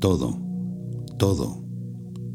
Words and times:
Todo, 0.00 0.38
todo, 1.18 1.64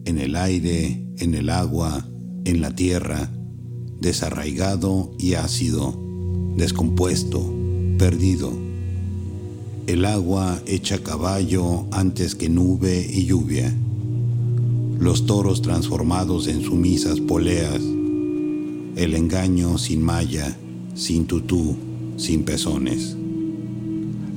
en 0.04 0.17
el 0.17 0.35
aire, 0.35 1.08
en 1.17 1.33
el 1.33 1.50
agua, 1.50 2.05
en 2.43 2.59
la 2.59 2.75
tierra, 2.75 3.32
desarraigado 4.01 5.11
y 5.17 5.36
ácido, 5.36 5.97
descompuesto, 6.58 7.42
perdido. 7.97 8.52
El 9.88 10.04
agua 10.04 10.61
hecha 10.65 11.02
caballo 11.04 11.86
antes 11.91 12.36
que 12.36 12.49
nube 12.49 13.09
y 13.09 13.25
lluvia. 13.27 13.73
Los 15.00 15.25
toros 15.25 15.61
transformados 15.61 16.48
en 16.48 16.64
sumisas 16.64 17.21
poleas. 17.21 17.82
El 18.95 19.16
engaño 19.16 19.77
sin 19.77 20.02
malla, 20.02 20.57
sin 20.95 21.27
tutú, 21.27 21.77
sin 22.18 22.43
pezones. 22.43 23.16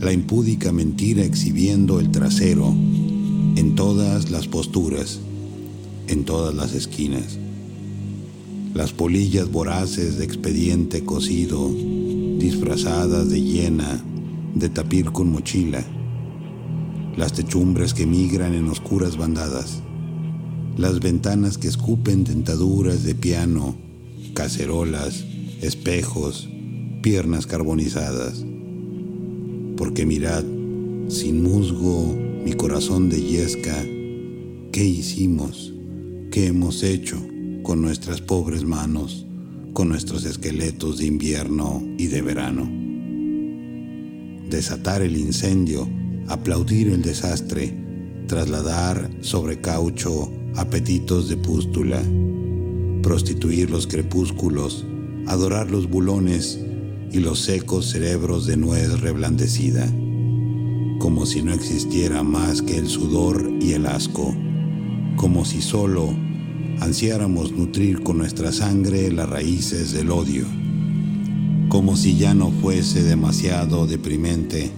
La 0.00 0.12
impúdica 0.12 0.70
mentira 0.70 1.24
exhibiendo 1.24 1.98
el 1.98 2.10
trasero 2.10 2.74
en 3.56 3.74
todas 3.74 4.30
las 4.30 4.46
posturas, 4.48 5.18
en 6.08 6.24
todas 6.24 6.54
las 6.54 6.74
esquinas. 6.74 7.38
Las 8.74 8.92
polillas 8.92 9.50
voraces 9.50 10.18
de 10.18 10.24
expediente 10.26 11.04
cocido, 11.06 11.70
disfrazadas 12.38 13.30
de 13.30 13.40
hiena, 13.40 14.04
de 14.54 14.68
tapir 14.68 15.10
con 15.10 15.32
mochila. 15.32 15.82
Las 17.16 17.32
techumbres 17.32 17.94
que 17.94 18.04
migran 18.04 18.52
en 18.52 18.68
oscuras 18.68 19.16
bandadas. 19.16 19.80
Las 20.76 21.00
ventanas 21.00 21.56
que 21.56 21.68
escupen 21.68 22.24
dentaduras 22.24 23.04
de 23.04 23.14
piano, 23.14 23.74
cacerolas, 24.34 25.24
espejos, 25.62 26.46
piernas 27.00 27.46
carbonizadas. 27.46 28.44
Porque 29.78 30.04
mirad, 30.04 30.44
sin 31.08 31.42
musgo, 31.42 32.14
mi 32.46 32.52
corazón 32.52 33.08
de 33.08 33.20
yesca, 33.20 33.74
¿qué 34.70 34.84
hicimos? 34.84 35.74
¿Qué 36.30 36.46
hemos 36.46 36.84
hecho 36.84 37.20
con 37.64 37.82
nuestras 37.82 38.20
pobres 38.20 38.62
manos, 38.62 39.26
con 39.72 39.88
nuestros 39.88 40.24
esqueletos 40.24 40.98
de 40.98 41.06
invierno 41.06 41.82
y 41.98 42.06
de 42.06 42.22
verano? 42.22 42.70
Desatar 44.48 45.02
el 45.02 45.16
incendio, 45.16 45.88
aplaudir 46.28 46.86
el 46.86 47.02
desastre, 47.02 47.76
trasladar 48.28 49.10
sobre 49.22 49.60
caucho 49.60 50.30
apetitos 50.54 51.28
de 51.28 51.38
pústula, 51.38 52.00
prostituir 53.02 53.70
los 53.70 53.88
crepúsculos, 53.88 54.86
adorar 55.26 55.68
los 55.68 55.90
bulones 55.90 56.60
y 57.10 57.18
los 57.18 57.40
secos 57.40 57.86
cerebros 57.86 58.46
de 58.46 58.56
nuez 58.56 59.00
reblandecida, 59.00 59.92
como 60.98 61.26
si 61.26 61.42
no 61.42 61.52
existiera 61.52 62.22
más 62.22 62.62
que 62.62 62.76
el 62.76 62.88
sudor 62.88 63.50
y 63.60 63.72
el 63.72 63.86
asco, 63.86 64.34
como 65.16 65.44
si 65.44 65.60
solo 65.60 66.14
ansiáramos 66.80 67.52
nutrir 67.52 68.02
con 68.02 68.18
nuestra 68.18 68.52
sangre 68.52 69.10
las 69.10 69.28
raíces 69.28 69.92
del 69.92 70.10
odio, 70.10 70.44
como 71.68 71.96
si 71.96 72.16
ya 72.16 72.34
no 72.34 72.50
fuese 72.50 73.02
demasiado 73.02 73.86
deprimente 73.86 74.70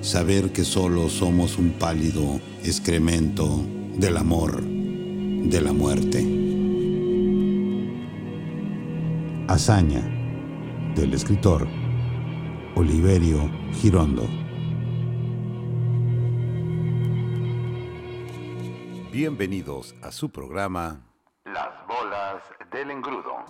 saber 0.00 0.52
que 0.52 0.64
solo 0.64 1.08
somos 1.08 1.58
un 1.58 1.70
pálido 1.70 2.40
excremento 2.64 3.64
del 3.96 4.16
amor, 4.16 4.62
de 4.62 5.60
la 5.60 5.72
muerte. 5.72 6.26
Hazaña 9.48 10.02
del 10.96 11.14
escritor 11.14 11.68
Oliverio 12.74 13.50
Girondo. 13.74 14.41
Bienvenidos 19.12 19.94
a 20.00 20.10
su 20.10 20.30
programa 20.30 21.02
Las 21.44 21.86
bolas 21.86 22.42
del 22.72 22.92
engrudo. 22.92 23.44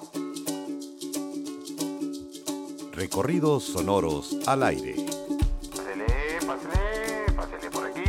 Recorridos 2.91 3.63
sonoros 3.63 4.39
al 4.49 4.65
aire. 4.65 4.97
Pásele, 5.71 6.07
pásele, 6.45 7.33
pásele 7.37 7.71
por 7.71 7.87
aquí. 7.87 8.03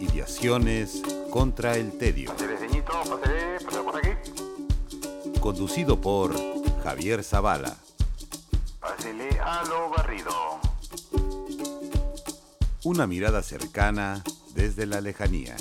Ideaciones 0.00 1.02
contra 1.30 1.76
el 1.76 1.98
tedio. 1.98 2.30
Pásele, 2.30 2.56
ceñito, 2.56 2.92
pásele, 2.92 3.60
pásele 3.62 3.82
por 3.84 3.96
aquí. 3.98 5.38
Conducido 5.38 6.00
por 6.00 6.34
Javier 6.82 7.22
Zavala. 7.22 7.76
Pásele 8.80 9.38
a 9.38 9.64
lo 9.64 9.90
barrido. 9.90 10.32
Una 12.84 13.06
mirada 13.06 13.42
cercana 13.42 14.24
desde 14.54 14.86
la 14.86 15.02
lejanía. 15.02 15.56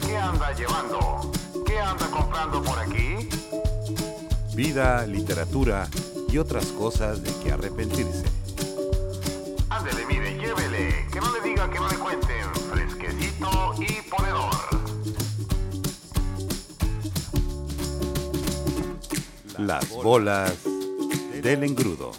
¿Qué 0.00 0.16
anda 0.16 0.52
llevando? 0.52 1.30
¿Qué 1.66 1.78
anda 1.78 2.10
comprando 2.10 2.62
por 2.62 2.78
aquí? 2.78 3.28
Vida, 4.54 5.06
literatura 5.06 5.88
y 6.28 6.38
otras 6.38 6.66
cosas 6.66 7.22
de 7.22 7.32
que 7.42 7.52
arrepentirse. 7.52 8.24
Ándele, 9.68 10.06
mire, 10.06 10.34
llévele. 10.36 11.06
Que 11.12 11.20
no 11.20 11.32
le 11.32 11.40
diga 11.48 11.70
que 11.70 11.78
no 11.78 11.88
le 11.88 11.96
cuenten. 11.96 12.54
Fresquecito 12.70 13.74
y 13.78 14.08
ponedor. 14.08 14.54
Las 19.58 19.88
bolas 19.90 20.54
del 21.42 21.64
engrudo. 21.64 22.12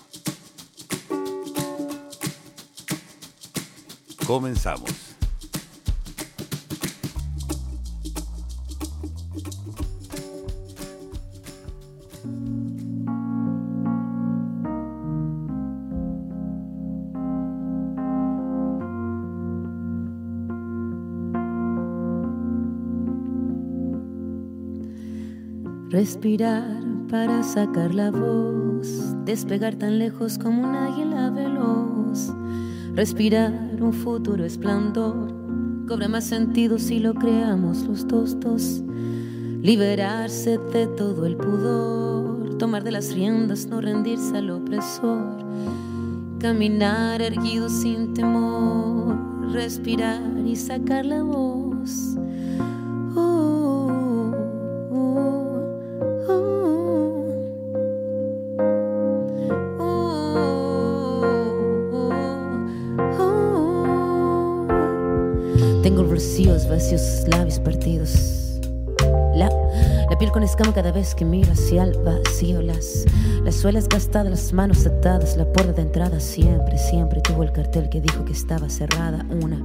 Comenzamos. 4.26 5.01
Respirar 26.02 26.82
para 27.12 27.44
sacar 27.44 27.94
la 27.94 28.10
voz, 28.10 29.14
despegar 29.24 29.76
tan 29.76 30.00
lejos 30.00 30.40
como 30.40 30.64
un 30.68 30.76
águila 30.76 31.30
veloz. 31.30 32.34
Respirar 32.96 33.54
un 33.80 33.94
futuro 33.94 34.44
esplendor, 34.44 35.32
cobra 35.88 36.08
más 36.08 36.24
sentido 36.24 36.80
si 36.80 36.98
lo 36.98 37.14
creamos 37.14 37.84
los 37.84 38.08
tostos. 38.08 38.82
Liberarse 39.62 40.58
de 40.74 40.88
todo 40.88 41.28
el 41.28 41.38
pudor, 41.38 42.58
tomar 42.58 42.84
de 42.84 42.94
las 42.94 43.14
riendas, 43.14 43.68
no 43.68 43.80
rendirse 43.80 44.40
al 44.40 44.50
opresor. 44.50 45.38
Caminar 46.40 47.22
erguido 47.22 47.70
sin 47.70 48.16
temor, 48.16 49.52
respirar 49.52 50.20
y 50.48 50.56
sacar 50.56 51.06
la 51.06 51.22
voz. 51.22 52.18
Piel 70.32 70.34
con 70.34 70.44
escama 70.44 70.74
cada 70.74 70.92
vez 70.92 71.14
que 71.16 71.26
miro 71.26 71.52
hacia 71.52 71.84
el 71.84 71.98
vacío. 72.04 72.62
Las, 72.62 73.06
las 73.44 73.56
suelas 73.56 73.88
gastadas, 73.88 74.30
las 74.30 74.54
manos 74.54 74.86
atadas. 74.86 75.36
La 75.38 75.46
puerta 75.46 75.74
de 75.74 75.82
entrada 75.84 76.20
siempre, 76.20 76.78
siempre 76.78 77.22
tuvo 77.22 77.44
el 77.44 77.52
cartel 77.52 77.90
que 77.90 78.02
dijo 78.02 78.24
que 78.26 78.34
estaba 78.34 78.70
cerrada. 78.70 79.26
Una, 79.30 79.58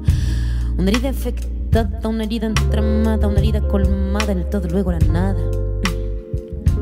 una 0.78 0.90
herida 0.90 1.08
infectada, 1.08 2.08
una 2.08 2.24
herida 2.24 2.46
entramada, 2.46 3.26
una 3.28 3.38
herida 3.38 3.60
colmada. 3.60 4.32
El 4.32 4.46
todo 4.46 4.68
luego 4.68 4.92
la 4.92 4.98
nada. 5.00 5.40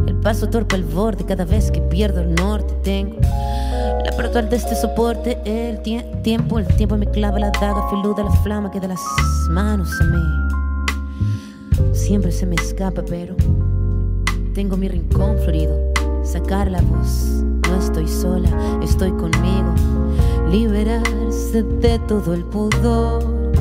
El 0.07 0.15
paso 0.17 0.49
torpe 0.49 0.77
al 0.77 0.85
borde 0.85 1.25
cada 1.25 1.45
vez 1.45 1.71
que 1.71 1.81
pierdo 1.81 2.21
el 2.21 2.35
norte. 2.35 2.75
Tengo 2.83 3.17
la 4.05 4.13
portal 4.17 4.49
de 4.49 4.57
este 4.57 4.75
soporte. 4.77 5.39
El 5.45 5.83
tie- 5.83 6.23
tiempo, 6.23 6.59
el 6.59 6.67
tiempo 6.67 6.97
me 6.97 7.07
clava 7.07 7.39
la 7.39 7.51
daga 7.51 7.89
filuda, 7.91 8.23
la 8.25 8.33
flama 8.43 8.71
que 8.71 8.81
de 8.81 8.89
las 8.89 9.01
manos 9.51 9.89
se 9.99 10.05
me. 10.05 10.19
Siempre 11.93 12.33
se 12.33 12.47
me 12.47 12.57
escapa, 12.57 13.03
pero 13.07 13.35
tengo 14.55 14.77
mi 14.77 14.89
rincón 14.89 15.37
florido. 15.39 15.77
Sacar 16.23 16.71
la 16.71 16.81
voz, 16.81 17.43
no 17.69 17.77
estoy 17.79 18.09
sola, 18.09 18.49
estoy 18.83 19.11
conmigo. 19.11 19.75
Liberarse 20.51 21.63
de 21.63 21.99
todo 22.07 22.33
el 22.33 22.45
pudor. 22.45 23.53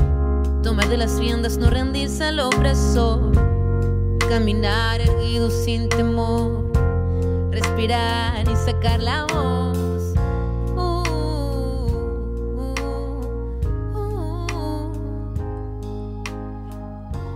Tomar 0.62 0.88
de 0.88 0.96
las 0.96 1.18
riendas, 1.18 1.58
no 1.58 1.68
rendirse 1.68 2.24
al 2.24 2.40
opresor. 2.40 3.32
Caminar 4.28 5.00
erguido 5.00 5.50
sin 5.50 5.88
temor. 5.88 6.70
Respirar 7.50 8.48
y 8.48 8.56
sacar 8.56 9.02
la 9.02 9.26
voz. 9.26 9.83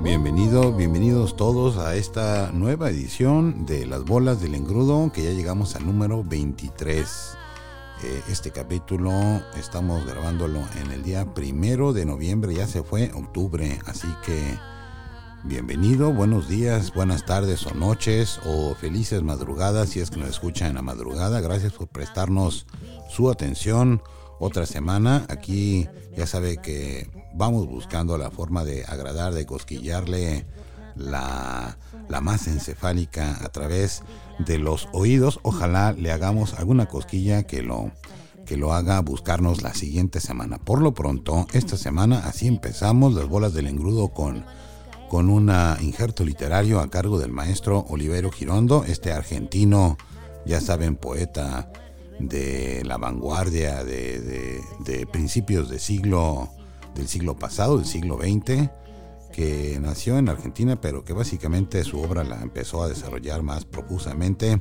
Bienvenido, 0.09 0.73
bienvenidos 0.73 1.37
todos 1.37 1.77
a 1.77 1.95
esta 1.95 2.51
nueva 2.51 2.89
edición 2.89 3.67
de 3.67 3.85
Las 3.85 4.07
Bolas 4.07 4.41
del 4.41 4.55
Engrudo, 4.55 5.13
que 5.13 5.23
ya 5.23 5.33
llegamos 5.33 5.77
al 5.77 5.85
número 5.85 6.25
23. 6.25 7.37
Eh, 8.03 8.23
este 8.31 8.51
capítulo 8.51 9.13
estamos 9.59 10.07
grabándolo 10.07 10.61
en 10.81 10.93
el 10.93 11.03
día 11.03 11.35
primero 11.35 11.93
de 11.93 12.07
noviembre, 12.07 12.55
ya 12.55 12.67
se 12.67 12.83
fue 12.83 13.11
octubre, 13.15 13.79
así 13.85 14.09
que 14.25 14.59
bienvenido, 15.45 16.11
buenos 16.11 16.49
días, 16.49 16.95
buenas 16.95 17.27
tardes 17.27 17.67
o 17.67 17.75
noches 17.75 18.41
o 18.47 18.75
felices 18.75 19.23
madrugadas 19.23 19.91
si 19.91 20.01
es 20.01 20.11
que 20.11 20.21
nos 20.21 20.31
escuchan 20.31 20.69
en 20.69 20.77
la 20.77 20.83
madrugada. 20.83 21.43
Gracias 21.43 21.75
por 21.75 21.89
prestarnos 21.89 22.67
su 23.11 23.29
atención 23.29 24.01
otra 24.39 24.67
semana. 24.67 25.27
Aquí 25.29 25.89
ya 26.17 26.27
sabe 26.27 26.59
que 26.59 27.11
vamos 27.35 27.67
buscando 27.67 28.19
la 28.19 28.31
forma 28.31 28.65
de 28.65 28.85
agradar, 28.85 29.35
de 29.35 29.47
cosquillarle 29.47 30.47
la, 30.95 31.79
la 32.09 32.21
masa 32.21 32.51
encefálica 32.51 33.39
a 33.45 33.49
través 33.51 34.03
de 34.39 34.59
los 34.59 34.89
oídos. 34.93 35.41
Ojalá 35.43 35.93
le 35.93 36.13
hagamos 36.13 36.55
alguna 36.55 36.87
cosquilla 36.87 37.45
que 37.45 37.63
lo, 37.63 37.93
que 38.49 38.57
lo 38.57 38.73
haga 38.73 39.01
buscarnos 39.01 39.63
la 39.63 39.75
siguiente 39.75 40.21
semana. 40.21 40.59
Por 40.59 40.81
lo 40.81 40.95
pronto, 40.95 41.47
esta 41.53 41.77
semana 41.77 42.21
así 42.25 42.47
empezamos 42.49 43.15
las 43.15 43.29
bolas 43.29 43.53
del 43.53 43.67
engrudo 43.67 44.09
con, 44.09 44.45
con 45.09 45.29
un 45.29 45.53
injerto 45.81 46.25
literario 46.25 46.81
a 46.81 46.89
cargo 46.89 47.19
del 47.19 47.31
maestro 47.31 47.85
Olivero 47.89 48.31
Girondo, 48.31 48.85
este 48.85 49.13
argentino, 49.13 49.99
ya 50.47 50.61
saben, 50.61 50.97
poeta 50.97 51.71
de 52.19 52.83
la 52.85 52.97
vanguardia 52.97 53.85
de, 53.85 54.61
de 54.81 55.07
principios 55.07 55.69
de 55.69 55.79
siglo 55.79 56.51
del 56.95 57.09
siglo 57.09 57.39
pasado, 57.39 57.79
del 57.79 57.87
siglo 57.87 58.19
XX, 58.19 58.69
que 59.33 59.79
nació 59.81 60.19
en 60.19 60.29
Argentina, 60.29 60.81
pero 60.81 61.05
que 61.05 61.13
básicamente 61.13 61.85
su 61.85 62.01
obra 62.01 62.25
la 62.25 62.43
empezó 62.43 62.83
a 62.83 62.89
desarrollar 62.89 63.43
más 63.43 63.65
profusamente 63.65 64.61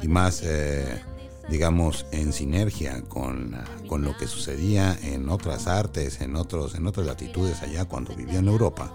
y 0.00 0.08
más, 0.08 0.42
eh, 0.44 1.02
digamos, 1.50 2.06
en 2.12 2.32
sinergia 2.32 3.02
con, 3.02 3.56
con, 3.88 4.04
lo 4.04 4.16
que 4.16 4.28
sucedía 4.28 4.96
en 5.02 5.28
otras 5.28 5.66
artes, 5.66 6.20
en, 6.20 6.36
otros, 6.36 6.74
en 6.74 6.86
otras 6.86 7.06
latitudes 7.06 7.62
allá 7.62 7.86
cuando 7.86 8.14
vivía 8.14 8.38
en 8.38 8.48
Europa. 8.48 8.92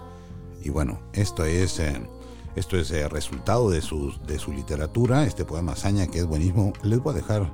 Y 0.62 0.70
bueno, 0.70 1.00
esto 1.12 1.44
es, 1.44 1.78
eh, 1.80 2.00
esto 2.56 2.78
es 2.78 2.90
el 2.90 2.98
eh, 2.98 3.08
resultado 3.08 3.70
de 3.70 3.82
su, 3.82 4.14
de 4.26 4.38
su 4.38 4.52
literatura, 4.52 5.24
este 5.24 5.44
poema 5.44 5.72
Hazaña 5.72 6.06
que 6.06 6.20
es 6.20 6.26
buenísimo. 6.26 6.72
Les 6.82 6.98
voy 6.98 7.12
a 7.12 7.16
dejar 7.16 7.50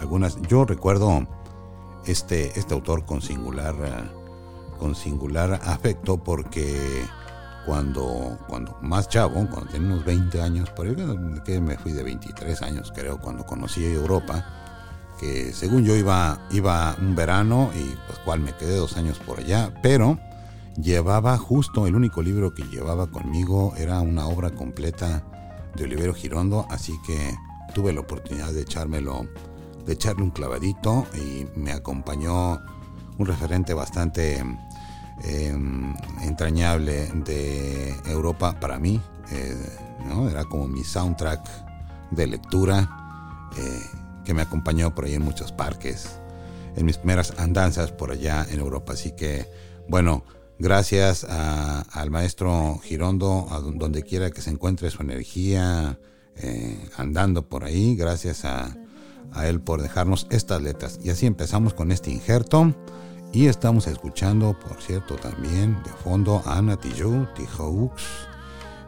algunas. 0.00 0.40
Yo 0.42 0.64
recuerdo 0.64 1.26
este, 2.06 2.58
este 2.58 2.74
autor 2.74 3.04
con 3.04 3.22
singular 3.22 3.74
con 4.78 4.94
singular 4.94 5.60
afecto 5.64 6.22
porque 6.22 7.04
cuando, 7.66 8.38
cuando 8.48 8.78
más 8.80 9.08
chavo, 9.08 9.34
cuando 9.50 9.66
tenía 9.66 9.92
unos 9.92 10.04
20 10.04 10.40
años, 10.40 10.70
por 10.70 10.86
ahí 10.86 11.60
me 11.60 11.76
fui 11.76 11.92
de 11.92 12.02
23 12.02 12.62
años 12.62 12.92
creo, 12.94 13.20
cuando 13.20 13.44
conocí 13.44 13.84
Europa, 13.84 14.46
que 15.20 15.52
según 15.52 15.84
yo 15.84 15.94
iba, 15.94 16.46
iba 16.50 16.96
un 16.98 17.14
verano 17.14 17.70
y 17.74 17.94
pues 18.06 18.18
cual 18.20 18.40
me 18.40 18.54
quedé 18.56 18.76
dos 18.76 18.96
años 18.96 19.18
por 19.18 19.40
allá, 19.40 19.74
pero 19.82 20.18
llevaba 20.80 21.36
justo, 21.36 21.86
el 21.86 21.94
único 21.94 22.22
libro 22.22 22.54
que 22.54 22.62
llevaba 22.62 23.08
conmigo 23.08 23.74
era 23.76 24.00
una 24.00 24.26
obra 24.26 24.50
completa 24.50 25.24
de 25.74 25.84
Olivero 25.84 26.14
Girondo, 26.14 26.66
así 26.70 26.94
que 27.06 27.34
tuve 27.74 27.92
la 27.92 28.00
oportunidad 28.00 28.52
de 28.52 28.62
echármelo, 28.62 29.26
de 29.88 29.94
echarle 29.94 30.22
un 30.22 30.30
clavadito 30.30 31.04
y 31.14 31.46
me 31.58 31.72
acompañó 31.72 32.60
un 33.18 33.26
referente 33.26 33.74
bastante 33.74 34.40
Em, 35.24 35.94
entrañable 36.22 37.10
de 37.12 37.92
Europa 38.06 38.58
para 38.60 38.78
mí. 38.78 39.00
Eh, 39.32 39.56
Era 40.30 40.44
como 40.44 40.68
mi 40.68 40.84
soundtrack 40.84 41.40
de 42.12 42.26
lectura 42.28 43.50
eh, 43.56 43.80
que 44.24 44.32
me 44.32 44.42
acompañó 44.42 44.94
por 44.94 45.04
ahí 45.04 45.14
en 45.14 45.22
muchos 45.22 45.50
parques, 45.50 46.20
en 46.76 46.86
mis 46.86 46.98
primeras 46.98 47.34
andanzas 47.38 47.90
por 47.90 48.12
allá 48.12 48.46
en 48.48 48.60
Europa. 48.60 48.92
Así 48.92 49.12
que, 49.12 49.50
bueno, 49.88 50.24
gracias 50.58 51.24
al 51.24 52.10
maestro 52.10 52.78
Girondo, 52.84 53.48
a 53.50 53.60
donde 53.60 54.04
quiera 54.04 54.30
que 54.30 54.40
se 54.40 54.50
encuentre 54.50 54.90
su 54.90 55.02
energía 55.02 55.98
eh, 56.36 56.78
andando 56.96 57.48
por 57.48 57.64
ahí. 57.64 57.96
Gracias 57.96 58.44
a, 58.44 58.76
a 59.32 59.46
él 59.46 59.60
por 59.60 59.82
dejarnos 59.82 60.26
estas 60.30 60.62
letras. 60.62 60.98
Y 61.02 61.10
así 61.10 61.26
empezamos 61.26 61.74
con 61.74 61.92
este 61.92 62.10
injerto. 62.10 62.74
Y 63.32 63.46
estamos 63.46 63.86
escuchando, 63.86 64.58
por 64.58 64.80
cierto, 64.80 65.16
también 65.16 65.82
de 65.82 65.90
fondo 65.90 66.42
a 66.46 66.56
Ana 66.56 66.78
Tijou, 66.78 67.26
Tijoux, 67.34 67.92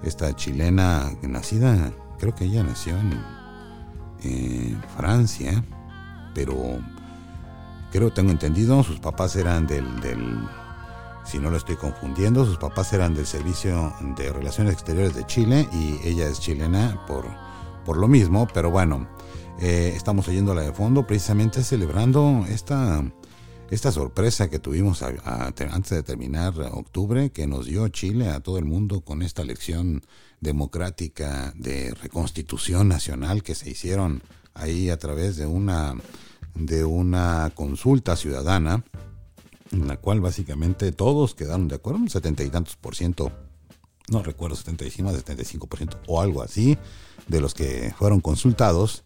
esta 0.02 0.34
chilena 0.34 1.12
nacida, 1.20 1.92
creo 2.18 2.34
que 2.34 2.44
ella 2.44 2.62
nació 2.62 2.96
en 4.22 4.80
Francia, 4.96 5.62
pero 6.34 6.56
creo, 7.92 8.12
tengo 8.12 8.30
entendido, 8.30 8.82
sus 8.82 8.98
papás 8.98 9.36
eran 9.36 9.66
del, 9.66 10.00
del, 10.00 10.38
si 11.24 11.38
no 11.38 11.50
lo 11.50 11.56
estoy 11.56 11.76
confundiendo, 11.76 12.44
sus 12.44 12.56
papás 12.58 12.92
eran 12.92 13.14
del 13.14 13.26
Servicio 13.26 13.92
de 14.16 14.32
Relaciones 14.32 14.72
Exteriores 14.72 15.14
de 15.14 15.26
Chile 15.26 15.68
y 15.72 15.98
ella 16.06 16.26
es 16.28 16.40
chilena 16.40 17.04
por, 17.06 17.26
por 17.84 17.96
lo 17.96 18.08
mismo, 18.08 18.48
pero 18.52 18.70
bueno, 18.70 19.06
eh, 19.60 19.92
estamos 19.94 20.26
oyéndola 20.28 20.62
de 20.62 20.72
fondo 20.72 21.06
precisamente 21.06 21.62
celebrando 21.62 22.44
esta 22.48 23.04
esta 23.70 23.92
sorpresa 23.92 24.50
que 24.50 24.58
tuvimos 24.58 25.02
antes 25.02 25.90
de 25.90 26.02
terminar 26.02 26.54
octubre, 26.72 27.30
que 27.30 27.46
nos 27.46 27.66
dio 27.66 27.86
Chile 27.88 28.28
a 28.28 28.40
todo 28.40 28.58
el 28.58 28.64
mundo 28.64 29.02
con 29.02 29.22
esta 29.22 29.42
elección 29.42 30.02
democrática 30.40 31.52
de 31.56 31.94
reconstitución 31.94 32.88
nacional 32.88 33.44
que 33.44 33.54
se 33.54 33.70
hicieron 33.70 34.24
ahí 34.54 34.90
a 34.90 34.98
través 34.98 35.36
de 35.36 35.46
una, 35.46 35.94
de 36.56 36.84
una 36.84 37.52
consulta 37.54 38.16
ciudadana, 38.16 38.84
en 39.70 39.86
la 39.86 39.98
cual 39.98 40.20
básicamente 40.20 40.90
todos 40.90 41.36
quedaron 41.36 41.68
de 41.68 41.76
acuerdo, 41.76 42.00
un 42.00 42.10
setenta 42.10 42.42
y 42.42 42.50
tantos 42.50 42.74
por 42.74 42.96
ciento, 42.96 43.30
no 44.08 44.24
recuerdo, 44.24 44.56
75, 44.56 45.12
75 45.12 45.66
por 45.68 45.78
ciento 45.78 46.00
o 46.08 46.20
algo 46.20 46.42
así, 46.42 46.76
de 47.28 47.40
los 47.40 47.54
que 47.54 47.94
fueron 47.96 48.20
consultados 48.20 49.04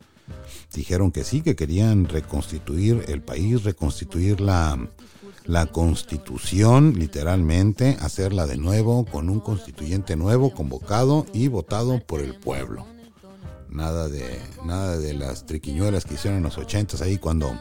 dijeron 0.73 1.12
que 1.12 1.25
sí, 1.25 1.43
que 1.43 1.56
querían 1.56 2.09
reconstituir 2.09 3.05
el 3.09 3.23
país, 3.23 3.65
reconstituir 3.65 4.41
la, 4.41 4.89
la 5.44 5.67
constitución, 5.67 6.94
literalmente, 6.98 7.96
hacerla 8.01 8.46
de 8.46 8.56
nuevo 8.56 9.05
con 9.05 9.29
un 9.29 9.41
constituyente 9.41 10.17
nuevo, 10.17 10.53
convocado 10.53 11.27
y 11.32 11.48
votado 11.48 12.01
por 12.01 12.20
el 12.20 12.34
pueblo. 12.34 12.87
Nada 13.69 14.08
de, 14.08 14.41
nada 14.65 14.98
de 14.98 15.15
las 15.15 15.46
triquiñuelas 15.46 16.05
que 16.05 16.15
hicieron 16.15 16.39
en 16.39 16.44
los 16.44 16.58
ochentas 16.58 17.03
ahí 17.03 17.19
cuando 17.19 17.60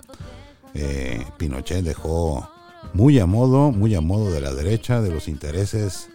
eh, 0.73 1.25
Pinochet 1.37 1.83
dejó 1.83 2.47
muy 2.93 3.19
a 3.19 3.25
modo, 3.25 3.71
muy 3.71 3.95
a 3.95 4.01
modo 4.01 4.31
de 4.31 4.41
la 4.41 4.53
derecha, 4.53 5.01
de 5.01 5.09
los 5.09 5.27
intereses 5.27 6.09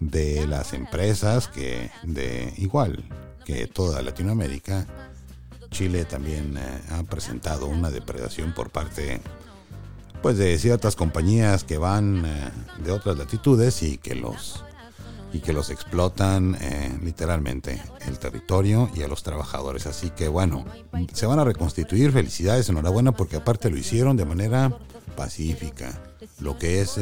de 0.00 0.46
las 0.46 0.72
empresas 0.72 1.46
que 1.46 1.90
de 2.02 2.54
igual 2.56 3.04
que 3.44 3.66
toda 3.66 4.02
Latinoamérica 4.02 4.86
Chile 5.70 6.04
también 6.04 6.56
eh, 6.56 6.80
ha 6.90 7.02
presentado 7.04 7.66
una 7.66 7.90
depredación 7.90 8.52
por 8.52 8.70
parte 8.70 9.20
pues 10.22 10.36
de 10.36 10.58
ciertas 10.58 10.96
compañías 10.96 11.64
que 11.64 11.78
van 11.78 12.24
eh, 12.26 12.50
de 12.84 12.92
otras 12.92 13.16
latitudes 13.16 13.82
y 13.82 13.96
que 13.96 14.14
los 14.14 14.64
y 15.32 15.38
que 15.38 15.52
los 15.52 15.70
explotan 15.70 16.56
eh, 16.60 16.98
literalmente 17.04 17.80
el 18.08 18.18
territorio 18.18 18.90
y 18.96 19.02
a 19.02 19.08
los 19.08 19.22
trabajadores. 19.22 19.86
Así 19.86 20.10
que 20.10 20.26
bueno, 20.26 20.64
se 21.12 21.24
van 21.24 21.38
a 21.38 21.44
reconstituir. 21.44 22.10
Felicidades, 22.10 22.68
enhorabuena, 22.68 23.12
porque 23.12 23.36
aparte 23.36 23.70
lo 23.70 23.76
hicieron 23.76 24.16
de 24.16 24.24
manera 24.24 24.76
pacífica, 25.16 26.02
lo 26.40 26.58
que 26.58 26.80
es 26.80 26.98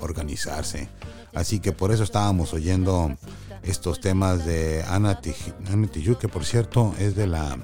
organizarse. 0.00 0.88
Así 1.34 1.60
que 1.60 1.72
por 1.72 1.92
eso 1.92 2.02
estábamos 2.02 2.54
oyendo 2.54 3.14
estos 3.62 4.00
temas 4.00 4.46
de 4.46 4.82
Ana, 4.88 5.20
Tijoux, 5.20 6.16
que 6.18 6.28
por 6.28 6.46
cierto 6.46 6.94
es 6.98 7.14
de 7.14 7.26
la 7.26 7.58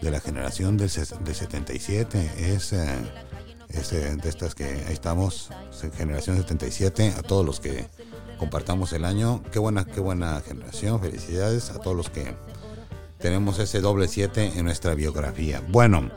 de 0.00 0.10
la 0.10 0.20
generación 0.20 0.76
del, 0.76 0.90
77, 0.90 2.30
es, 2.38 2.72
eh, 2.72 2.86
eh, 3.68 4.16
de 4.22 4.28
estas 4.28 4.54
que 4.54 4.64
ahí 4.64 4.92
estamos, 4.92 5.50
generación 5.96 6.36
77, 6.36 7.14
a 7.16 7.22
todos 7.22 7.44
los 7.44 7.60
que 7.60 7.86
compartamos 8.38 8.92
el 8.92 9.04
año, 9.04 9.42
qué 9.52 9.58
buena, 9.58 9.84
qué 9.84 10.00
buena 10.00 10.40
generación, 10.40 11.00
felicidades 11.00 11.70
a 11.70 11.78
todos 11.78 11.96
los 11.96 12.10
que 12.10 12.34
tenemos 13.18 13.58
ese 13.58 13.80
doble 13.80 14.08
7 14.08 14.52
en 14.56 14.64
nuestra 14.64 14.94
biografía. 14.94 15.62
Bueno, 15.68 16.10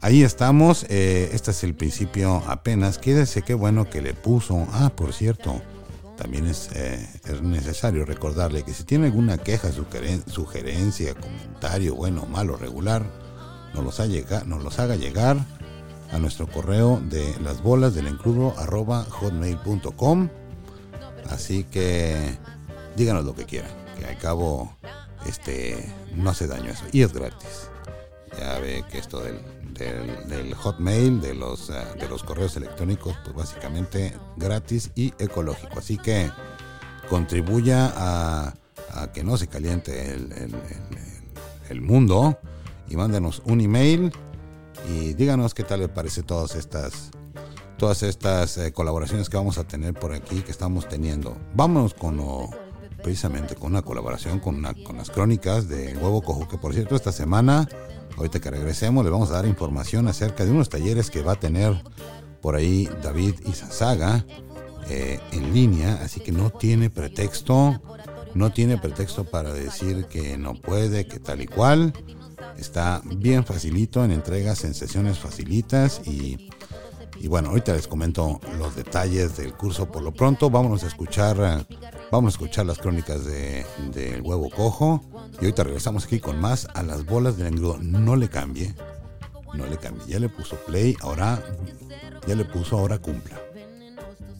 ahí 0.00 0.22
estamos, 0.22 0.84
eh, 0.90 1.30
este 1.32 1.52
es 1.52 1.64
el 1.64 1.74
principio 1.74 2.42
apenas, 2.46 2.98
quédese 2.98 3.42
qué 3.42 3.54
bueno 3.54 3.88
que 3.88 4.02
le 4.02 4.14
puso, 4.14 4.66
ah, 4.72 4.90
por 4.94 5.12
cierto, 5.12 5.62
también 6.22 6.46
es, 6.46 6.70
es, 6.70 7.42
necesario 7.42 8.04
recordarle 8.04 8.62
que 8.62 8.72
si 8.72 8.84
tiene 8.84 9.06
alguna 9.06 9.38
queja, 9.38 9.70
sugerencia, 9.72 11.14
comentario, 11.14 11.96
bueno, 11.96 12.26
malo, 12.26 12.56
regular, 12.56 13.04
nos 13.74 13.84
los, 14.62 14.78
haga, 14.78 14.94
llegar 14.94 15.36
a 16.12 16.18
nuestro 16.20 16.46
correo 16.46 17.02
de 17.08 17.34
las 17.42 17.60
bolas 17.60 17.96
del 17.96 18.06
encrudo 18.06 18.50
hotmail.com. 18.52 20.28
Así 21.28 21.64
que 21.64 22.38
díganos 22.94 23.24
lo 23.24 23.34
que 23.34 23.44
quieran, 23.44 23.72
que 23.98 24.06
al 24.06 24.18
cabo 24.18 24.76
este, 25.26 25.92
no 26.14 26.30
hace 26.30 26.46
daño 26.46 26.70
eso. 26.70 26.84
Y 26.92 27.02
es 27.02 27.12
gratis. 27.12 27.68
Ya 28.38 28.60
ve 28.60 28.84
que 28.88 28.98
esto 28.98 29.18
del, 29.24 29.40
del, 29.74 30.54
hotmail, 30.54 31.20
de 31.20 31.34
los, 31.34 31.70
eh, 31.70 31.74
de 31.98 32.08
los 32.08 32.22
correos 32.22 32.56
electrónicos, 32.56 33.16
pues 33.24 33.34
básicamente 33.34 34.14
gratis 34.36 34.90
y 34.94 35.12
ecológico. 35.18 35.78
Así 35.78 35.98
que 35.98 36.30
contribuya 37.08 37.92
a, 37.94 38.54
que 39.12 39.24
no 39.24 39.36
se 39.36 39.46
caliente 39.46 40.14
el, 40.14 40.54
el, 41.70 41.80
mundo 41.80 42.38
y 42.88 42.96
mándenos 42.96 43.42
un 43.46 43.62
email 43.62 44.12
y 44.90 45.14
díganos 45.14 45.54
qué 45.54 45.64
tal 45.64 45.80
les 45.80 45.88
parece 45.88 46.22
todas 46.22 46.54
estas 46.54 47.10
todas 47.78 48.02
estas 48.02 48.58
eh, 48.58 48.72
colaboraciones 48.72 49.28
que 49.28 49.36
vamos 49.36 49.58
a 49.58 49.64
tener 49.64 49.94
por 49.94 50.12
aquí 50.12 50.42
que 50.42 50.52
estamos 50.52 50.88
teniendo. 50.88 51.36
Vámonos 51.54 51.94
con 51.94 52.20
precisamente 53.02 53.56
con 53.56 53.72
una 53.72 53.82
colaboración 53.82 54.38
con, 54.38 54.54
una, 54.54 54.72
con 54.72 54.96
las 54.96 55.10
crónicas 55.10 55.68
de 55.68 55.96
Huevo 55.96 56.22
Cojo, 56.22 56.48
que 56.48 56.56
por 56.58 56.72
cierto 56.72 56.94
esta 56.94 57.12
semana, 57.12 57.68
ahorita 58.16 58.40
que 58.40 58.50
regresemos, 58.50 59.04
le 59.04 59.10
vamos 59.10 59.30
a 59.30 59.34
dar 59.34 59.46
información 59.46 60.08
acerca 60.08 60.44
de 60.44 60.50
unos 60.50 60.68
talleres 60.68 61.10
que 61.10 61.22
va 61.22 61.32
a 61.32 61.40
tener 61.40 61.82
por 62.40 62.56
ahí 62.56 62.88
David 63.02 63.34
Saga 63.52 64.24
eh, 64.88 65.20
en 65.32 65.52
línea, 65.54 66.00
así 66.02 66.20
que 66.20 66.32
no 66.32 66.50
tiene 66.50 66.90
pretexto, 66.90 67.80
no 68.34 68.52
tiene 68.52 68.78
pretexto 68.78 69.24
para 69.24 69.52
decir 69.52 70.06
que 70.06 70.36
no 70.36 70.54
puede, 70.54 71.06
que 71.06 71.20
tal 71.20 71.40
y 71.40 71.46
cual. 71.46 71.92
Está 72.58 73.00
bien 73.04 73.44
facilito 73.44 74.04
en 74.04 74.10
entregas, 74.10 74.64
en 74.64 74.74
sesiones 74.74 75.18
facilitas 75.18 76.02
y 76.04 76.48
bueno, 77.28 77.50
ahorita 77.50 77.72
les 77.72 77.86
comento 77.86 78.40
los 78.58 78.74
detalles 78.74 79.36
del 79.36 79.54
curso 79.54 79.90
por 79.90 80.02
lo 80.02 80.12
pronto. 80.12 80.50
Vámonos 80.50 80.82
a 80.82 80.88
escuchar 80.88 81.64
Vamos 82.12 82.34
a 82.34 82.36
escuchar 82.36 82.66
las 82.66 82.76
crónicas 82.76 83.24
del 83.24 83.64
de, 83.90 84.20
huevo 84.20 84.50
cojo. 84.50 85.02
Y 85.40 85.46
ahorita 85.46 85.64
regresamos 85.64 86.04
aquí 86.04 86.20
con 86.20 86.38
más 86.38 86.68
a 86.74 86.82
las 86.82 87.06
bolas 87.06 87.38
del 87.38 87.46
engrudo. 87.46 87.78
No 87.80 88.16
le 88.16 88.28
cambie. 88.28 88.74
No 89.54 89.64
le 89.64 89.78
cambie. 89.78 90.04
Ya 90.06 90.18
le 90.18 90.28
puso 90.28 90.56
play. 90.56 90.94
Ahora. 91.00 91.42
Ya 92.26 92.34
le 92.34 92.44
puso 92.44 92.78
ahora 92.78 92.98
cumpla. 92.98 93.40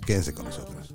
Quédense 0.04 0.34
con 0.34 0.44
nosotros. 0.44 0.92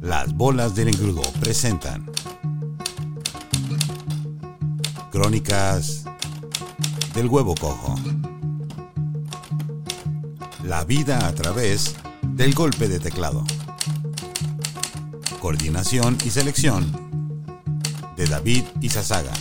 Las 0.00 0.32
bolas 0.32 0.74
del 0.74 0.88
engrudo 0.88 1.20
presentan. 1.38 2.10
Crónicas 5.12 6.04
del 7.14 7.28
huevo 7.28 7.54
cojo. 7.54 7.96
La 10.64 10.84
vida 10.84 11.28
a 11.28 11.34
través 11.34 11.94
del 12.34 12.54
golpe 12.54 12.88
de 12.88 12.98
teclado. 12.98 13.44
Coordinación 15.40 16.18
y 16.24 16.30
selección 16.30 16.90
de 18.16 18.26
David 18.26 18.64
Izazaga. 18.80 19.32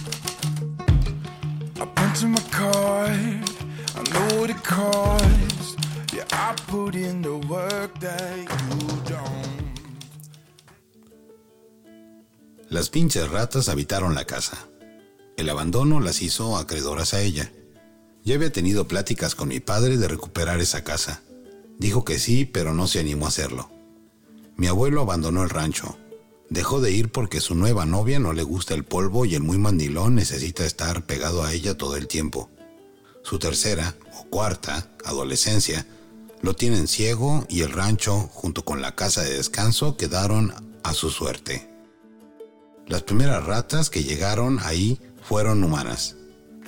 Las 12.70 12.90
pinches 12.90 13.30
ratas 13.30 13.70
habitaron 13.70 14.16
la 14.16 14.26
casa. 14.26 14.58
El 15.38 15.50
abandono 15.50 16.00
las 16.00 16.22
hizo 16.22 16.58
acreedoras 16.58 17.14
a 17.14 17.22
ella. 17.22 17.52
Ya 18.24 18.36
había 18.36 18.52
tenido 18.52 18.88
pláticas 18.88 19.36
con 19.36 19.50
mi 19.50 19.60
padre 19.60 19.98
de 19.98 20.08
recuperar 20.08 20.60
esa 20.60 20.84
casa 20.84 21.22
Dijo 21.80 22.06
que 22.06 22.20
sí, 22.20 22.46
pero 22.46 22.74
no 22.74 22.88
se 22.88 23.00
animó 23.00 23.26
a 23.26 23.30
hacerlo. 23.30 23.70
Mi 24.58 24.68
abuelo 24.68 25.02
abandonó 25.02 25.44
el 25.44 25.50
rancho. 25.50 25.98
Dejó 26.50 26.80
de 26.80 26.92
ir 26.92 27.12
porque 27.12 27.42
su 27.42 27.56
nueva 27.56 27.86
novia 27.86 28.20
no 28.20 28.32
le 28.32 28.44
gusta 28.44 28.74
el 28.74 28.84
polvo 28.84 29.26
y 29.26 29.36
el 29.36 29.44
muy 29.44 29.58
mandilón 29.58 30.16
necesita 30.16 30.66
estar 30.66 31.06
pegado 31.06 31.44
a 31.44 31.54
ella 31.54 31.78
todo 31.78 31.98
el 31.98 32.08
tiempo. 32.08 32.50
Su 33.24 33.40
tercera 33.40 33.96
o 34.20 34.26
cuarta 34.26 34.88
adolescencia 35.04 35.86
lo 36.42 36.56
tienen 36.56 36.88
ciego 36.88 37.46
y 37.50 37.62
el 37.62 37.72
rancho, 37.72 38.30
junto 38.32 38.64
con 38.64 38.82
la 38.82 38.96
casa 38.96 39.24
de 39.24 39.34
descanso, 39.34 39.98
quedaron 39.98 40.54
a 40.84 40.94
su 40.94 41.10
suerte. 41.10 41.68
Las 42.88 43.02
primeras 43.02 43.44
ratas 43.44 43.90
que 43.90 44.04
llegaron 44.04 44.60
ahí 44.62 45.02
fueron 45.24 45.64
humanas. 45.64 46.16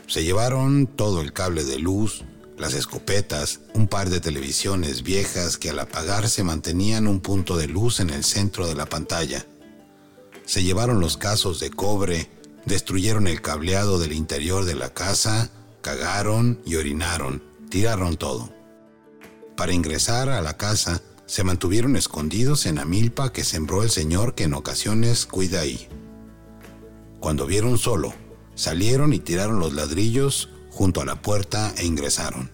Se 0.08 0.24
llevaron 0.24 0.88
todo 0.88 1.22
el 1.22 1.32
cable 1.32 1.64
de 1.64 1.78
luz, 1.78 2.24
las 2.58 2.74
escopetas, 2.74 3.60
un 3.74 3.88
par 3.88 4.10
de 4.10 4.20
televisiones 4.20 5.04
viejas 5.04 5.58
que 5.58 5.70
al 5.70 5.80
apagarse 5.80 6.44
mantenían 6.44 7.08
un 7.08 7.20
punto 7.20 7.56
de 7.56 7.68
luz 7.68 8.00
en 8.00 8.10
el 8.10 8.24
centro 8.24 8.68
de 8.68 8.74
la 8.74 8.88
pantalla. 8.88 9.46
Se 10.46 10.64
llevaron 10.64 11.00
los 11.00 11.18
casos 11.18 11.60
de 11.60 11.70
cobre, 11.70 12.32
destruyeron 12.66 13.28
el 13.28 13.42
cableado 13.42 14.00
del 14.00 14.14
interior 14.14 14.66
de 14.66 14.74
la 14.74 14.94
casa, 14.94 15.52
cagaron 15.82 16.60
y 16.66 16.76
orinaron, 16.76 17.44
tiraron 17.70 18.18
todo. 18.18 18.52
Para 19.56 19.74
ingresar 19.74 20.30
a 20.30 20.42
la 20.42 20.58
casa, 20.58 21.02
se 21.28 21.44
mantuvieron 21.44 21.96
escondidos 21.96 22.66
en 22.66 22.76
la 22.76 22.86
milpa 22.86 23.34
que 23.34 23.44
sembró 23.44 23.84
el 23.84 23.92
señor 23.92 24.34
que 24.34 24.46
en 24.46 24.56
ocasiones 24.56 25.26
cuida 25.26 25.60
ahí. 25.60 25.88
Cuando 27.20 27.46
vieron 27.46 27.78
solo, 27.78 28.14
salieron 28.56 29.14
y 29.14 29.20
tiraron 29.20 29.60
los 29.60 29.74
ladrillos 29.74 30.50
junto 30.78 31.02
a 31.02 31.06
la 31.06 31.24
puerta 31.24 31.74
e 31.76 31.86
ingresaron. 31.86 32.52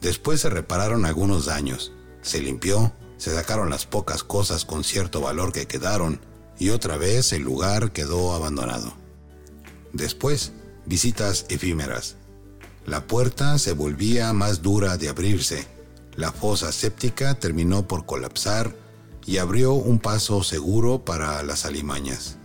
Después 0.00 0.40
se 0.40 0.50
repararon 0.50 1.04
algunos 1.04 1.46
daños, 1.46 1.92
se 2.22 2.40
limpió, 2.40 2.92
se 3.16 3.34
sacaron 3.34 3.70
las 3.70 3.86
pocas 3.86 4.22
cosas 4.22 4.64
con 4.64 4.84
cierto 4.84 5.20
valor 5.20 5.52
que 5.52 5.66
quedaron 5.66 6.20
y 6.60 6.68
otra 6.68 6.96
vez 6.96 7.32
el 7.32 7.42
lugar 7.42 7.90
quedó 7.90 8.34
abandonado. 8.34 8.92
Después, 9.92 10.52
visitas 10.86 11.46
efímeras. 11.48 12.14
La 12.86 13.08
puerta 13.08 13.58
se 13.58 13.72
volvía 13.72 14.32
más 14.32 14.62
dura 14.62 14.96
de 14.96 15.08
abrirse, 15.08 15.66
la 16.14 16.30
fosa 16.30 16.70
séptica 16.70 17.34
terminó 17.34 17.88
por 17.88 18.06
colapsar 18.06 18.76
y 19.26 19.38
abrió 19.38 19.72
un 19.72 19.98
paso 19.98 20.44
seguro 20.44 21.04
para 21.04 21.42
las 21.42 21.64
alimañas. 21.64 22.36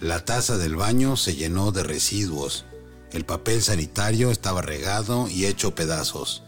La 0.00 0.24
taza 0.24 0.56
del 0.56 0.76
baño 0.76 1.18
se 1.18 1.34
llenó 1.34 1.72
de 1.72 1.82
residuos 1.82 2.64
el 3.12 3.24
papel 3.24 3.62
sanitario 3.62 4.30
estaba 4.30 4.62
regado 4.62 5.28
y 5.28 5.46
hecho 5.46 5.74
pedazos. 5.74 6.42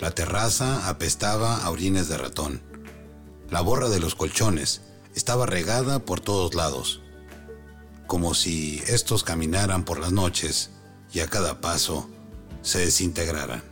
La 0.00 0.10
terraza 0.12 0.88
apestaba 0.88 1.58
a 1.58 1.70
orines 1.70 2.08
de 2.08 2.16
ratón. 2.16 2.62
La 3.50 3.60
borra 3.60 3.88
de 3.88 4.00
los 4.00 4.14
colchones 4.14 4.82
estaba 5.14 5.44
regada 5.46 5.98
por 6.00 6.20
todos 6.20 6.54
lados, 6.54 7.02
como 8.06 8.34
si 8.34 8.82
estos 8.86 9.24
caminaran 9.24 9.84
por 9.84 9.98
las 9.98 10.12
noches 10.12 10.70
y 11.12 11.20
a 11.20 11.26
cada 11.26 11.60
paso 11.60 12.08
se 12.62 12.78
desintegraran. 12.78 13.62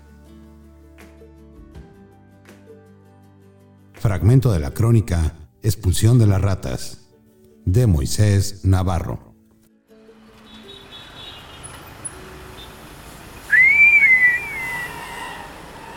Fragmento 3.94 4.52
de 4.52 4.60
la 4.60 4.72
crónica 4.72 5.34
Expulsión 5.62 6.20
de 6.20 6.26
las 6.26 6.40
ratas 6.40 6.98
de 7.64 7.86
Moisés 7.88 8.64
Navarro. 8.64 9.27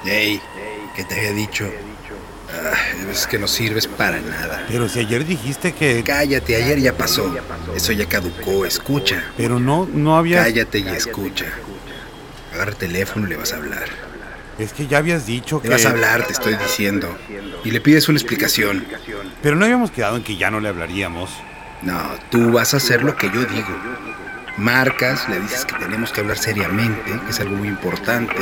Ey, 0.06 0.42
¿qué 0.96 1.04
te 1.04 1.16
había 1.16 1.34
dicho? 1.34 1.72
Ah, 2.54 2.76
es 3.10 3.28
que 3.28 3.38
no 3.38 3.48
sirves 3.48 3.88
para 3.88 4.20
nada. 4.20 4.66
Pero 4.68 4.90
si 4.90 5.00
ayer 5.00 5.26
dijiste 5.26 5.74
que... 5.74 6.04
Cállate, 6.04 6.56
ayer 6.56 6.80
ya 6.80 6.98
pasó. 6.98 7.34
Eso 7.76 7.92
ya 7.94 8.08
caducó, 8.08 8.66
escucha. 8.66 9.24
Pero 9.38 9.60
no, 9.60 9.88
no 9.92 10.18
había... 10.18 10.44
Cállate 10.44 10.80
y 10.80 10.88
escucha. 10.90 11.46
Agarra 12.54 12.72
el 12.72 12.78
teléfono 12.78 13.28
y 13.28 13.30
le 13.30 13.38
vas 13.38 13.54
a 13.54 13.58
hablar. 13.58 13.86
Es 14.60 14.74
que 14.74 14.88
ya 14.88 14.98
habías 14.98 15.26
dicho 15.26 15.62
que... 15.62 15.70
Le 15.70 15.76
vas 15.76 15.86
a 15.86 15.92
hablar, 15.92 16.26
te 16.28 16.34
estoy 16.34 16.56
diciendo. 16.56 17.18
Y 17.64 17.72
le 17.72 17.80
pides 17.80 18.10
una 18.10 18.18
explicación. 18.18 18.86
Pero 19.42 19.56
no 19.56 19.66
habíamos 19.66 19.92
quedado 19.92 20.18
en 20.18 20.24
que 20.24 20.36
ya 20.36 20.52
no 20.52 20.60
le 20.60 20.70
hablaríamos. 20.70 21.32
No, 21.84 22.00
tú 22.30 22.52
vas 22.52 22.74
a 22.74 22.78
hacer 22.78 23.04
lo 23.04 23.16
que 23.16 23.28
yo 23.28 23.46
digo. 23.46 23.76
Marcas, 24.58 25.30
le 25.30 25.40
dices 25.40 25.66
que 25.66 25.76
tenemos 25.76 26.12
que 26.12 26.20
hablar 26.20 26.38
seriamente, 26.38 27.12
que 27.26 27.32
es 27.32 27.40
algo 27.40 27.56
muy 27.56 27.70
importante, 27.70 28.36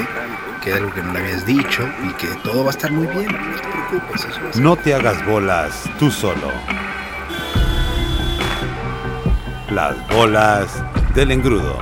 que 0.60 0.74
algo 0.74 0.94
que 0.94 1.02
no 1.02 1.14
le 1.14 1.20
habías 1.20 1.46
dicho 1.46 1.88
y 2.04 2.14
que 2.14 2.28
todo 2.44 2.64
va 2.64 2.70
a 2.70 2.72
estar 2.72 2.92
muy 2.92 3.08
bien. 3.08 3.28
No 3.28 3.56
te 3.56 3.68
preocupes. 3.68 4.60
no 4.60 4.76
te 4.76 4.94
hagas 4.94 5.26
bolas 5.26 5.90
tú 5.98 6.12
solo. 6.12 6.52
Las 9.72 9.96
bolas 10.10 10.84
del 11.14 11.32
engrudo. 11.32 11.78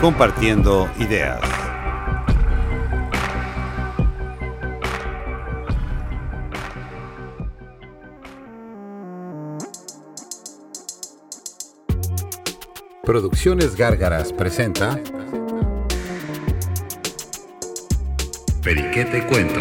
Compartiendo 0.00 0.90
ideas. 0.98 1.59
Producciones 13.10 13.74
Gárgaras 13.74 14.32
presenta 14.32 14.96
Periquete 18.62 19.26
Cuento. 19.26 19.60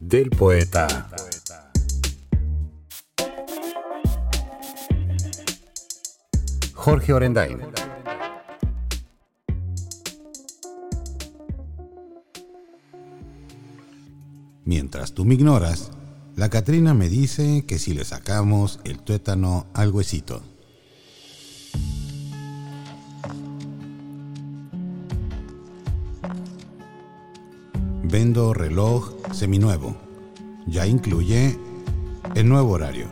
Del 0.00 0.28
poeta. 0.30 1.08
Jorge 6.74 7.12
Orendain. 7.12 7.60
Mientras 14.64 15.14
tú 15.14 15.24
me 15.24 15.34
ignoras, 15.34 15.92
la 16.38 16.50
Catrina 16.50 16.94
me 16.94 17.08
dice 17.08 17.64
que 17.66 17.80
si 17.80 17.94
le 17.94 18.04
sacamos 18.04 18.78
el 18.84 19.00
tuétano 19.00 19.66
al 19.74 19.90
huesito. 19.90 20.40
Vendo 28.04 28.54
reloj 28.54 29.14
seminuevo. 29.32 29.96
Ya 30.68 30.86
incluye 30.86 31.58
el 32.36 32.48
nuevo 32.48 32.70
horario. 32.70 33.08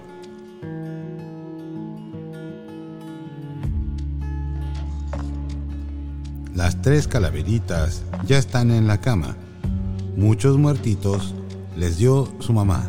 Las 6.54 6.80
tres 6.80 7.08
calaveritas 7.08 8.04
ya 8.24 8.38
están 8.38 8.70
en 8.70 8.86
la 8.86 9.00
cama. 9.00 9.36
Muchos 10.16 10.58
muertitos 10.58 11.34
les 11.76 11.98
dio 11.98 12.32
su 12.38 12.52
mamá. 12.52 12.88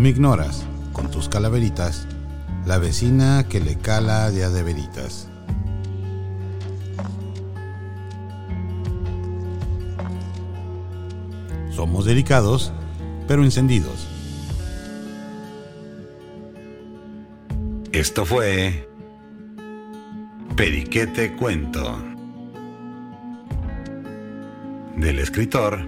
Me 0.00 0.08
ignoras 0.08 0.64
con 0.94 1.10
tus 1.10 1.28
calaveritas, 1.28 2.06
la 2.64 2.78
vecina 2.78 3.46
que 3.46 3.60
le 3.60 3.76
cala 3.76 4.30
de 4.30 4.44
adeveritas. 4.44 5.28
Somos 11.70 12.06
delicados, 12.06 12.72
pero 13.28 13.44
encendidos. 13.44 14.08
Esto 17.92 18.24
fue 18.24 18.88
Periquete 20.56 21.36
Cuento 21.36 21.98
del 24.96 25.18
escritor 25.18 25.86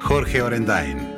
Jorge 0.00 0.42
Orendain. 0.42 1.13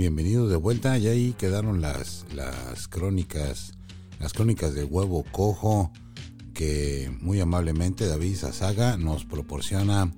Bienvenidos 0.00 0.48
de 0.48 0.56
vuelta, 0.56 0.96
y 0.96 1.08
ahí 1.08 1.34
quedaron 1.36 1.82
las, 1.82 2.24
las 2.34 2.88
crónicas, 2.88 3.74
las 4.18 4.32
crónicas 4.32 4.72
del 4.74 4.86
huevo 4.86 5.26
cojo 5.30 5.92
que 6.54 7.14
muy 7.20 7.38
amablemente 7.38 8.06
David 8.06 8.34
Sazaga 8.36 8.96
nos 8.96 9.26
proporciona 9.26 10.10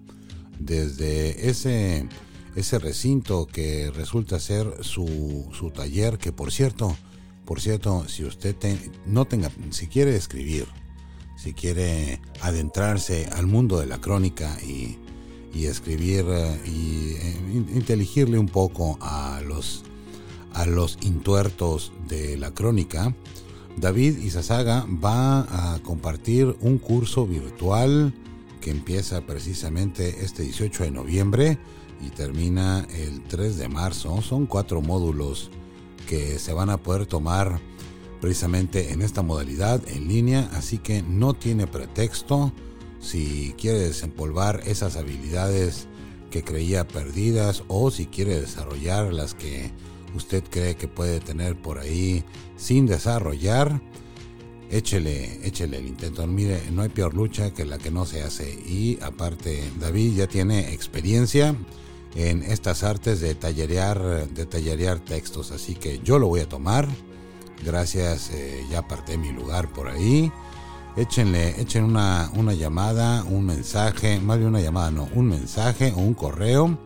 desde 0.61 1.51
ese, 1.51 2.07
ese 2.55 2.79
recinto 2.79 3.49
que 3.49 3.91
resulta 3.91 4.39
ser 4.39 4.73
su, 4.83 5.49
su 5.53 5.73
taller, 5.73 6.17
que 6.17 6.31
por 6.31 6.53
cierto, 6.53 6.97
por 7.45 7.61
cierto, 7.61 8.07
si 8.07 8.25
usted 8.25 8.55
no 9.05 9.25
tenga, 9.25 9.51
si 9.71 9.89
quiere 9.89 10.15
escribir, 10.15 10.69
si 11.37 11.55
quiere 11.55 12.21
adentrarse 12.41 13.27
al 13.33 13.49
mundo 13.49 13.81
de 13.81 13.87
la 13.87 14.01
crónica 14.01 14.57
y 14.63 14.97
y 15.53 15.67
escribir 15.67 16.25
eh, 16.29 16.61
y 16.67 17.15
eh, 17.15 17.65
inteligirle 17.75 18.39
un 18.39 18.49
poco 18.49 18.99
a 19.01 19.41
los, 19.47 19.85
a 20.53 20.67
los 20.67 20.99
intuertos 21.03 21.93
de 22.09 22.37
la 22.37 22.53
crónica, 22.53 23.15
David 23.77 24.19
Izazaga 24.19 24.87
va 25.03 25.75
a 25.75 25.79
compartir 25.83 26.57
un 26.61 26.79
curso 26.79 27.27
virtual 27.27 28.15
que 28.61 28.71
empieza 28.71 29.23
precisamente 29.23 30.25
este 30.25 30.43
18 30.43 30.85
de 30.85 30.91
noviembre 30.91 31.59
y 32.05 32.11
termina 32.11 32.87
el 32.95 33.23
3 33.25 33.57
de 33.57 33.69
marzo. 33.69 34.21
Son 34.23 34.47
cuatro 34.47 34.81
módulos 34.83 35.51
que 36.07 36.39
se 36.39 36.53
van 36.53 36.71
a 36.71 36.77
poder 36.77 37.07
tomar 37.07 37.61
precisamente 38.21 38.93
en 38.93 39.03
esta 39.03 39.23
modalidad 39.23 39.83
en 39.89 40.07
línea, 40.07 40.49
así 40.53 40.79
que 40.79 41.03
no 41.03 41.35
tiene 41.35 41.67
pretexto 41.67 42.53
si 43.03 43.55
quiere 43.59 43.81
desempolvar 43.81 44.63
esas 44.65 44.97
habilidades 44.97 45.89
que 46.31 46.43
creía 46.43 46.89
perdidas 46.89 47.65
o 47.69 47.91
si 47.91 48.07
quiere 48.07 48.41
desarrollar 48.41 49.13
las 49.13 49.35
que 49.35 49.71
usted 50.15 50.45
cree 50.49 50.77
que 50.77 50.89
puede 50.89 51.21
tener 51.21 51.61
por 51.61 51.79
ahí 51.79 52.25
sin 52.57 52.87
desarrollar, 52.87 53.83
échele, 54.71 55.47
échele 55.47 55.79
el 55.79 55.89
intento. 55.89 56.27
Mire, 56.27 56.63
no 56.71 56.83
hay 56.83 56.89
peor 56.89 57.13
lucha 57.13 57.53
que 57.53 57.65
la 57.65 57.79
que 57.79 57.91
no 57.91 58.07
se 58.07 58.23
hace. 58.23 58.51
Y 58.51 58.99
aparte, 59.03 59.63
David 59.81 60.17
ya 60.17 60.27
tiene 60.29 60.73
experiencia 60.73 61.57
en 62.15 62.43
estas 62.43 62.83
artes 62.83 63.21
de 63.21 63.35
tallerear, 63.35 64.29
de 64.29 64.47
tallerear 64.47 65.01
textos, 65.01 65.51
así 65.51 65.75
que 65.75 65.99
yo 66.05 66.19
lo 66.19 66.29
voy 66.29 66.41
a 66.41 66.49
tomar. 66.49 66.89
Gracias, 67.65 68.31
eh, 68.31 68.65
ya 68.71 68.81
aparté 68.81 69.19
mi 69.19 69.33
lugar 69.33 69.73
por 69.73 69.89
ahí 69.89 70.33
échenle, 70.97 71.61
echen 71.61 71.85
una, 71.85 72.31
una 72.35 72.53
llamada, 72.53 73.25
un 73.25 73.47
mensaje, 73.47 74.21
más 74.21 74.39
bien 74.39 74.49
una 74.49 74.61
llamada, 74.61 74.91
no, 74.91 75.09
un 75.15 75.27
mensaje 75.27 75.93
o 75.97 76.01
un 76.01 76.15
correo. 76.15 76.79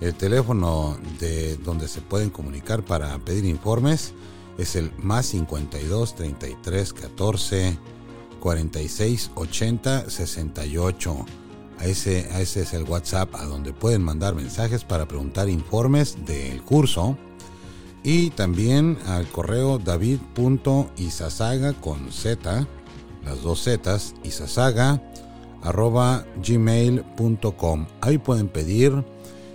El 0.00 0.14
teléfono 0.14 0.96
de 1.18 1.56
donde 1.56 1.88
se 1.88 2.00
pueden 2.00 2.30
comunicar 2.30 2.84
para 2.84 3.18
pedir 3.18 3.44
informes 3.44 4.12
es 4.56 4.76
el 4.76 4.92
más 4.98 5.26
52 5.26 6.14
33 6.14 6.92
14 6.92 7.78
46 8.40 9.30
80 9.34 10.10
68. 10.10 11.26
A 11.78 11.84
ese, 11.86 12.28
a 12.32 12.40
ese 12.40 12.62
es 12.62 12.74
el 12.74 12.82
WhatsApp 12.84 13.34
a 13.36 13.44
donde 13.44 13.72
pueden 13.72 14.02
mandar 14.02 14.34
mensajes 14.34 14.82
para 14.84 15.06
preguntar 15.06 15.48
informes 15.48 16.24
del 16.26 16.62
curso. 16.62 17.16
Y 18.02 18.30
también 18.30 18.98
al 19.06 19.28
correo 19.28 19.78
david.isasaga 19.78 21.72
con 21.74 22.10
z 22.10 22.66
las 23.24 23.42
dos 23.42 23.64
zetas, 23.64 24.14
isasaga, 24.24 25.02
arroba 25.62 26.24
gmail.com. 26.44 27.86
Ahí 28.00 28.18
pueden 28.18 28.48
pedir 28.48 29.04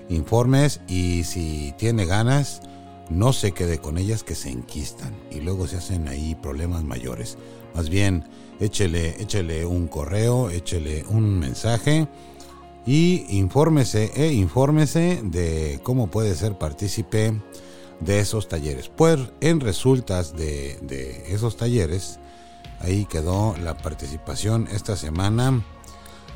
informes 0.09 0.81
y 0.87 1.23
si 1.23 1.73
tiene 1.77 2.05
ganas, 2.05 2.61
no 3.09 3.33
se 3.33 3.51
quede 3.51 3.79
con 3.79 3.97
ellas 3.97 4.23
que 4.23 4.35
se 4.35 4.49
enquistan 4.49 5.15
y 5.31 5.41
luego 5.41 5.67
se 5.67 5.77
hacen 5.77 6.07
ahí 6.07 6.35
problemas 6.35 6.83
mayores. 6.83 7.37
Más 7.75 7.89
bien, 7.89 8.23
échele, 8.59 9.65
un 9.65 9.87
correo, 9.87 10.49
échele 10.49 11.05
un 11.09 11.39
mensaje 11.39 12.07
y 12.85 13.25
infórmese, 13.29 14.11
e 14.15 14.33
infórmese 14.33 15.21
de 15.23 15.79
cómo 15.83 16.07
puede 16.07 16.35
ser 16.35 16.57
partícipe 16.57 17.33
de 17.99 18.19
esos 18.19 18.47
talleres. 18.47 18.89
Pues 18.89 19.19
en 19.41 19.59
resultas 19.59 20.35
de, 20.35 20.77
de 20.81 21.33
esos 21.33 21.57
talleres, 21.57 22.19
Ahí 22.83 23.05
quedó 23.05 23.55
la 23.63 23.77
participación 23.77 24.67
esta 24.69 24.97
semana 24.97 25.63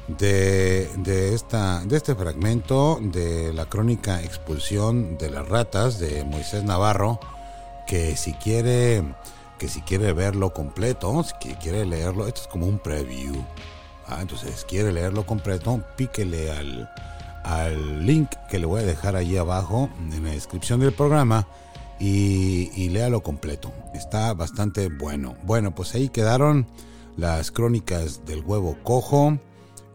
de, 0.07 1.33
esta, 1.33 1.81
de 1.81 1.97
este 1.97 2.15
fragmento 2.15 2.99
de 3.01 3.51
la 3.53 3.65
crónica 3.65 4.21
Expulsión 4.23 5.17
de 5.17 5.29
las 5.29 5.47
Ratas 5.47 5.99
de 5.99 6.23
Moisés 6.23 6.63
Navarro, 6.63 7.19
que 7.85 8.15
si 8.15 8.33
quiere, 8.33 9.03
que 9.59 9.67
si 9.67 9.81
quiere 9.81 10.13
verlo 10.13 10.53
completo, 10.53 11.21
si 11.23 11.53
quiere 11.55 11.85
leerlo, 11.85 12.27
esto 12.27 12.41
es 12.41 12.47
como 12.47 12.65
un 12.65 12.79
preview. 12.79 13.35
Ah, 14.07 14.19
entonces, 14.21 14.65
quiere 14.65 14.93
leerlo 14.93 15.25
completo, 15.25 15.83
píquele 15.97 16.49
al, 16.49 16.89
al 17.43 18.05
link 18.05 18.29
que 18.49 18.57
le 18.57 18.65
voy 18.65 18.81
a 18.81 18.85
dejar 18.85 19.17
ahí 19.17 19.35
abajo 19.35 19.89
en 19.99 20.23
la 20.23 20.31
descripción 20.31 20.79
del 20.79 20.93
programa 20.93 21.45
y, 21.99 22.89
léalo 22.89 23.23
completo. 23.23 23.73
Está 23.93 24.33
bastante 24.33 24.89
bueno. 24.89 25.35
Bueno, 25.43 25.73
pues 25.73 25.95
ahí 25.95 26.09
quedaron 26.09 26.67
las 27.15 27.51
crónicas 27.51 28.25
del 28.25 28.43
huevo 28.43 28.77
cojo 28.83 29.39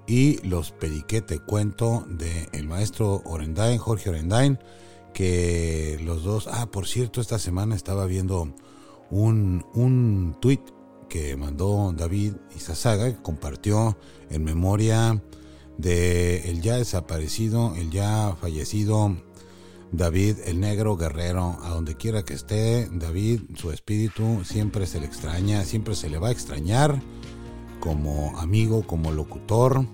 y 0.07 0.39
los 0.47 0.73
periquete 0.73 1.39
cuento 1.39 2.05
de 2.09 2.49
el 2.53 2.67
maestro 2.67 3.23
Orendain, 3.25 3.79
Jorge 3.79 4.11
Orendain, 4.11 4.59
que 5.15 6.01
los 6.03 6.25
dos, 6.25 6.49
ah, 6.51 6.67
por 6.67 6.87
cierto, 6.87 7.21
esta 7.21 7.39
semana 7.39 7.77
estaba 7.77 8.07
viendo 8.07 8.53
un, 9.11 9.65
un 9.75 10.37
tweet 10.41 10.63
que 11.09 11.37
mandó 11.37 11.93
David 11.93 12.35
Izazaga, 12.57 13.13
que 13.15 13.23
compartió 13.23 13.99
en 14.31 14.45
memoria 14.45 15.23
de 15.79 16.49
el 16.51 16.63
ya 16.63 16.77
desaparecido, 16.77 17.75
el 17.77 17.91
ya 17.91 18.37
fallecido 18.41 19.17
David, 19.93 20.39
el 20.47 20.59
negro 20.59 20.97
guerrero, 20.97 21.59
a 21.63 21.69
donde 21.69 21.95
quiera 21.97 22.25
que 22.25 22.33
esté, 22.33 22.89
David, 22.91 23.43
su 23.55 23.71
espíritu 23.71 24.43
siempre 24.43 24.87
se 24.87 25.01
le 25.01 25.07
extraña, 25.07 25.65
siempre 25.65 25.95
se 25.95 26.09
le 26.09 26.19
va 26.19 26.29
a 26.29 26.33
extrañar 26.33 26.99
como 27.79 28.39
amigo, 28.39 28.87
como 28.87 29.13
locutor, 29.13 29.87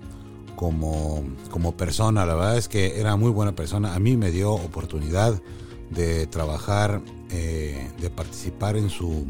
como, 0.55 1.23
como 1.49 1.75
persona. 1.75 2.25
La 2.25 2.35
verdad 2.35 2.57
es 2.57 2.69
que 2.69 2.99
era 2.99 3.17
muy 3.17 3.29
buena 3.29 3.55
persona. 3.55 3.93
A 3.93 3.99
mí 3.99 4.15
me 4.15 4.31
dio 4.31 4.53
oportunidad 4.53 5.41
de 5.89 6.27
trabajar, 6.27 7.01
eh, 7.31 7.91
de 7.99 8.09
participar 8.09 8.77
en 8.77 8.89
su, 8.89 9.25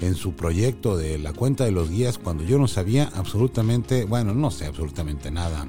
en 0.00 0.14
su 0.16 0.32
proyecto 0.32 0.96
de 0.96 1.18
la 1.18 1.32
cuenta 1.32 1.64
de 1.64 1.70
los 1.70 1.88
guías 1.88 2.18
cuando 2.18 2.42
yo 2.42 2.58
no 2.58 2.66
sabía 2.66 3.12
absolutamente, 3.14 4.04
bueno, 4.06 4.34
no 4.34 4.50
sé 4.50 4.66
absolutamente 4.66 5.30
nada, 5.30 5.68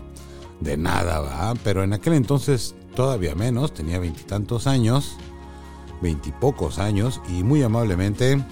de 0.61 0.77
nada, 0.77 1.19
¿va? 1.19 1.53
pero 1.63 1.83
en 1.83 1.93
aquel 1.93 2.13
entonces 2.13 2.75
todavía 2.95 3.35
menos, 3.35 3.73
tenía 3.73 3.99
veintitantos 3.99 4.67
años, 4.67 5.17
veintipocos 6.01 6.79
años, 6.79 7.21
y 7.29 7.43
muy 7.43 7.61
amablemente 7.61 8.43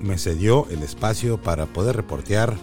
me 0.00 0.16
cedió 0.16 0.66
el 0.70 0.82
espacio 0.82 1.40
para 1.40 1.66
poder 1.66 1.96
reportear 1.96 2.56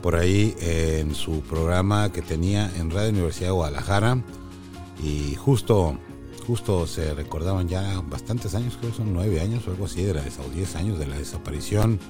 por 0.00 0.16
ahí 0.16 0.56
en 0.60 1.14
su 1.14 1.42
programa 1.42 2.10
que 2.10 2.22
tenía 2.22 2.70
en 2.76 2.90
Radio 2.90 3.10
Universidad 3.10 3.48
de 3.48 3.52
Guadalajara 3.52 4.22
y 5.02 5.34
justo 5.36 5.98
justo 6.46 6.86
se 6.86 7.14
recordaban 7.14 7.68
ya 7.68 8.02
bastantes 8.08 8.54
años, 8.54 8.76
creo 8.78 8.90
que 8.90 8.96
son 8.96 9.12
nueve 9.12 9.40
años 9.40 9.66
o 9.66 9.70
algo 9.70 9.84
así, 9.84 10.02
de 10.02 10.14
la, 10.14 10.20
o 10.22 10.54
diez 10.54 10.74
años 10.76 10.98
de 10.98 11.06
la 11.06 11.16
desaparición 11.16 12.00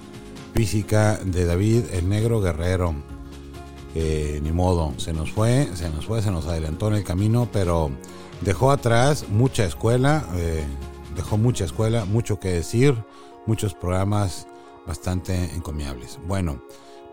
física 0.55 1.19
de 1.25 1.45
David 1.45 1.85
el 1.93 2.09
Negro 2.09 2.41
Guerrero. 2.41 2.95
Ni 3.95 4.53
modo, 4.53 4.95
se 4.97 5.13
nos 5.13 5.33
fue, 5.33 5.69
se 5.75 5.91
nos 5.91 6.07
fue, 6.07 6.23
se 6.23 6.31
nos 6.31 6.47
adelantó 6.47 6.89
en 6.89 6.95
el 6.95 7.05
camino, 7.05 7.49
pero 7.53 7.91
dejó 8.45 8.71
atrás 8.71 9.27
mucha 9.29 9.65
escuela, 9.65 10.27
eh, 10.35 10.65
dejó 11.15 11.37
mucha 11.37 11.65
escuela, 11.65 12.05
mucho 12.05 12.39
que 12.39 12.53
decir, 12.53 12.95
muchos 13.47 13.75
programas 13.75 14.47
bastante 14.87 15.35
encomiables. 15.55 16.19
Bueno, 16.27 16.63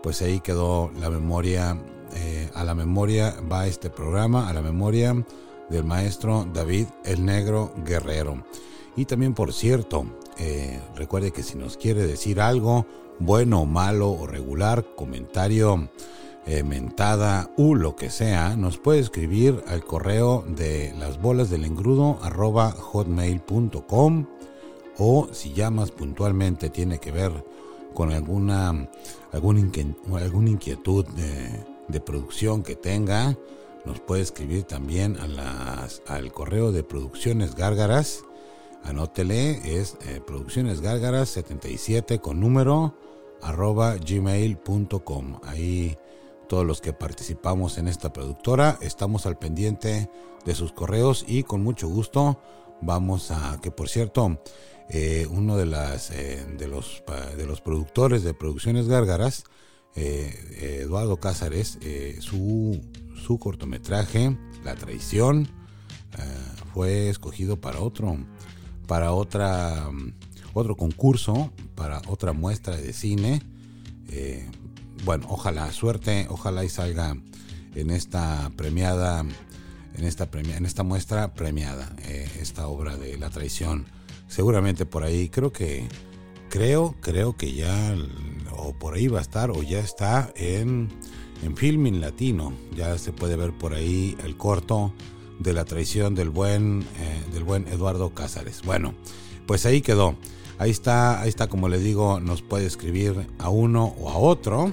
pues 0.02 0.22
ahí 0.22 0.40
quedó 0.40 0.90
la 0.98 1.10
memoria, 1.10 1.78
eh, 2.14 2.50
a 2.54 2.64
la 2.64 2.74
memoria 2.74 3.36
va 3.50 3.66
este 3.66 3.90
programa, 3.90 4.48
a 4.48 4.52
la 4.52 4.62
memoria 4.62 5.24
del 5.68 5.84
maestro 5.84 6.46
David 6.52 6.86
el 7.04 7.24
Negro 7.24 7.72
Guerrero. 7.84 8.44
Y 8.96 9.04
también, 9.04 9.34
por 9.34 9.52
cierto, 9.52 10.06
eh, 10.38 10.80
recuerde 10.96 11.30
que 11.30 11.44
si 11.44 11.56
nos 11.56 11.76
quiere 11.76 12.06
decir 12.06 12.40
algo, 12.40 12.86
bueno, 13.20 13.66
malo 13.66 14.10
o 14.10 14.26
regular, 14.26 14.84
comentario, 14.96 15.90
eh, 16.46 16.62
mentada 16.62 17.50
u 17.56 17.74
lo 17.74 17.96
que 17.96 18.10
sea, 18.10 18.56
nos 18.56 18.78
puede 18.78 19.00
escribir 19.00 19.62
al 19.66 19.84
correo 19.84 20.44
de 20.48 20.94
las 20.98 21.20
bolas 21.20 21.50
del 21.50 21.64
engrudo 21.64 22.18
arroba 22.22 22.70
hotmail.com 22.70 24.26
o 24.98 25.28
si 25.32 25.52
llamas 25.52 25.90
puntualmente 25.90 26.70
tiene 26.70 26.98
que 26.98 27.12
ver 27.12 27.44
con 27.94 28.12
alguna, 28.12 28.88
alguna 29.32 29.60
inquietud 30.50 31.06
de, 31.06 32.00
producción 32.00 32.62
que 32.62 32.76
tenga, 32.76 33.36
nos 33.84 34.00
puede 34.00 34.22
escribir 34.22 34.64
también 34.64 35.18
a 35.18 35.26
las, 35.26 36.02
al 36.06 36.32
correo 36.32 36.72
de 36.72 36.82
Producciones 36.82 37.54
Gárgaras. 37.54 38.24
Anótele, 38.84 39.78
es 39.78 39.96
eh, 40.06 40.20
Producciones 40.26 40.80
Gárgaras 40.80 41.28
77 41.30 42.20
con 42.20 42.40
número 42.40 42.94
arroba 43.42 43.96
gmail.com. 43.96 45.40
Ahí 45.44 45.98
todos 46.50 46.66
los 46.66 46.80
que 46.80 46.92
participamos 46.92 47.78
en 47.78 47.86
esta 47.86 48.12
productora 48.12 48.76
estamos 48.80 49.24
al 49.24 49.38
pendiente 49.38 50.10
de 50.44 50.54
sus 50.56 50.72
correos 50.72 51.24
y 51.28 51.44
con 51.44 51.62
mucho 51.62 51.86
gusto 51.86 52.42
vamos 52.82 53.30
a 53.30 53.60
que 53.62 53.70
por 53.70 53.88
cierto 53.88 54.42
eh, 54.88 55.28
uno 55.30 55.56
de, 55.56 55.66
las, 55.66 56.10
eh, 56.10 56.44
de, 56.58 56.66
los, 56.66 57.04
de 57.36 57.46
los 57.46 57.60
productores 57.60 58.24
de 58.24 58.34
Producciones 58.34 58.88
Gárgaras, 58.88 59.44
eh, 59.94 60.80
Eduardo 60.82 61.18
Cázares, 61.18 61.78
su, 62.18 62.80
su 63.14 63.38
cortometraje, 63.38 64.36
La 64.64 64.74
Traición, 64.74 65.48
fue 66.74 67.10
escogido 67.10 67.60
para 67.60 67.78
otro, 67.78 68.16
para 68.88 69.12
otra, 69.12 69.88
otro 70.52 70.76
concurso, 70.76 71.52
para 71.76 72.02
otra 72.08 72.32
muestra 72.32 72.76
de 72.76 72.92
cine. 72.92 73.40
Bueno, 75.04 75.26
ojalá, 75.28 75.72
suerte, 75.72 76.26
ojalá 76.30 76.64
y 76.64 76.68
salga 76.68 77.16
en 77.74 77.90
esta 77.90 78.50
premiada, 78.56 79.24
en 79.94 80.04
esta, 80.04 80.28
en 80.32 80.66
esta 80.66 80.82
muestra 80.82 81.34
premiada, 81.34 81.94
esta 82.38 82.66
obra 82.66 82.96
de 82.96 83.16
La 83.18 83.30
Traición 83.30 83.86
seguramente 84.30 84.86
por 84.86 85.02
ahí. 85.02 85.28
Creo 85.28 85.52
que, 85.52 85.86
creo, 86.48 86.94
creo 87.00 87.36
que 87.36 87.52
ya, 87.52 87.94
o 88.56 88.72
por 88.72 88.94
ahí 88.94 89.08
va 89.08 89.18
a 89.18 89.22
estar, 89.22 89.50
o 89.50 89.62
ya 89.62 89.80
está 89.80 90.32
en, 90.36 90.88
en 91.42 91.56
Filming 91.56 92.00
Latino. 92.00 92.54
Ya 92.74 92.96
se 92.96 93.12
puede 93.12 93.36
ver 93.36 93.52
por 93.52 93.74
ahí 93.74 94.16
el 94.24 94.38
corto 94.38 94.94
de 95.38 95.52
la 95.52 95.64
traición 95.64 96.14
del 96.14 96.30
buen, 96.30 96.86
eh, 96.98 97.32
del 97.34 97.44
buen 97.44 97.68
Eduardo 97.68 98.14
Cázares. 98.14 98.62
Bueno, 98.62 98.94
pues 99.46 99.66
ahí 99.66 99.82
quedó. 99.82 100.16
Ahí 100.58 100.70
está, 100.70 101.22
ahí 101.22 101.30
está, 101.30 101.48
como 101.48 101.68
le 101.68 101.78
digo, 101.78 102.20
nos 102.20 102.42
puede 102.42 102.66
escribir 102.66 103.26
a 103.38 103.48
uno 103.48 103.94
o 103.98 104.10
a 104.10 104.18
otro. 104.18 104.72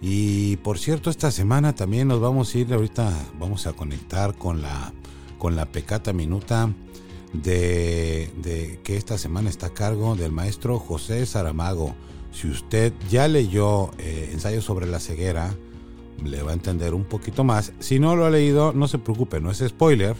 Y 0.00 0.56
por 0.58 0.78
cierto, 0.78 1.10
esta 1.10 1.30
semana 1.30 1.74
también 1.74 2.08
nos 2.08 2.20
vamos 2.20 2.54
a 2.54 2.58
ir, 2.58 2.72
ahorita 2.72 3.12
vamos 3.38 3.66
a 3.66 3.72
conectar 3.72 4.36
con 4.36 4.62
la, 4.62 4.92
con 5.38 5.56
la 5.56 5.66
Pecata 5.66 6.12
Minuta 6.12 6.72
de, 7.32 8.80
que 8.84 8.96
esta 8.96 9.18
semana 9.18 9.50
está 9.50 9.66
a 9.66 9.74
cargo 9.74 10.14
del 10.14 10.32
maestro 10.32 10.78
José 10.78 11.26
Saramago. 11.26 11.94
Si 12.30 12.48
usted 12.48 12.92
ya 13.10 13.26
leyó 13.26 13.90
eh, 13.98 14.30
Ensayo 14.32 14.62
sobre 14.62 14.86
la 14.86 15.00
ceguera, 15.00 15.54
le 16.24 16.42
va 16.42 16.50
a 16.50 16.54
entender 16.54 16.94
un 16.94 17.04
poquito 17.04 17.42
más. 17.42 17.72
Si 17.80 17.98
no 17.98 18.14
lo 18.14 18.26
ha 18.26 18.30
leído, 18.30 18.72
no 18.72 18.86
se 18.86 18.98
preocupe, 18.98 19.40
no 19.40 19.50
es 19.50 19.62
spoiler. 19.66 20.16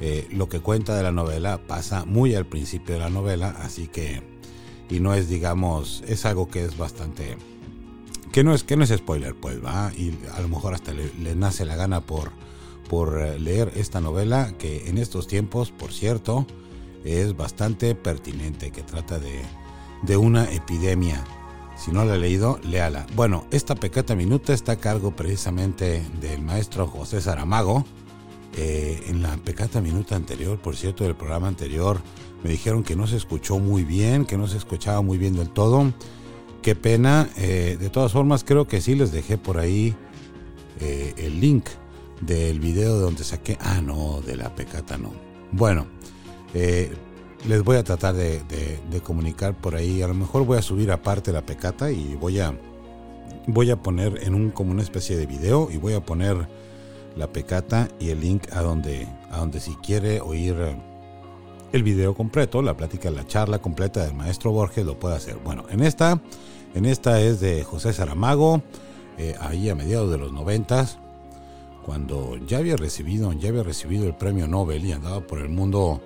Eh, 0.00 0.26
lo 0.32 0.48
que 0.48 0.58
cuenta 0.58 0.96
de 0.96 1.04
la 1.04 1.12
novela 1.12 1.60
pasa 1.66 2.04
muy 2.04 2.34
al 2.34 2.46
principio 2.46 2.94
de 2.94 3.00
la 3.00 3.10
novela, 3.10 3.56
así 3.60 3.86
que 3.86 4.22
y 4.90 5.00
no 5.00 5.14
es 5.14 5.28
digamos 5.28 6.04
es 6.06 6.26
algo 6.26 6.48
que 6.48 6.64
es 6.64 6.76
bastante 6.76 7.36
que 8.34 8.44
no 8.44 8.52
es 8.52 8.64
que 8.64 8.76
no 8.76 8.84
es 8.84 8.90
spoiler 8.90 9.34
pues 9.34 9.64
va 9.64 9.92
y 9.96 10.12
a 10.36 10.40
lo 10.40 10.48
mejor 10.48 10.74
hasta 10.74 10.92
le 10.92 11.34
nace 11.36 11.64
la 11.64 11.76
gana 11.76 12.00
por 12.00 12.32
por 12.88 13.20
eh, 13.20 13.38
leer 13.38 13.72
esta 13.76 14.00
novela 14.00 14.54
que 14.58 14.88
en 14.88 14.98
estos 14.98 15.26
tiempos, 15.26 15.70
por 15.70 15.92
cierto, 15.92 16.46
es 17.04 17.36
bastante 17.36 17.94
pertinente, 17.94 18.70
que 18.70 18.82
trata 18.82 19.18
de, 19.18 19.40
de 20.02 20.16
una 20.16 20.44
epidemia. 20.52 21.24
Si 21.76 21.90
no 21.90 22.04
la 22.04 22.14
ha 22.14 22.18
leído, 22.18 22.60
léala. 22.62 23.06
Bueno, 23.16 23.46
esta 23.50 23.74
pecata 23.74 24.14
minuta 24.14 24.52
está 24.52 24.72
a 24.72 24.76
cargo 24.76 25.10
precisamente 25.16 26.02
del 26.20 26.42
maestro 26.42 26.86
José 26.86 27.20
Saramago. 27.20 27.84
Eh, 28.56 29.02
en 29.08 29.22
la 29.22 29.36
pecata 29.38 29.80
minuta 29.80 30.14
anterior, 30.14 30.58
por 30.58 30.76
cierto, 30.76 31.02
del 31.02 31.16
programa 31.16 31.48
anterior, 31.48 32.00
me 32.44 32.50
dijeron 32.50 32.84
que 32.84 32.94
no 32.94 33.08
se 33.08 33.16
escuchó 33.16 33.58
muy 33.58 33.82
bien, 33.82 34.24
que 34.24 34.38
no 34.38 34.46
se 34.46 34.56
escuchaba 34.56 35.02
muy 35.02 35.18
bien 35.18 35.34
del 35.34 35.50
todo. 35.50 35.92
Qué 36.64 36.74
pena. 36.74 37.28
Eh, 37.36 37.76
de 37.78 37.90
todas 37.90 38.10
formas, 38.10 38.42
creo 38.42 38.66
que 38.66 38.80
sí 38.80 38.96
les 38.96 39.12
dejé 39.12 39.38
por 39.38 39.58
ahí 39.58 39.94
el 40.80 41.40
link 41.40 41.66
del 42.20 42.60
video 42.60 42.96
de 42.96 43.02
donde 43.02 43.22
saqué. 43.22 43.56
Ah, 43.60 43.80
no, 43.80 44.20
de 44.22 44.36
la 44.36 44.54
pecata 44.54 44.98
no. 44.98 45.12
Bueno, 45.52 45.86
eh, 46.54 46.92
les 47.46 47.62
voy 47.62 47.76
a 47.76 47.84
tratar 47.84 48.14
de, 48.14 48.42
comunicar 49.02 49.54
por 49.54 49.74
ahí. 49.74 50.02
A 50.02 50.08
lo 50.08 50.14
mejor 50.14 50.44
voy 50.44 50.58
a 50.58 50.62
subir 50.62 50.90
aparte 50.90 51.32
la 51.32 51.44
pecata 51.44 51.90
y 51.90 52.16
voy 52.16 52.40
a 52.40 52.58
voy 53.46 53.70
a 53.70 53.76
poner 53.76 54.20
en 54.22 54.34
un 54.34 54.50
como 54.50 54.70
una 54.70 54.82
especie 54.82 55.18
de 55.18 55.26
video 55.26 55.68
y 55.70 55.76
voy 55.76 55.92
a 55.92 56.00
poner 56.00 56.48
la 57.14 57.30
pecata 57.30 57.88
y 58.00 58.08
el 58.08 58.20
link 58.20 58.50
a 58.52 58.62
donde 58.62 59.06
a 59.30 59.38
donde 59.38 59.60
si 59.60 59.74
quiere 59.76 60.20
oír 60.20 60.56
el 61.74 61.82
video 61.82 62.14
completo, 62.14 62.62
la 62.62 62.76
plática, 62.76 63.10
la 63.10 63.26
charla 63.26 63.58
completa 63.58 64.04
del 64.04 64.14
maestro 64.14 64.52
Borges 64.52 64.86
lo 64.86 64.96
puede 64.96 65.16
hacer. 65.16 65.36
Bueno, 65.44 65.64
en 65.70 65.82
esta 65.82 66.20
en 66.72 66.86
esta 66.86 67.20
es 67.20 67.40
de 67.40 67.64
José 67.64 67.92
Saramago, 67.92 68.62
eh, 69.18 69.34
ahí 69.40 69.68
a 69.68 69.74
mediados 69.74 70.10
de 70.10 70.18
los 70.18 70.32
noventas 70.32 70.98
cuando 71.84 72.36
ya 72.46 72.58
había 72.58 72.76
recibido, 72.76 73.32
ya 73.32 73.48
había 73.48 73.64
recibido 73.64 74.06
el 74.06 74.14
premio 74.14 74.46
Nobel 74.46 74.84
y 74.84 74.92
andaba 74.92 75.20
por 75.20 75.40
el 75.40 75.48
mundo 75.48 76.00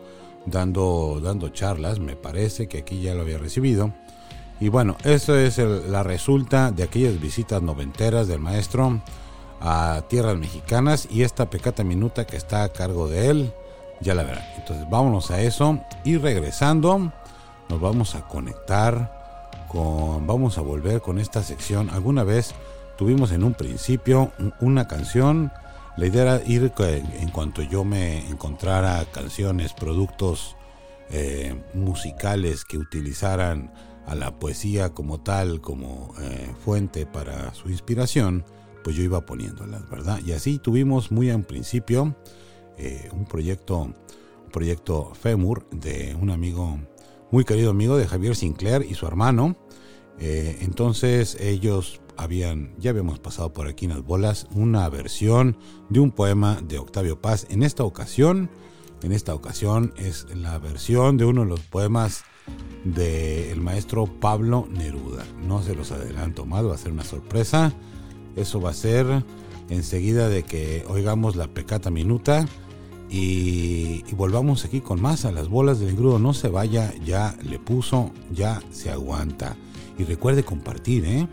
dando, 0.46 1.20
dando 1.22 1.50
charlas, 1.50 2.00
me 2.00 2.16
parece 2.16 2.66
que 2.66 2.78
aquí 2.78 3.02
ya 3.02 3.14
lo 3.14 3.20
había 3.20 3.38
recibido. 3.38 3.92
Y 4.61 4.70
bueno, 4.70 4.96
eso 5.04 5.37
es 5.37 5.59
la 5.59 6.02
resulta 6.02 6.72
de 6.72 6.83
aquellas 6.83 7.20
visitas 7.20 7.62
noventeras 7.62 8.26
del 8.26 8.40
maestro 8.40 9.02
a 9.61 10.02
tierras 10.09 10.37
mexicanas 10.38 11.07
y 11.11 11.22
esta 11.22 11.50
pecata 11.50 11.85
minuta 11.85 12.26
que 12.26 12.37
está 12.37 12.64
a 12.64 12.72
cargo 12.72 13.07
de 13.07 13.28
él, 13.28 13.52
ya 14.01 14.15
la 14.15 14.23
verán. 14.23 14.45
Entonces 14.57 14.89
vámonos 14.89 15.31
a 15.31 15.41
eso 15.41 15.81
y 16.05 16.17
regresando 16.17 17.13
nos 17.69 17.81
vamos 17.81 18.15
a 18.15 18.23
conectar 18.23 19.67
con, 19.69 20.27
vamos 20.27 20.59
a 20.59 20.63
volver 20.63 21.01
con 21.01 21.19
esta 21.19 21.43
sección. 21.43 21.91
Alguna 21.91 22.25
vez 22.25 22.55
tuvimos 22.97 23.33
en 23.33 23.45
un 23.45 23.55
principio 23.55 24.33
una 24.61 24.89
canción 24.89 25.53
la 25.99 26.07
idea 26.07 26.23
era 26.23 26.43
ir 26.47 26.73
en 26.79 27.31
cuanto 27.31 27.61
yo 27.61 27.83
me 27.83 28.29
encontrara 28.29 29.05
canciones, 29.07 29.73
productos 29.73 30.57
eh, 31.11 31.61
musicales 31.75 32.65
que 32.65 32.79
utilizaran 32.79 33.73
a 34.07 34.15
la 34.15 34.39
poesía 34.39 34.91
como 34.91 35.19
tal, 35.19 35.61
como 35.61 36.15
eh, 36.21 36.55
fuente 36.65 37.05
para 37.05 37.53
su 37.53 37.69
inspiración, 37.69 38.45
pues 38.85 38.95
yo 38.95 39.03
iba 39.03 39.27
poniéndolas, 39.27 39.91
¿verdad? 39.91 40.21
Y 40.25 40.31
así 40.31 40.61
tuvimos 40.61 41.11
muy 41.11 41.31
en 41.31 41.43
principio 41.43 42.15
eh, 42.79 43.09
un 43.12 43.25
proyecto, 43.25 43.93
proyecto 44.53 45.12
FEMUR 45.14 45.69
de 45.71 46.17
un 46.21 46.31
amigo, 46.31 46.79
muy 47.31 47.45
querido 47.45 47.71
amigo 47.71 47.97
de 47.97 48.07
Javier 48.07 48.37
Sinclair 48.37 48.87
y 48.88 48.95
su 48.95 49.07
hermano. 49.07 49.57
Eh, 50.21 50.59
entonces 50.61 51.37
ellos 51.41 52.01
habían, 52.17 52.75
ya 52.79 52.91
habíamos 52.91 53.19
pasado 53.19 53.53
por 53.53 53.69
aquí 53.69 53.87
en 53.87 53.93
las 53.93 54.03
bolas, 54.03 54.47
una 54.55 54.88
versión 54.88 55.57
de 55.88 56.01
un 56.01 56.11
poema 56.11 56.61
de 56.62 56.79
Octavio 56.79 57.21
Paz. 57.21 57.47
En 57.51 57.62
esta 57.62 57.85
ocasión, 57.85 58.51
en 59.03 59.12
esta 59.12 59.35
ocasión 59.35 59.93
es 59.97 60.27
la 60.35 60.59
versión 60.59 61.17
de 61.17 61.25
uno 61.25 61.43
de 61.43 61.49
los 61.49 61.61
poemas 61.61 62.25
del 62.85 63.61
maestro 63.61 64.07
Pablo 64.07 64.67
Neruda. 64.71 65.25
No 65.47 65.62
se 65.62 65.75
los 65.75 65.93
adelanto 65.93 66.47
más, 66.47 66.67
va 66.67 66.75
a 66.75 66.79
ser 66.79 66.93
una 66.93 67.05
sorpresa. 67.05 67.73
Eso 68.37 68.61
va 68.61 68.71
a 68.71 68.75
ser 68.75 69.25
enseguida 69.69 70.29
de 70.29 70.43
que 70.43 70.85
oigamos 70.88 71.37
la 71.37 71.49
pecata 71.49 71.91
minuta 71.91 72.47
y, 73.11 74.03
volvamos 74.14 74.64
aquí 74.64 74.81
con 74.81 75.01
más 75.01 75.25
a 75.25 75.33
las 75.33 75.49
bolas 75.49 75.81
del 75.81 75.90
engrudo. 75.90 76.18
No 76.18 76.35
se 76.35 76.49
vaya, 76.49 76.92
ya 77.05 77.37
le 77.42 77.59
puso, 77.59 78.11
ya 78.33 78.61
se 78.71 78.90
aguanta. 78.90 79.57
Y 79.99 80.05
recuerde 80.05 80.44
compartir, 80.44 81.05
¿eh? 81.07 81.29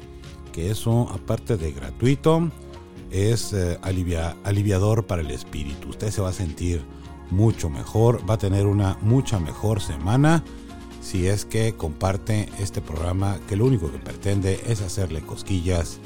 que 0.51 0.71
eso, 0.71 1.09
aparte 1.11 1.57
de 1.57 1.71
gratuito, 1.71 2.49
es 3.11 3.53
eh, 3.53 3.77
aliviador 3.81 5.05
para 5.05 5.21
el 5.21 5.31
espíritu. 5.31 5.89
Usted 5.89 6.11
se 6.11 6.21
va 6.21 6.29
a 6.29 6.33
sentir 6.33 6.81
mucho 7.29 7.69
mejor, 7.69 8.27
va 8.29 8.35
a 8.35 8.37
tener 8.37 8.65
una 8.65 8.97
mucha 9.01 9.39
mejor 9.39 9.81
semana 9.81 10.43
si 11.01 11.27
es 11.27 11.45
que 11.45 11.75
comparte 11.75 12.49
este 12.59 12.81
programa 12.81 13.37
que 13.47 13.55
lo 13.55 13.65
único 13.65 13.91
que 13.91 13.99
pretende 13.99 14.59
es 14.65 14.81
hacerle 14.81 15.21
cosquillas 15.21 15.99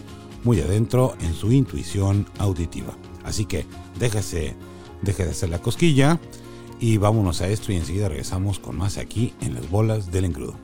muy 0.44 0.60
adentro 0.60 1.16
en 1.22 1.34
su 1.34 1.52
intuición 1.52 2.26
auditiva. 2.38 2.94
Así 3.24 3.46
que 3.46 3.66
déjese, 3.98 4.56
deje 5.02 5.26
de 5.26 5.32
hacer 5.32 5.50
la 5.50 5.62
cosquilla 5.62 6.20
y 6.80 6.98
vámonos 6.98 7.42
a 7.42 7.50
esto 7.50 7.72
y 7.72 7.76
enseguida 7.76 8.10
regresamos 8.10 8.60
con 8.60 8.78
más 8.78 8.98
aquí 8.98 9.34
en 9.42 9.54
las 9.54 9.70
bolas 9.70 10.12
del 10.12 10.26
engrudo. 10.26 10.56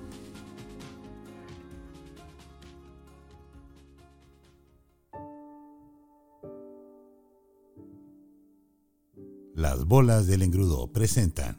Las 9.53 9.85
bolas 9.85 10.27
del 10.27 10.41
engrudo 10.41 10.91
presentan 10.91 11.57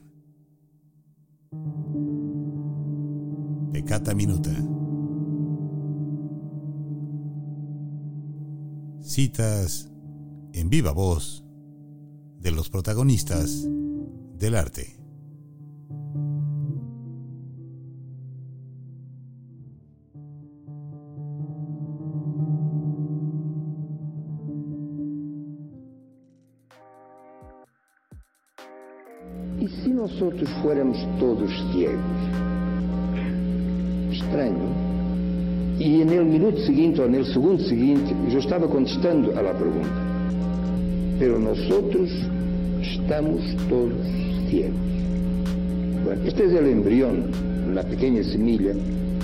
Pecata 3.72 4.14
Minuta. 4.14 4.50
Citas 9.00 9.90
en 10.52 10.68
viva 10.68 10.92
voz 10.92 11.45
de 12.40 12.50
los 12.50 12.68
protagonistas 12.68 13.66
del 14.38 14.54
arte. 14.56 14.96
¿Y 29.58 29.68
si 29.68 29.90
nosotros 29.90 30.48
fuéramos 30.62 30.98
todos 31.18 31.50
ciegos? 31.72 32.46
estranho. 34.16 34.74
E 35.78 36.04
no 36.04 36.24
minuto 36.24 36.60
seguinte 36.60 37.00
ou 37.00 37.08
no 37.08 37.24
segundo 37.24 37.62
seguinte 37.62 38.14
eu 38.30 38.38
estava 38.38 38.66
contestando 38.66 39.32
la 39.32 39.54
pergunta. 39.54 40.05
Pero 41.18 41.38
nosotros 41.38 42.10
estamos 42.82 43.40
todos 43.68 43.92
ciegos. 44.50 44.74
Bueno, 46.04 46.22
este 46.26 46.44
es 46.44 46.52
el 46.52 46.66
embrión, 46.66 47.30
la 47.74 47.82
pequeña 47.82 48.22
semilla 48.22 48.72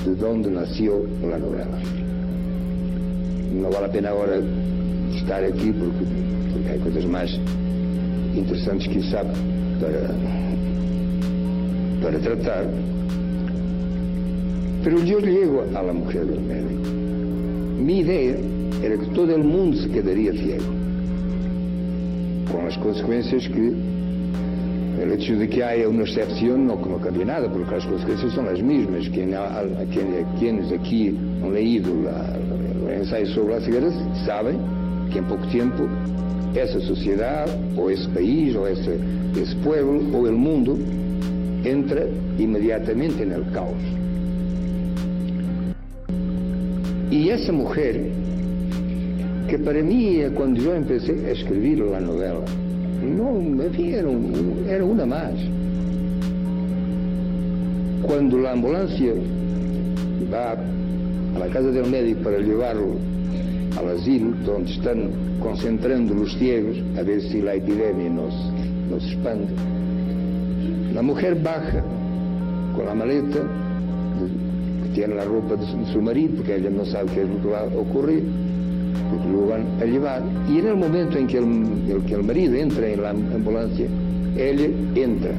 de 0.05 0.14
donde 0.16 0.50
nació 0.50 1.05
la 1.28 1.38
novela. 1.38 1.78
No 3.55 3.70
vale 3.70 3.87
a 3.87 3.92
pena 3.92 4.09
agora 4.09 4.40
estar 5.14 5.44
aqui 5.44 5.72
porque, 5.72 6.05
porque 6.52 6.70
há 6.70 6.83
coisas 6.83 7.05
mais 7.05 7.38
interessantes 8.35 8.88
que 8.88 9.02
sabe 9.02 9.31
para, 9.81 10.11
para 12.02 12.18
tratar. 12.18 12.64
Pero 14.83 14.98
yo 15.05 15.20
llego 15.20 15.64
a 15.74 15.83
la 15.83 15.92
mujer 15.92 16.26
del 16.26 16.40
médico. 16.40 16.90
Mi 17.78 18.00
idea 18.00 18.37
era 18.83 18.96
que 18.96 19.07
todo 19.14 19.35
el 19.37 19.44
mundo 19.44 19.76
se 19.76 19.88
quedaría 19.90 20.33
ciego, 20.33 20.64
con 22.52 22.66
las 22.66 22.76
consecuencias 22.78 23.48
que 23.48 23.72
el 25.02 25.12
hecho 25.12 25.36
de 25.36 25.48
que 25.48 25.64
haya 25.64 25.88
una 25.88 26.02
excepción 26.02 26.66
no, 26.66 26.76
no 26.76 26.98
cambia 26.98 27.24
nada, 27.24 27.50
porque 27.50 27.74
las 27.74 27.84
consecuencias 27.86 28.32
son 28.34 28.46
las 28.46 28.62
mismas. 28.62 29.08
Quien 29.08 29.34
ha, 29.34 29.62
quien, 29.90 30.24
quienes 30.38 30.70
aquí 30.70 31.08
han 31.42 31.52
leído 31.52 31.90
la, 32.02 32.36
el 32.36 33.00
ensayo 33.00 33.26
sobre 33.34 33.54
la 33.54 33.60
ceguera 33.62 33.90
saben 34.26 34.58
que 35.10 35.18
en 35.18 35.24
poco 35.24 35.44
tiempo 35.48 35.88
esa 36.54 36.80
sociedad, 36.80 37.48
o 37.76 37.88
ese 37.88 38.08
país, 38.10 38.54
o 38.54 38.66
ese, 38.68 38.98
ese 39.40 39.56
pueblo, 39.56 40.00
o 40.16 40.26
el 40.26 40.34
mundo, 40.34 40.78
entra 41.64 42.04
inmediatamente 42.38 43.22
en 43.22 43.32
el 43.32 43.50
caos. 43.50 43.72
Y 47.10 47.30
esa 47.30 47.52
mujer, 47.52 48.21
que 49.52 49.58
para 49.58 49.82
mí 49.82 50.18
cuando 50.34 50.62
yo 50.62 50.74
empecé 50.74 51.12
a 51.26 51.32
escribir 51.32 51.80
la 51.80 52.00
novela, 52.00 52.40
no 53.04 53.34
me 53.34 53.68
vieron, 53.68 54.32
era 54.66 54.82
una 54.82 55.04
más. 55.04 55.34
Cuando 58.00 58.38
la 58.38 58.52
ambulancia 58.52 59.12
va 60.32 60.52
a 60.52 61.48
casa 61.48 61.70
del 61.70 61.84
médico 61.90 62.22
para 62.22 62.38
llevarlo 62.38 62.96
al 63.76 63.98
asilo, 63.98 64.32
donde 64.46 64.72
están 64.72 65.10
concentrando 65.38 66.14
los 66.14 66.32
ciegos, 66.38 66.78
a 66.96 67.02
ver 67.02 67.20
si 67.20 67.42
la 67.42 67.52
epidemia 67.54 68.08
nos, 68.08 68.32
nos 68.88 69.04
expande, 69.04 69.52
la 70.94 71.02
mujer 71.02 71.38
baja 71.42 71.84
con 72.74 72.86
la 72.86 72.94
maleta 72.94 73.40
tiene 74.94 75.14
la 75.14 75.24
ropa 75.24 75.56
de 75.56 75.66
su, 75.92 76.00
marido, 76.00 76.36
porque 76.36 76.56
ella 76.56 76.70
no 76.70 76.84
sabe 76.86 77.08
lo 77.24 77.42
que 77.42 77.48
va 77.48 77.60
a 77.60 77.78
ocurrir, 77.78 78.24
porque 79.12 79.29
lo 79.31 79.46
van 79.46 79.66
a 79.81 79.85
llevar. 79.85 80.22
Y 80.48 80.59
en 80.59 80.66
el 80.66 80.77
momento 80.77 81.18
en 81.18 81.27
que 81.27 81.38
el, 81.38 82.03
que 82.07 82.14
el 82.14 82.22
marido 82.22 82.55
entra 82.55 82.88
en 82.88 83.03
la 83.03 83.11
ambulancia, 83.11 83.87
ella 84.37 84.68
entra. 84.94 85.33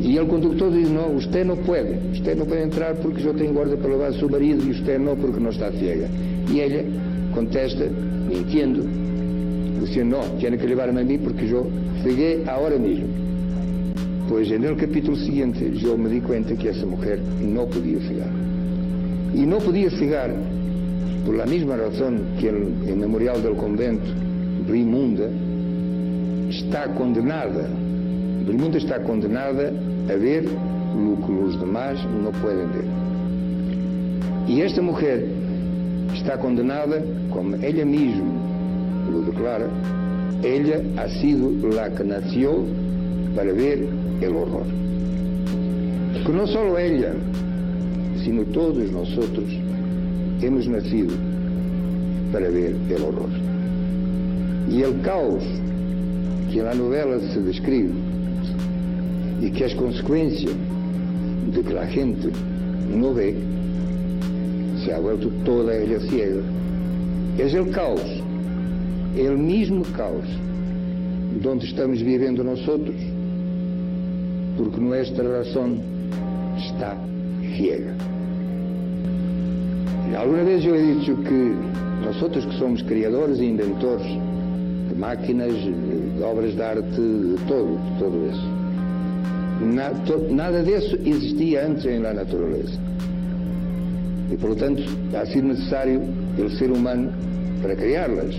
Y 0.00 0.18
el 0.18 0.26
conductor 0.26 0.72
dice, 0.72 0.90
no, 0.92 1.06
usted 1.16 1.46
no 1.46 1.56
puede, 1.56 1.98
usted 2.12 2.36
no 2.36 2.44
puede 2.44 2.62
entrar 2.62 2.96
porque 2.96 3.22
yo 3.22 3.32
tengo 3.32 3.60
orden 3.60 3.78
para 3.78 3.94
llevar 3.94 4.10
a 4.10 4.12
su 4.12 4.28
marido 4.28 4.62
y 4.62 4.72
usted 4.72 4.98
no 4.98 5.14
porque 5.14 5.40
no 5.40 5.48
está 5.48 5.72
ciega. 5.72 6.08
Y 6.52 6.60
ella 6.60 6.82
contesta, 7.34 7.84
mintiendo, 8.28 8.82
diciendo, 9.80 10.18
no, 10.18 10.38
tiene 10.38 10.58
que 10.58 10.66
llevarme 10.66 11.00
a 11.00 11.04
mí 11.04 11.16
porque 11.16 11.48
yo 11.48 11.66
cegué 12.02 12.44
ahora 12.46 12.76
mismo. 12.76 13.06
Pues 14.28 14.50
en 14.50 14.64
el 14.64 14.76
capítulo 14.76 15.16
siguiente 15.16 15.72
yo 15.74 15.96
me 15.96 16.10
di 16.10 16.20
cuenta 16.20 16.54
que 16.54 16.68
esa 16.68 16.84
mujer 16.84 17.20
no 17.40 17.64
podía 17.64 17.98
cegar. 18.00 18.30
Y 19.34 19.46
no 19.46 19.58
podía 19.58 19.90
cegar 19.90 20.34
por 21.24 21.34
la 21.36 21.46
misma 21.46 21.76
razón 21.76 22.20
que 22.38 22.48
el, 22.48 22.74
el 22.86 22.96
memorial 22.96 23.42
del 23.42 23.56
convento, 23.56 24.04
Rimunda, 24.68 25.28
está 26.50 26.86
condenada. 26.94 27.68
Rimunda 28.46 28.78
está 28.78 29.02
condenada 29.02 29.70
a 30.08 30.14
ver 30.14 30.44
lo 30.44 31.26
que 31.26 31.32
los 31.32 31.58
demás 31.58 31.98
no 32.22 32.30
pueden 32.42 32.72
ver. 32.72 32.84
Y 34.48 34.60
esta 34.60 34.82
mujer 34.82 35.26
está 36.14 36.38
condenada, 36.38 37.02
como 37.30 37.56
ella 37.56 37.84
misma 37.84 38.24
lo 39.10 39.22
declara, 39.22 39.66
ella 40.42 40.80
ha 40.96 41.08
sido 41.08 41.50
la 41.70 41.90
que 41.90 42.04
nació 42.04 42.64
para 43.34 43.52
ver 43.52 43.86
el 44.20 44.36
horror. 44.36 44.66
Que 46.26 46.32
no 46.32 46.46
solo 46.46 46.78
ella, 46.78 47.12
sino 48.22 48.42
todos 48.44 48.90
nosotros 48.92 49.63
hemos 50.46 50.66
nacido 50.68 51.14
para 52.32 52.48
ver 52.48 52.74
el 52.88 53.02
horror. 53.02 53.30
Y 54.70 54.82
el 54.82 55.00
caos 55.02 55.42
que 56.50 56.58
en 56.58 56.64
la 56.64 56.74
novela 56.74 57.18
se 57.32 57.40
describe 57.40 57.92
y 59.40 59.50
que 59.50 59.64
es 59.64 59.74
consecuencia 59.74 60.50
de 61.52 61.62
que 61.62 61.72
la 61.72 61.86
gente 61.86 62.28
no 62.94 63.14
ve, 63.14 63.34
se 64.84 64.92
ha 64.92 64.98
vuelto 64.98 65.28
toda 65.44 65.76
ella 65.76 65.98
ciega, 66.08 66.42
es 67.38 67.54
el 67.54 67.70
caos, 67.70 68.22
el 69.16 69.38
mismo 69.38 69.84
caos 69.96 70.24
donde 71.42 71.66
estamos 71.66 72.02
viviendo 72.02 72.44
nosotros 72.44 72.94
porque 74.56 74.80
nuestra 74.80 75.24
razón 75.38 75.80
está 76.56 76.96
ciega. 77.56 78.13
Alguna 80.16 80.44
vez 80.44 80.64
eu 80.64 80.74
dicho 80.76 81.16
que 81.16 81.56
nós 82.04 82.22
outros 82.22 82.44
que 82.44 82.56
somos 82.58 82.80
criadores 82.82 83.38
e 83.40 83.44
inventores 83.46 84.06
de 84.06 84.94
máquinas, 84.96 85.52
de 85.52 86.22
obras 86.22 86.54
de 86.54 86.62
arte, 86.62 86.88
de 86.88 87.36
todo, 87.48 87.76
de 87.76 87.98
todo 87.98 88.30
isso. 88.30 88.48
Nada 90.34 90.62
disso 90.62 90.96
existia 91.04 91.66
antes 91.66 91.84
na 92.00 92.12
natureza. 92.14 92.78
E, 94.30 94.36
portanto, 94.36 94.82
ha 95.14 95.26
sido 95.26 95.48
necessário 95.48 96.00
o 96.38 96.50
ser 96.50 96.70
humano 96.70 97.12
para 97.60 97.74
criá-las, 97.76 98.34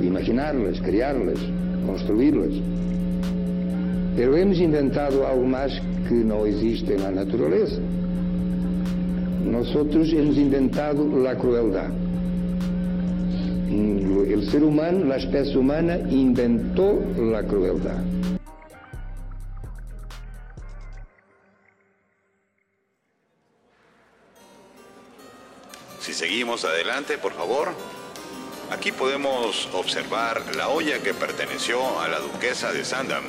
imaginá-las, 0.00 0.80
criá-las, 0.80 1.38
construí-las. 1.86 2.54
Pero 4.16 4.36
hemos 4.36 4.58
inventado 4.60 5.24
algo 5.24 5.46
mais 5.46 5.80
que 6.08 6.14
não 6.14 6.46
existe 6.46 6.94
na 6.94 7.10
natureza. 7.10 7.80
Nós 9.50 9.74
outros 9.74 10.12
hemos 10.12 10.38
inventado 10.38 11.26
a 11.26 11.34
crueldade. 11.34 11.92
O 14.36 14.42
ser 14.50 14.62
humano, 14.62 15.12
a 15.12 15.16
espécie 15.16 15.58
humana, 15.58 15.98
inventou 16.08 17.02
a 17.36 17.42
crueldade. 17.42 18.06
Si 26.00 26.14
seguimos 26.14 26.64
adelante, 26.64 27.18
por 27.18 27.32
favor. 27.32 27.74
Aquí 28.70 28.92
podemos 28.92 29.68
observar 29.74 30.54
la 30.56 30.68
olla 30.68 31.00
que 31.00 31.12
perteneció 31.12 31.98
a 31.98 32.06
la 32.06 32.20
duquesa 32.20 32.72
de 32.72 32.84
Sandham 32.84 33.24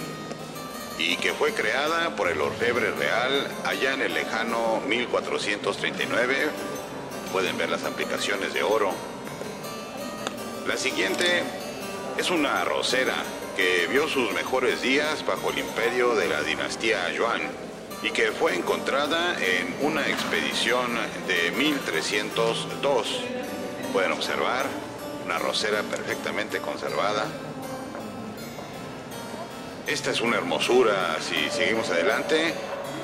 y 1.09 1.17
que 1.17 1.33
fue 1.33 1.53
creada 1.53 2.15
por 2.15 2.29
el 2.29 2.39
orfebre 2.39 2.91
real 2.91 3.47
allá 3.65 3.93
en 3.93 4.01
el 4.01 4.13
lejano 4.13 4.81
1439. 4.87 6.49
Pueden 7.31 7.57
ver 7.57 7.69
las 7.69 7.83
aplicaciones 7.83 8.53
de 8.53 8.61
oro. 8.63 8.91
La 10.67 10.77
siguiente 10.77 11.43
es 12.17 12.29
una 12.29 12.61
arrocera 12.61 13.15
que 13.57 13.87
vio 13.87 14.07
sus 14.07 14.31
mejores 14.33 14.81
días 14.81 15.25
bajo 15.25 15.49
el 15.49 15.59
imperio 15.59 16.15
de 16.15 16.27
la 16.27 16.41
dinastía 16.43 17.11
Yuan 17.11 17.41
y 18.03 18.11
que 18.11 18.31
fue 18.31 18.55
encontrada 18.55 19.35
en 19.39 19.75
una 19.81 20.07
expedición 20.07 20.91
de 21.27 21.51
1302. 21.51 23.23
Pueden 23.91 24.11
observar 24.11 24.65
una 25.25 25.39
rosera 25.39 25.81
perfectamente 25.83 26.59
conservada. 26.59 27.27
Esta 29.87 30.11
es 30.11 30.21
una 30.21 30.37
hermosura, 30.37 31.17
si 31.19 31.49
seguimos 31.49 31.89
adelante, 31.89 32.53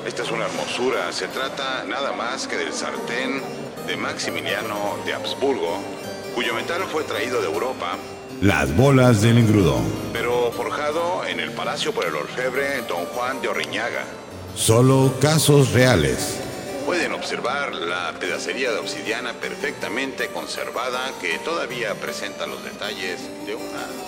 esta 0.06 0.24
es 0.24 0.32
una 0.32 0.46
hermosura. 0.46 1.12
Se 1.12 1.28
trata 1.28 1.84
nada 1.86 2.14
más 2.14 2.48
que 2.48 2.56
del 2.56 2.72
sartén 2.72 3.42
de 3.88 3.98
Maximiliano 3.98 4.98
de 5.06 5.14
Habsburgo, 5.14 5.80
cuyo 6.36 6.54
metal 6.54 6.84
fue 6.84 7.04
traído 7.04 7.42
de 7.42 7.48
Europa. 7.48 7.98
Las 8.42 8.76
bolas 8.76 9.22
del 9.22 9.40
engrudo. 9.40 9.80
Pero 10.14 10.52
forjado 10.52 11.26
en 11.26 11.40
el 11.40 11.52
palacio 11.52 11.92
por 11.94 12.06
el 12.06 12.16
orfebre 12.16 12.82
Don 12.88 13.06
Juan 13.06 13.42
de 13.42 13.50
Orriñaga. 13.50 14.04
Solo 14.56 15.14
casos 15.20 15.74
reales. 15.74 16.40
Pueden 16.86 17.12
observar 17.14 17.74
la 17.76 18.14
pedacería 18.20 18.72
de 18.72 18.78
obsidiana 18.78 19.34
perfectamente 19.34 20.28
conservada 20.28 21.12
que 21.20 21.38
todavía 21.40 21.96
presenta 21.96 22.48
los 22.48 22.64
detalles 22.64 23.20
de 23.46 23.56
una 23.56 24.07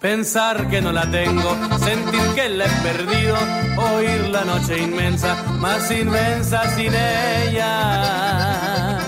Pensar 0.00 0.68
que 0.70 0.80
no 0.80 0.92
la 0.92 1.10
tengo, 1.10 1.54
sentir 1.78 2.22
que 2.34 2.48
la 2.48 2.64
he 2.64 2.70
perdido, 2.82 3.36
oír 3.76 4.30
la 4.30 4.46
noche 4.46 4.78
inmensa, 4.78 5.36
más 5.58 5.90
inmensa 5.90 6.62
sin 6.74 6.94
ella. 6.94 8.98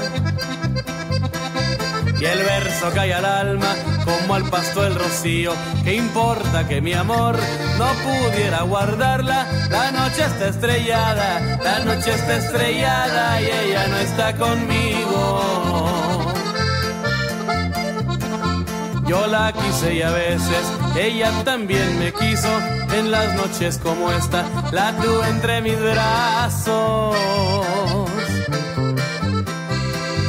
Y 2.21 2.25
el 2.27 2.41
verso 2.41 2.91
cae 2.95 3.15
al 3.15 3.25
alma 3.25 3.75
como 4.05 4.35
al 4.35 4.45
pasto 4.51 4.87
el 4.87 4.95
rocío. 4.95 5.55
¿Qué 5.83 5.95
importa 5.95 6.69
que 6.69 6.83
mi 6.83 6.93
amor 6.93 7.39
no 7.79 7.87
pudiera 8.05 8.61
guardarla? 8.61 9.47
La 9.71 9.93
noche 9.93 10.27
está 10.27 10.49
estrellada, 10.49 11.59
la 11.65 11.79
noche 11.87 12.13
está 12.13 12.37
estrellada 12.37 13.41
y 13.41 13.47
ella 13.47 13.89
no 13.89 13.97
está 13.97 14.37
conmigo. 14.37 16.12
Yo 19.07 19.27
la 19.27 19.53
quise 19.53 19.95
y 19.95 20.03
a 20.03 20.11
veces 20.11 20.65
ella 20.97 21.31
también 21.45 21.99
me 21.99 22.13
quiso. 22.13 22.49
En 22.95 23.11
las 23.11 23.35
noches 23.35 23.79
como 23.83 24.11
esta 24.13 24.45
la 24.71 24.93
tuve 24.97 25.29
entre 25.29 25.61
mis 25.63 25.79
brazos. 25.81 27.17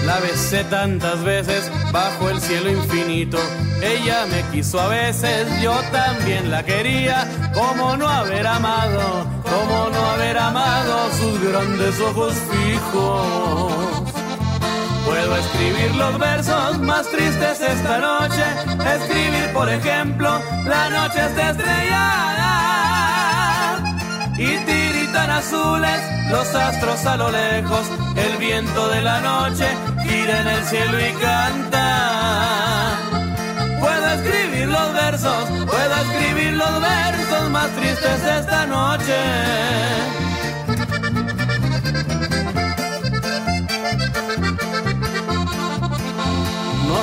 La 0.05 0.19
besé 0.19 0.63
tantas 0.65 1.23
veces 1.23 1.71
bajo 1.91 2.29
el 2.29 2.39
cielo 2.41 2.69
infinito. 2.69 3.37
Ella 3.81 4.25
me 4.25 4.41
quiso 4.51 4.79
a 4.79 4.87
veces, 4.87 5.47
yo 5.61 5.73
también 5.91 6.51
la 6.51 6.63
quería. 6.63 7.27
Como 7.53 7.95
no 7.97 8.07
haber 8.07 8.47
amado, 8.47 9.25
como 9.43 9.89
no 9.89 10.09
haber 10.11 10.37
amado 10.37 11.09
sus 11.19 11.41
grandes 11.49 11.99
ojos 11.99 12.33
fijos. 12.51 14.02
Puedo 15.05 15.35
escribir 15.37 15.95
los 15.95 16.17
versos 16.17 16.79
más 16.79 17.07
tristes 17.09 17.61
esta 17.61 17.99
noche. 17.99 18.43
Escribir, 18.95 19.51
por 19.53 19.69
ejemplo, 19.69 20.41
la 20.65 20.89
noche 20.89 21.25
está 21.25 21.51
estrellada. 21.51 22.53
Y 24.37 24.57
tiritan 24.65 25.29
azules 25.29 26.01
los 26.31 26.55
astros 26.55 27.05
a 27.05 27.17
lo 27.17 27.29
lejos. 27.31 27.87
El 28.15 28.37
viento 28.37 28.89
de 28.89 29.01
la 29.01 29.19
noche 29.19 29.67
gira 30.03 30.41
en 30.41 30.47
el 30.47 30.63
cielo 30.65 30.99
y 30.99 31.11
canta. 31.13 32.97
Puedo 33.79 34.07
escribir 34.13 34.67
los 34.67 34.93
versos, 34.93 35.49
puedo 35.65 35.95
escribir 35.95 36.53
los 36.53 36.81
versos 36.81 37.49
más 37.49 37.69
tristes 37.71 38.23
esta 38.23 38.65
noche. 38.65 40.22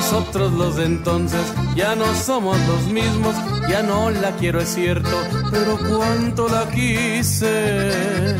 Nosotros 0.00 0.52
los 0.52 0.76
de 0.76 0.86
entonces 0.86 1.42
ya 1.76 1.94
no 1.94 2.06
somos 2.14 2.58
los 2.66 2.86
mismos, 2.86 3.34
ya 3.68 3.82
no 3.82 4.08
la 4.08 4.34
quiero 4.36 4.58
es 4.58 4.70
cierto, 4.70 5.14
pero 5.50 5.76
cuánto 5.76 6.48
la 6.48 6.66
quise. 6.70 8.34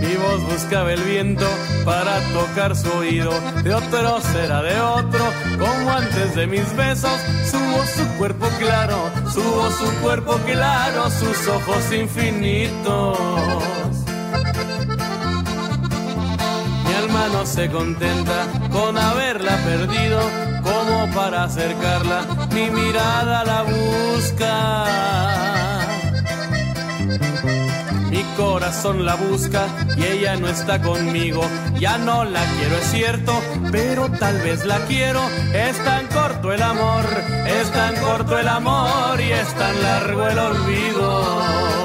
Mi 0.00 0.16
voz 0.16 0.42
buscaba 0.52 0.92
el 0.92 1.00
viento 1.04 1.46
para 1.84 2.18
tocar 2.32 2.74
su 2.74 2.90
oído, 2.90 3.30
de 3.62 3.72
otro 3.72 4.20
será 4.20 4.62
de 4.62 4.80
otro, 4.80 5.26
como 5.60 5.92
antes 5.92 6.34
de 6.34 6.48
mis 6.48 6.74
besos, 6.74 7.20
subo 7.48 7.84
su 7.86 8.04
cuerpo 8.18 8.48
claro, 8.58 8.98
subo 9.32 9.70
su 9.70 9.94
cuerpo 10.02 10.40
claro, 10.44 11.08
sus 11.08 11.46
ojos 11.46 11.92
infinitos. 11.92 14.01
No 17.12 17.44
se 17.46 17.68
contenta 17.68 18.46
con 18.70 18.96
haberla 18.96 19.56
perdido, 19.58 20.20
como 20.62 21.14
para 21.14 21.44
acercarla, 21.44 22.24
mi 22.52 22.70
mirada 22.70 23.44
la 23.44 23.62
busca. 23.62 24.84
Mi 28.10 28.22
corazón 28.36 29.04
la 29.04 29.14
busca 29.14 29.66
y 29.96 30.04
ella 30.04 30.36
no 30.36 30.48
está 30.48 30.80
conmigo. 30.80 31.42
Ya 31.78 31.98
no 31.98 32.24
la 32.24 32.44
quiero, 32.56 32.76
es 32.76 32.90
cierto, 32.90 33.40
pero 33.70 34.08
tal 34.10 34.38
vez 34.38 34.64
la 34.64 34.78
quiero. 34.86 35.20
Es 35.54 35.76
tan 35.84 36.06
corto 36.06 36.52
el 36.52 36.62
amor, 36.62 37.04
es 37.46 37.70
tan 37.72 37.94
corto 37.96 38.38
el 38.38 38.48
amor 38.48 39.20
y 39.20 39.32
es 39.32 39.48
tan 39.54 39.82
largo 39.82 40.26
el 40.28 40.38
olvido. 40.38 41.81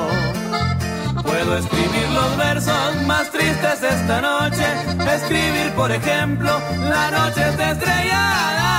Puedo 1.38 1.56
escribir 1.56 2.10
los 2.16 2.36
versos 2.36 2.96
más 3.06 3.30
tristes 3.30 3.84
esta 3.84 4.22
noche. 4.22 4.66
Escribir, 5.18 5.72
por 5.76 5.92
ejemplo, 5.92 6.50
la 6.80 7.12
noche 7.12 7.48
está 7.48 7.74
estrellada. 7.74 8.74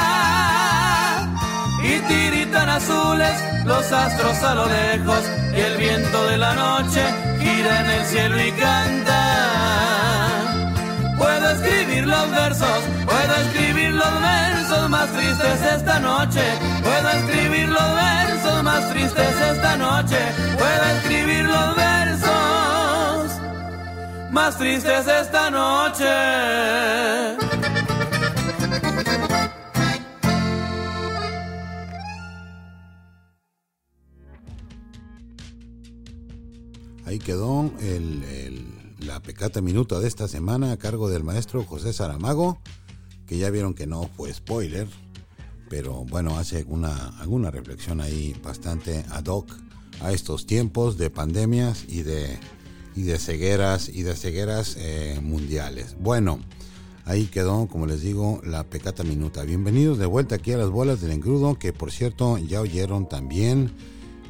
Y 1.85 2.01
tiritan 2.01 2.69
azules 2.69 3.65
los 3.65 3.93
astros 3.93 4.43
a 4.43 4.57
lo 4.57 4.67
lejos. 4.67 5.21
Y 5.57 5.61
el 5.61 5.77
viento 5.77 6.27
de 6.27 6.37
la 6.37 6.55
noche 6.55 7.01
gira 7.39 7.81
en 7.83 7.91
el 7.91 8.05
cielo 8.07 8.45
y 8.45 8.51
canta. 8.51 9.23
Puedo 11.17 11.51
escribir 11.53 12.09
los 12.09 12.31
versos, 12.33 12.81
puedo 13.07 13.37
escribir 13.37 13.93
los 13.93 14.21
versos 14.21 14.91
más 14.91 15.09
tristes 15.13 15.63
esta 15.77 16.01
noche. 16.01 16.43
Puedo 16.83 17.09
escribir 17.09 17.69
los 17.69 17.95
versos 17.95 18.65
más 18.65 18.91
tristes 18.91 19.41
esta 19.53 19.77
noche. 19.77 20.19
Puedo 20.59 20.85
escribir 20.97 21.45
los 21.45 21.77
versos 21.77 21.98
más 24.39 24.57
tristes 24.57 25.05
esta 25.09 25.51
noche. 25.51 26.05
ahí 37.05 37.19
quedó 37.19 37.73
la 39.01 39.21
pecata 39.21 39.61
minuta 39.61 39.99
de 39.99 40.07
esta 40.07 40.29
semana 40.29 40.71
a 40.71 40.77
cargo 40.77 41.11
del 41.11 41.25
maestro 41.25 41.65
José 41.65 41.93
Saramago, 41.93 42.61
que 43.27 43.39
ya 43.39 43.51
vieron 43.51 43.75
que 43.75 43.89
no 43.89 44.09
fue 44.17 44.33
spoiler, 44.33 44.87
pero 45.69 46.05
bueno, 46.05 46.39
hace 46.39 46.59
alguna, 46.59 47.09
alguna 47.19 47.51
reflexión 47.51 48.01
ahí 48.01 48.37
bastante 48.41 49.05
ad 49.11 49.27
hoc 49.27 49.51
a 50.01 50.13
estos 50.13 50.47
tiempos 50.47 50.97
de 50.97 51.11
pandemias 51.11 51.85
y 51.89 52.03
de, 52.03 52.39
y 52.99 53.03
de 53.03 53.21
cegueras 53.21 53.89
y 53.89 54.03
de 54.03 54.17
cegueras 54.17 54.77
eh, 54.77 55.21
mundiales. 55.23 55.95
Bueno, 56.01 56.41
ahí 57.05 57.27
quedó, 57.27 57.69
como 57.69 57.87
les 57.87 58.03
digo, 58.03 58.41
la 58.45 58.65
pecata 58.65 59.05
minuta. 59.05 59.45
Bienvenidos 59.45 59.99
de 59.99 60.07
vuelta 60.07 60.35
aquí 60.35 60.51
a 60.51 60.57
las 60.57 60.69
bolas 60.69 61.01
del 61.01 61.13
engrudo, 61.13 61.57
que 61.61 61.73
por 61.73 61.93
cierto 61.93 62.39
ya 62.39 62.61
oyeron 62.61 63.09
también 63.09 63.71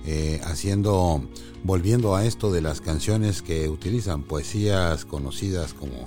eh, 0.04 0.42
haciendo, 0.44 1.26
volviendo 1.64 2.14
a 2.14 2.26
esto 2.26 2.52
de 2.52 2.60
las 2.60 2.82
canciones 2.82 3.40
que 3.40 3.70
utilizan 3.70 4.22
poesías 4.22 5.06
conocidas 5.06 5.72
como, 5.72 6.06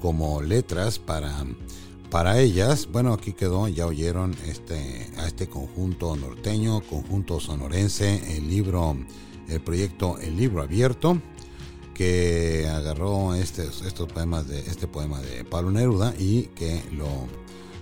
como 0.00 0.40
letras 0.40 0.98
para, 0.98 1.44
para 2.08 2.40
ellas. 2.40 2.88
Bueno, 2.90 3.12
aquí 3.12 3.34
quedó, 3.34 3.68
ya 3.68 3.86
oyeron 3.86 4.34
este, 4.46 5.10
a 5.18 5.26
este 5.26 5.46
conjunto 5.46 6.16
norteño, 6.16 6.80
conjunto 6.88 7.38
sonorense, 7.38 8.38
el 8.38 8.48
libro, 8.48 8.96
el 9.46 9.60
proyecto 9.60 10.16
El 10.18 10.38
Libro 10.38 10.62
Abierto 10.62 11.20
que 11.94 12.68
agarró 12.68 13.34
estos, 13.34 13.82
estos 13.82 14.10
poemas 14.12 14.48
de 14.48 14.60
este 14.60 14.86
poema 14.86 15.20
de 15.20 15.44
Pablo 15.44 15.70
Neruda 15.70 16.14
y 16.18 16.44
que 16.54 16.82
lo, 16.92 17.08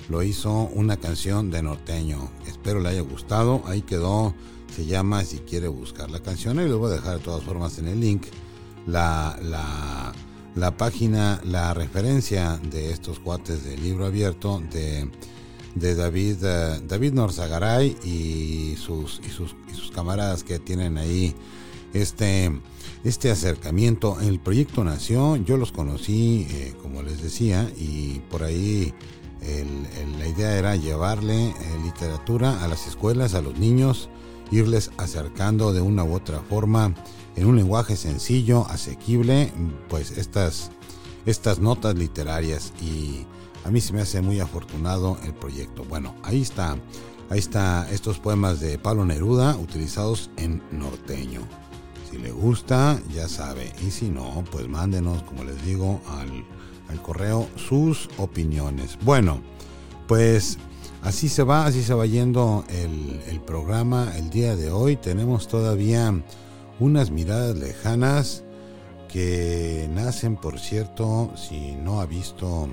lo 0.09 0.23
hizo 0.23 0.71
una 0.75 0.97
canción 0.97 1.51
de 1.51 1.63
norteño. 1.63 2.31
Espero 2.47 2.81
le 2.81 2.91
haya 2.91 3.03
gustado. 3.03 3.63
Ahí 3.67 3.83
quedó 3.83 4.35
se 4.75 4.87
llama 4.87 5.25
Si 5.25 5.39
quiere 5.39 5.69
buscar 5.69 6.11
la 6.11 6.21
canción. 6.21 6.59
Y 6.61 6.65
les 6.65 6.75
voy 6.75 6.91
a 6.91 6.95
dejar 6.95 7.19
de 7.19 7.25
todas 7.25 7.43
formas 7.45 7.79
en 7.79 7.89
el 7.89 8.01
link 8.01 8.27
la, 8.87 9.39
la, 10.55 10.77
página, 10.77 11.41
la 11.45 11.75
referencia 11.75 12.59
de 12.71 12.91
estos 12.91 13.19
cuates 13.19 13.65
del 13.65 13.83
libro 13.83 14.07
abierto 14.07 14.63
de, 14.73 15.11
de 15.75 15.95
David, 15.95 16.37
uh, 16.43 16.87
David 16.87 17.13
Norzagaray 17.13 17.97
y 18.05 18.77
sus, 18.77 19.21
y, 19.27 19.31
sus, 19.31 19.55
y 19.71 19.75
sus 19.75 19.91
camaradas 19.91 20.45
que 20.45 20.59
tienen 20.59 20.99
ahí 20.99 21.35
este, 21.93 22.53
este 23.05 23.30
acercamiento. 23.30 24.18
El 24.20 24.40
proyecto 24.40 24.84
nació, 24.84 25.36
yo 25.36 25.57
los 25.57 25.72
conocí, 25.72 26.46
eh, 26.51 26.74
como 26.82 27.03
les 27.03 27.22
decía, 27.22 27.70
y 27.76 28.20
por 28.30 28.42
ahí 28.42 28.94
la 30.18 30.28
idea 30.28 30.59
era 30.59 30.76
llevarle 30.76 31.48
eh, 31.48 31.55
literatura 31.82 32.62
a 32.62 32.68
las 32.68 32.86
escuelas, 32.86 33.34
a 33.34 33.40
los 33.40 33.59
niños, 33.59 34.11
irles 34.51 34.90
acercando 34.98 35.72
de 35.72 35.80
una 35.80 36.05
u 36.05 36.14
otra 36.14 36.40
forma 36.40 36.94
en 37.36 37.46
un 37.46 37.57
lenguaje 37.57 37.96
sencillo, 37.96 38.66
asequible, 38.68 39.53
pues 39.88 40.11
estas, 40.18 40.70
estas 41.24 41.59
notas 41.59 41.94
literarias 41.94 42.72
y 42.82 43.24
a 43.64 43.70
mí 43.70 43.80
se 43.80 43.92
me 43.92 44.03
hace 44.03 44.20
muy 44.20 44.40
afortunado 44.40 45.16
el 45.24 45.32
proyecto. 45.34 45.84
Bueno, 45.84 46.14
ahí 46.22 46.42
está, 46.42 46.76
ahí 47.30 47.38
está 47.38 47.88
estos 47.90 48.18
poemas 48.18 48.61
de 48.61 48.78
Pablo 48.78 49.05
Neruda 49.05 49.57
utilizados 49.57 50.30
en 50.36 50.62
norteño. 50.70 51.60
Si 52.11 52.19
le 52.19 52.33
gusta, 52.33 53.01
ya 53.15 53.29
sabe, 53.29 53.73
y 53.87 53.91
si 53.91 54.09
no, 54.09 54.45
pues 54.51 54.69
mándenos, 54.69 55.23
como 55.23 55.45
les 55.45 55.65
digo, 55.65 56.01
al, 56.09 56.45
al 56.89 57.03
correo 57.03 57.49
sus 57.57 58.09
opiniones. 58.19 58.99
Bueno, 59.03 59.41
pues 60.09 60.59
Así 61.03 61.31
se 61.31 61.43
va, 61.43 61.65
así 61.65 61.83
se 61.83 61.95
va 61.95 62.05
yendo 62.05 62.65
el, 62.69 63.41
programa 63.41 64.13
el 64.17 64.29
día 64.29 64.55
de 64.55 64.71
hoy. 64.71 64.97
Tenemos 64.97 65.49
todavía 65.49 66.13
unas 66.79 67.11
miradas 67.11 67.57
lejanas 67.57 68.45
que 69.09 69.89
nacen, 69.95 70.37
por 70.37 70.59
cierto, 70.59 71.33
si 71.37 71.73
no 71.75 72.01
ha 72.01 72.07
visto, 72.07 72.69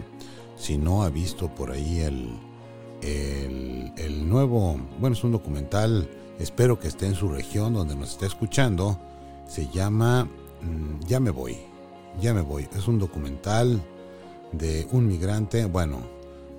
si 0.58 0.78
no 0.78 1.04
ha 1.04 1.10
visto 1.10 1.48
por 1.56 1.72
ahí 1.72 2.02
el, 2.02 2.38
el, 3.02 4.28
nuevo, 4.28 4.78
bueno, 5.00 5.16
es 5.16 5.24
un 5.24 5.32
documental, 5.32 6.10
espero 6.38 6.80
que 6.80 6.90
esté 6.90 7.06
en 7.08 7.16
su 7.16 7.30
región 7.30 7.74
donde 7.74 7.96
nos 7.96 8.12
esté 8.12 8.26
escuchando, 8.26 9.00
se 9.48 9.68
llama 9.68 10.26
mm, 10.62 11.06
Ya 11.08 11.20
me 11.20 11.32
voy, 11.32 11.58
ya 12.22 12.34
me 12.34 12.42
voy. 12.42 12.68
Es 12.76 12.88
un 12.88 13.00
documental 13.00 13.82
de 14.52 14.88
un 14.92 15.08
migrante, 15.08 15.66
bueno, 15.66 16.00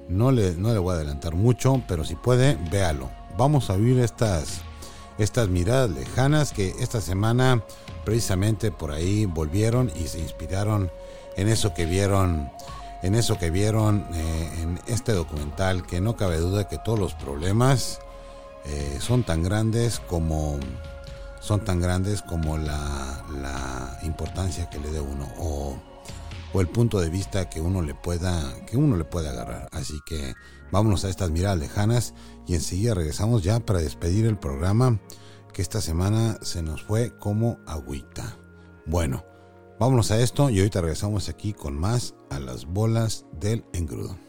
no 0.08 0.32
le, 0.32 0.54
no 0.54 0.72
le 0.72 0.78
voy 0.78 0.92
a 0.92 0.96
adelantar 0.96 1.34
mucho, 1.34 1.82
pero 1.86 2.04
si 2.04 2.14
puede, 2.14 2.56
véalo. 2.70 3.10
Vamos 3.36 3.70
a 3.70 3.76
vivir 3.76 4.00
estas, 4.00 4.62
estas 5.18 5.48
miradas 5.48 5.90
lejanas 5.90 6.52
que 6.52 6.74
esta 6.80 7.00
semana 7.00 7.62
precisamente 8.04 8.70
por 8.70 8.90
ahí 8.90 9.26
volvieron 9.26 9.92
y 9.94 10.08
se 10.08 10.18
inspiraron 10.18 10.90
en 11.36 11.48
eso 11.48 11.74
que 11.74 11.86
vieron 11.86 12.50
en 13.02 13.14
eso 13.14 13.38
que 13.38 13.50
vieron 13.50 14.06
eh, 14.12 14.50
en 14.62 14.80
este 14.86 15.12
documental 15.12 15.86
que 15.86 16.00
no 16.00 16.16
cabe 16.16 16.38
duda 16.38 16.66
que 16.66 16.78
todos 16.78 16.98
los 16.98 17.14
problemas 17.14 18.00
eh, 18.64 18.98
son 19.00 19.22
tan 19.22 19.42
grandes 19.42 20.00
como 20.00 20.58
son 21.48 21.64
tan 21.64 21.80
grandes 21.80 22.20
como 22.20 22.58
la, 22.58 23.98
importancia 24.02 24.68
que 24.68 24.78
le 24.78 24.90
dé 24.90 25.00
uno 25.00 25.26
o 25.38 25.78
o 26.52 26.60
el 26.60 26.68
punto 26.68 27.00
de 27.00 27.08
vista 27.08 27.48
que 27.48 27.60
uno 27.60 27.80
le 27.80 27.94
pueda 27.94 28.54
que 28.66 28.76
uno 28.76 28.96
le 28.96 29.04
pueda 29.04 29.30
agarrar. 29.30 29.68
Así 29.72 29.98
que 30.04 30.34
vámonos 30.70 31.04
a 31.04 31.08
estas 31.08 31.30
miradas 31.30 31.58
lejanas 31.58 32.14
y 32.46 32.54
enseguida 32.54 32.92
regresamos 32.92 33.42
ya 33.42 33.60
para 33.60 33.80
despedir 33.80 34.26
el 34.26 34.38
programa 34.38 35.00
que 35.54 35.62
esta 35.62 35.80
semana 35.80 36.38
se 36.42 36.62
nos 36.62 36.82
fue 36.82 37.16
como 37.18 37.58
agüita. 37.66 38.36
Bueno, 38.84 39.24
vámonos 39.80 40.10
a 40.10 40.20
esto 40.20 40.50
y 40.50 40.58
ahorita 40.58 40.82
regresamos 40.82 41.30
aquí 41.30 41.54
con 41.54 41.78
más 41.78 42.14
a 42.30 42.38
las 42.40 42.66
bolas 42.66 43.24
del 43.32 43.64
engrudo. 43.72 44.27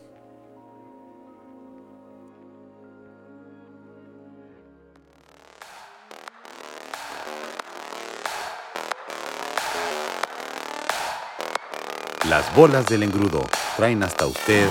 Las 12.30 12.56
bolas 12.56 12.86
del 12.86 13.02
engrudo 13.02 13.42
traen 13.76 14.04
hasta 14.04 14.28
usted 14.28 14.70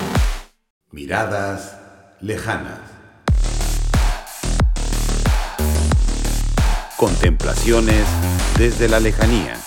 miradas 0.91 1.77
lejanas. 2.21 2.79
Contemplaciones 6.95 8.05
desde 8.57 8.87
la 8.87 9.01
lejanía. 9.01 9.57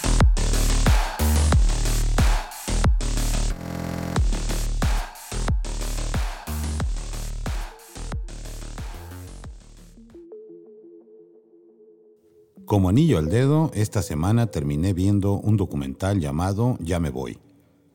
Como 12.65 12.89
anillo 12.89 13.19
al 13.19 13.29
dedo, 13.29 13.71
esta 13.75 14.01
semana 14.01 14.47
terminé 14.47 14.95
viendo 14.95 15.35
un 15.35 15.59
documental 15.59 16.21
llamado 16.21 16.79
Ya 16.81 16.99
me 16.99 17.11
voy 17.11 17.39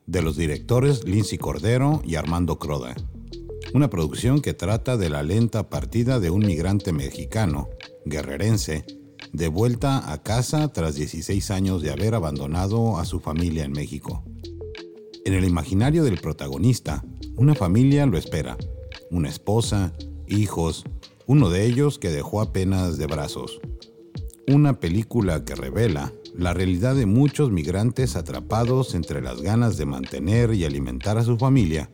de 0.08 0.22
los 0.22 0.36
directores 0.36 1.04
Lindsay 1.04 1.36
Cordero 1.36 2.00
y 2.02 2.14
Armando 2.14 2.58
Croda. 2.58 2.94
Una 3.74 3.90
producción 3.90 4.40
que 4.40 4.54
trata 4.54 4.96
de 4.96 5.10
la 5.10 5.22
lenta 5.22 5.68
partida 5.68 6.18
de 6.18 6.30
un 6.30 6.46
migrante 6.46 6.92
mexicano, 6.92 7.68
guerrerense, 8.06 8.86
de 9.34 9.48
vuelta 9.48 10.10
a 10.10 10.22
casa 10.22 10.72
tras 10.72 10.94
16 10.94 11.50
años 11.50 11.82
de 11.82 11.90
haber 11.90 12.14
abandonado 12.14 12.96
a 12.96 13.04
su 13.04 13.20
familia 13.20 13.64
en 13.64 13.72
México. 13.72 14.24
En 15.26 15.34
el 15.34 15.44
imaginario 15.44 16.04
del 16.04 16.18
protagonista, 16.18 17.04
una 17.36 17.54
familia 17.54 18.06
lo 18.06 18.16
espera, 18.16 18.56
una 19.10 19.28
esposa, 19.28 19.92
hijos, 20.26 20.84
uno 21.26 21.50
de 21.50 21.66
ellos 21.66 21.98
que 21.98 22.08
dejó 22.08 22.40
apenas 22.40 22.96
de 22.96 23.06
brazos. 23.06 23.60
Una 24.48 24.80
película 24.80 25.44
que 25.44 25.54
revela 25.54 26.10
la 26.34 26.54
realidad 26.54 26.96
de 26.96 27.04
muchos 27.04 27.50
migrantes 27.50 28.16
atrapados 28.16 28.94
entre 28.94 29.20
las 29.20 29.42
ganas 29.42 29.76
de 29.76 29.84
mantener 29.84 30.54
y 30.54 30.64
alimentar 30.64 31.18
a 31.18 31.22
su 31.22 31.36
familia 31.36 31.90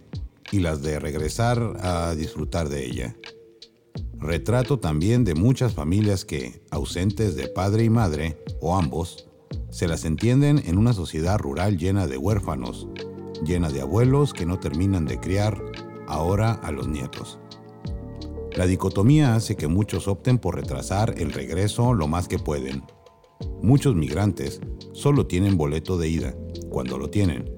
y 0.53 0.61
las 0.61 0.81
de 0.81 1.01
regresar 1.01 1.77
a 1.81 2.15
disfrutar 2.15 2.69
de 2.69 2.87
ella. 2.87 3.17
Retrato 4.21 4.79
también 4.79 5.25
de 5.25 5.35
muchas 5.35 5.75
familias 5.75 6.25
que, 6.25 6.63
ausentes 6.71 7.35
de 7.35 7.49
padre 7.49 7.83
y 7.83 7.91
madre, 7.91 8.39
o 8.61 8.77
ambos, 8.77 9.29
se 9.71 9.89
las 9.89 10.05
entienden 10.05 10.63
en 10.65 10.79
una 10.79 10.93
sociedad 10.93 11.39
rural 11.39 11.77
llena 11.77 12.07
de 12.07 12.19
huérfanos, 12.19 12.87
llena 13.45 13.69
de 13.69 13.81
abuelos 13.81 14.33
que 14.33 14.47
no 14.47 14.61
terminan 14.61 15.07
de 15.07 15.19
criar 15.19 15.61
ahora 16.07 16.53
a 16.53 16.71
los 16.71 16.87
nietos. 16.87 17.41
La 18.55 18.67
dicotomía 18.67 19.35
hace 19.35 19.57
que 19.57 19.69
muchos 19.69 20.09
opten 20.09 20.39
por 20.39 20.57
retrasar 20.57 21.15
el 21.19 21.33
regreso 21.33 21.95
lo 21.95 22.07
más 22.07 22.29
que 22.29 22.39
pueden, 22.39 22.85
Muchos 23.63 23.95
migrantes 23.95 24.61
solo 24.93 25.27
tienen 25.27 25.57
boleto 25.57 25.99
de 25.99 26.09
ida, 26.09 26.35
cuando 26.69 26.99
lo 26.99 27.11
tienen. 27.11 27.51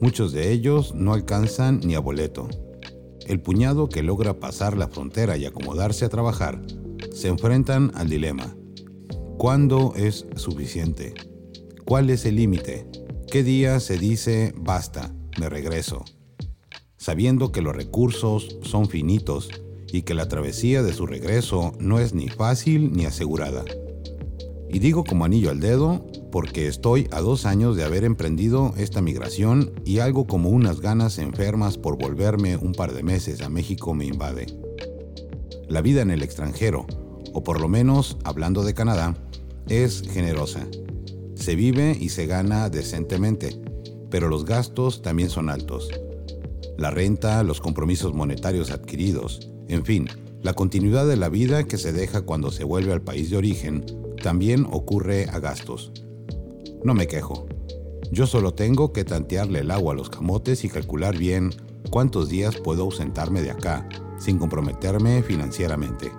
Muchos 0.00 0.32
de 0.32 0.52
ellos 0.52 0.94
no 0.94 1.12
alcanzan 1.12 1.80
ni 1.84 1.94
a 1.94 2.00
boleto. 2.00 2.48
El 3.26 3.40
puñado 3.40 3.88
que 3.88 4.02
logra 4.02 4.40
pasar 4.40 4.76
la 4.76 4.88
frontera 4.88 5.36
y 5.36 5.46
acomodarse 5.46 6.04
a 6.04 6.08
trabajar 6.08 6.62
se 7.12 7.28
enfrentan 7.28 7.92
al 7.94 8.08
dilema. 8.08 8.56
¿Cuándo 9.38 9.92
es 9.96 10.26
suficiente? 10.36 11.14
¿Cuál 11.84 12.10
es 12.10 12.24
el 12.24 12.36
límite? 12.36 12.86
¿Qué 13.30 13.42
día 13.42 13.80
se 13.80 13.98
dice 13.98 14.54
basta, 14.56 15.14
me 15.38 15.48
regreso? 15.48 16.04
Sabiendo 16.96 17.52
que 17.52 17.60
los 17.60 17.76
recursos 17.76 18.58
son 18.62 18.88
finitos 18.88 19.50
y 19.94 20.02
que 20.02 20.14
la 20.14 20.26
travesía 20.26 20.82
de 20.82 20.92
su 20.92 21.06
regreso 21.06 21.72
no 21.78 22.00
es 22.00 22.14
ni 22.14 22.28
fácil 22.28 22.92
ni 22.92 23.04
asegurada. 23.04 23.64
Y 24.68 24.80
digo 24.80 25.04
como 25.04 25.24
anillo 25.24 25.50
al 25.50 25.60
dedo 25.60 26.04
porque 26.32 26.66
estoy 26.66 27.06
a 27.12 27.20
dos 27.20 27.46
años 27.46 27.76
de 27.76 27.84
haber 27.84 28.02
emprendido 28.02 28.74
esta 28.76 29.00
migración 29.00 29.70
y 29.84 30.00
algo 30.00 30.26
como 30.26 30.48
unas 30.48 30.80
ganas 30.80 31.18
enfermas 31.18 31.78
por 31.78 31.96
volverme 31.96 32.56
un 32.56 32.72
par 32.72 32.92
de 32.92 33.04
meses 33.04 33.40
a 33.40 33.48
México 33.48 33.94
me 33.94 34.06
invade. 34.06 34.46
La 35.68 35.80
vida 35.80 36.02
en 36.02 36.10
el 36.10 36.24
extranjero, 36.24 36.88
o 37.32 37.44
por 37.44 37.60
lo 37.60 37.68
menos 37.68 38.16
hablando 38.24 38.64
de 38.64 38.74
Canadá, 38.74 39.14
es 39.68 40.02
generosa. 40.10 40.66
Se 41.36 41.54
vive 41.54 41.96
y 42.00 42.08
se 42.08 42.26
gana 42.26 42.68
decentemente, 42.68 43.62
pero 44.10 44.28
los 44.28 44.44
gastos 44.44 45.02
también 45.02 45.30
son 45.30 45.48
altos. 45.48 45.88
La 46.76 46.90
renta, 46.90 47.44
los 47.44 47.60
compromisos 47.60 48.12
monetarios 48.12 48.72
adquiridos, 48.72 49.53
en 49.68 49.84
fin, 49.84 50.08
la 50.42 50.52
continuidad 50.52 51.06
de 51.06 51.16
la 51.16 51.28
vida 51.28 51.64
que 51.64 51.78
se 51.78 51.92
deja 51.92 52.22
cuando 52.22 52.50
se 52.50 52.64
vuelve 52.64 52.92
al 52.92 53.02
país 53.02 53.30
de 53.30 53.38
origen 53.38 53.84
también 54.22 54.66
ocurre 54.70 55.26
a 55.30 55.38
gastos. 55.38 55.92
No 56.84 56.94
me 56.94 57.06
quejo. 57.06 57.46
Yo 58.12 58.26
solo 58.26 58.52
tengo 58.52 58.92
que 58.92 59.04
tantearle 59.04 59.60
el 59.60 59.70
agua 59.70 59.94
a 59.94 59.96
los 59.96 60.10
camotes 60.10 60.64
y 60.64 60.68
calcular 60.68 61.16
bien 61.16 61.50
cuántos 61.90 62.28
días 62.28 62.56
puedo 62.56 62.84
ausentarme 62.84 63.42
de 63.42 63.50
acá 63.50 63.88
sin 64.18 64.38
comprometerme 64.38 65.22
financieramente. 65.22 66.12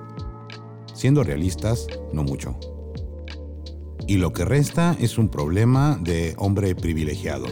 Siendo 0.93 1.23
realistas, 1.23 1.87
no 2.13 2.23
mucho. 2.23 2.57
Y 4.07 4.17
lo 4.17 4.33
que 4.33 4.45
resta 4.45 4.95
es 4.99 5.17
un 5.17 5.29
problema 5.29 5.99
de 6.01 6.35
hombre 6.37 6.75
privilegiado. 6.75 7.45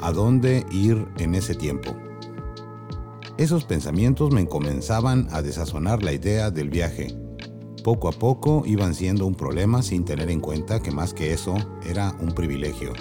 ¿A 0.00 0.12
dónde 0.12 0.64
ir 0.70 1.06
en 1.18 1.34
ese 1.34 1.54
tiempo? 1.54 1.96
Esos 3.38 3.64
pensamientos 3.64 4.32
me 4.32 4.46
comenzaban 4.46 5.28
a 5.30 5.42
desazonar 5.42 6.02
la 6.02 6.12
idea 6.12 6.50
del 6.50 6.70
viaje 6.70 7.14
poco 7.86 8.08
a 8.08 8.12
poco 8.12 8.64
iban 8.66 8.96
siendo 8.96 9.26
un 9.26 9.36
problema 9.36 9.80
sin 9.80 10.04
tener 10.04 10.28
en 10.28 10.40
cuenta 10.40 10.82
que 10.82 10.90
más 10.90 11.14
que 11.14 11.32
eso 11.32 11.54
era 11.88 12.16
un 12.20 12.34
privilegio. 12.34 12.92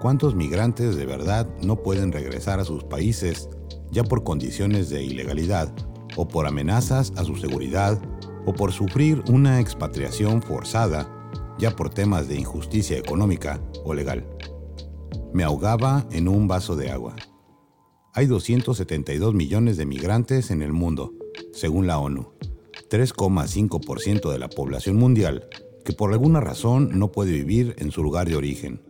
¿Cuántos 0.00 0.36
migrantes 0.36 0.94
de 0.94 1.06
verdad 1.06 1.48
no 1.60 1.82
pueden 1.82 2.12
regresar 2.12 2.60
a 2.60 2.64
sus 2.64 2.84
países 2.84 3.48
ya 3.90 4.04
por 4.04 4.22
condiciones 4.22 4.90
de 4.90 5.02
ilegalidad 5.02 5.74
o 6.14 6.28
por 6.28 6.46
amenazas 6.46 7.12
a 7.16 7.24
su 7.24 7.34
seguridad 7.34 8.00
o 8.46 8.52
por 8.52 8.70
sufrir 8.70 9.24
una 9.28 9.58
expatriación 9.58 10.40
forzada 10.40 11.10
ya 11.58 11.74
por 11.74 11.90
temas 11.90 12.28
de 12.28 12.38
injusticia 12.38 12.96
económica 12.96 13.60
o 13.84 13.92
legal? 13.92 14.24
Me 15.34 15.42
ahogaba 15.42 16.06
en 16.12 16.28
un 16.28 16.46
vaso 16.46 16.76
de 16.76 16.92
agua. 16.92 17.16
Hay 18.18 18.24
272 18.24 19.34
millones 19.34 19.76
de 19.76 19.84
migrantes 19.84 20.50
en 20.50 20.62
el 20.62 20.72
mundo, 20.72 21.12
según 21.52 21.86
la 21.86 21.98
ONU 21.98 22.32
3,5% 22.88 24.32
de 24.32 24.38
la 24.38 24.48
población 24.48 24.96
mundial 24.96 25.50
que 25.84 25.92
por 25.92 26.10
alguna 26.14 26.40
razón 26.40 26.98
no 26.98 27.12
puede 27.12 27.32
vivir 27.32 27.74
en 27.76 27.90
su 27.90 28.02
lugar 28.02 28.26
de 28.26 28.36
origen. 28.36 28.80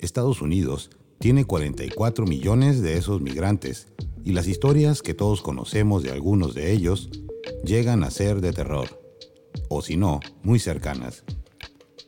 Estados 0.00 0.42
Unidos 0.42 0.90
tiene 1.20 1.44
44 1.44 2.26
millones 2.26 2.82
de 2.82 2.96
esos 2.96 3.20
migrantes 3.20 3.86
y 4.24 4.32
las 4.32 4.48
historias 4.48 5.02
que 5.02 5.14
todos 5.14 5.40
conocemos 5.40 6.02
de 6.02 6.10
algunos 6.10 6.52
de 6.52 6.72
ellos 6.72 7.10
llegan 7.64 8.02
a 8.02 8.10
ser 8.10 8.40
de 8.40 8.52
terror, 8.52 9.00
o 9.68 9.82
si 9.82 9.96
no, 9.96 10.18
muy 10.42 10.58
cercanas. 10.58 11.22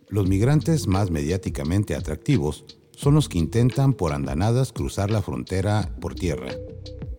Los 0.09 0.29
migrantes 0.29 0.89
más 0.89 1.13
mediáticamente 1.13 1.95
atractivos 1.95 2.65
son 3.05 3.15
los 3.15 3.29
que 3.29 3.39
intentan 3.39 3.93
por 3.93 4.13
andanadas 4.13 4.73
cruzar 4.73 5.13
la 5.13 5.23
frontera 5.23 5.95
por 6.01 6.17
tierra 6.17 6.51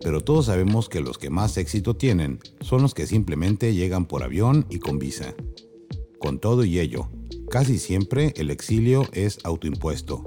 pero 0.06 0.22
todos 0.22 0.46
sabemos 0.46 0.88
que 0.88 1.00
los 1.00 1.18
que 1.18 1.32
más 1.32 1.58
éxito 1.58 1.96
tienen 1.96 2.40
son 2.62 2.84
los 2.84 2.94
que 2.94 3.08
simplemente 3.08 3.74
llegan 3.74 4.06
por 4.06 4.22
avión 4.22 4.68
y 4.70 4.78
con 4.78 5.00
visa. 5.00 5.34
Con 6.20 6.38
todo 6.38 6.64
y 6.64 6.80
ello, 6.80 7.10
casi 7.50 7.80
siempre 7.80 8.32
el 8.38 8.52
exilio 8.52 9.08
es 9.14 9.40
autoimpuesto, 9.44 10.24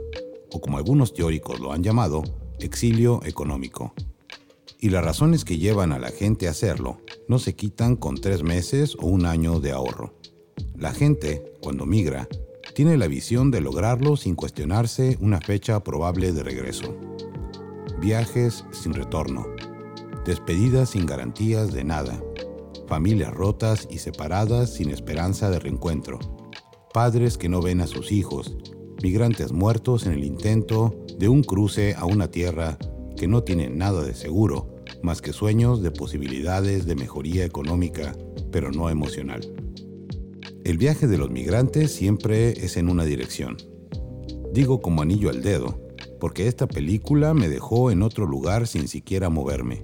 o 0.50 0.60
como 0.60 0.78
algunos 0.78 1.14
teóricos 1.14 1.60
lo 1.60 1.72
han 1.72 1.84
llamado, 1.84 2.24
exilio 2.58 3.20
económico. 3.24 3.94
Y 4.80 4.90
las 4.90 5.04
razones 5.04 5.44
que 5.44 5.58
llevan 5.58 5.92
a 5.92 6.00
la 6.00 6.10
gente 6.10 6.48
a 6.48 6.50
hacerlo 6.50 7.00
no 7.28 7.38
se 7.38 7.54
quitan 7.54 7.94
con 7.94 8.16
tres 8.16 8.42
meses 8.42 8.96
o 8.98 9.06
un 9.06 9.26
año 9.26 9.60
de 9.60 9.70
ahorro. 9.70 10.12
La 10.76 10.92
gente, 10.92 11.52
cuando 11.62 11.86
migra, 11.86 12.26
tiene 12.78 12.96
la 12.96 13.08
visión 13.08 13.50
de 13.50 13.60
lograrlo 13.60 14.16
sin 14.16 14.36
cuestionarse 14.36 15.18
una 15.20 15.40
fecha 15.40 15.82
probable 15.82 16.32
de 16.32 16.44
regreso. 16.44 16.94
Viajes 18.00 18.64
sin 18.70 18.94
retorno 18.94 19.48
despedidas 20.24 20.90
sin 20.90 21.04
garantías 21.04 21.72
de 21.72 21.82
nada, 21.82 22.22
familias 22.86 23.34
rotas 23.34 23.88
y 23.90 23.98
separadas 23.98 24.74
sin 24.74 24.90
esperanza 24.90 25.50
de 25.50 25.58
reencuentro, 25.58 26.20
padres 26.94 27.36
que 27.36 27.48
no 27.48 27.60
ven 27.60 27.80
a 27.80 27.88
sus 27.88 28.12
hijos, 28.12 28.56
migrantes 29.02 29.50
muertos 29.50 30.06
en 30.06 30.12
el 30.12 30.22
intento 30.22 30.94
de 31.18 31.28
un 31.28 31.42
cruce 31.42 31.96
a 31.96 32.04
una 32.04 32.30
tierra 32.30 32.78
que 33.16 33.26
no 33.26 33.42
tiene 33.42 33.70
nada 33.70 34.04
de 34.04 34.14
seguro 34.14 34.76
más 35.02 35.20
que 35.20 35.32
sueños 35.32 35.82
de 35.82 35.90
posibilidades 35.90 36.86
de 36.86 36.94
mejoría 36.94 37.44
económica, 37.44 38.14
pero 38.52 38.70
no 38.70 38.88
emocional. 38.88 39.57
El 40.68 40.76
viaje 40.76 41.06
de 41.06 41.16
los 41.16 41.30
migrantes 41.30 41.92
siempre 41.92 42.50
es 42.50 42.76
en 42.76 42.90
una 42.90 43.06
dirección. 43.06 43.56
Digo 44.52 44.82
como 44.82 45.00
anillo 45.00 45.30
al 45.30 45.40
dedo, 45.40 45.80
porque 46.20 46.46
esta 46.46 46.66
película 46.66 47.32
me 47.32 47.48
dejó 47.48 47.90
en 47.90 48.02
otro 48.02 48.26
lugar 48.26 48.66
sin 48.66 48.86
siquiera 48.86 49.30
moverme. 49.30 49.80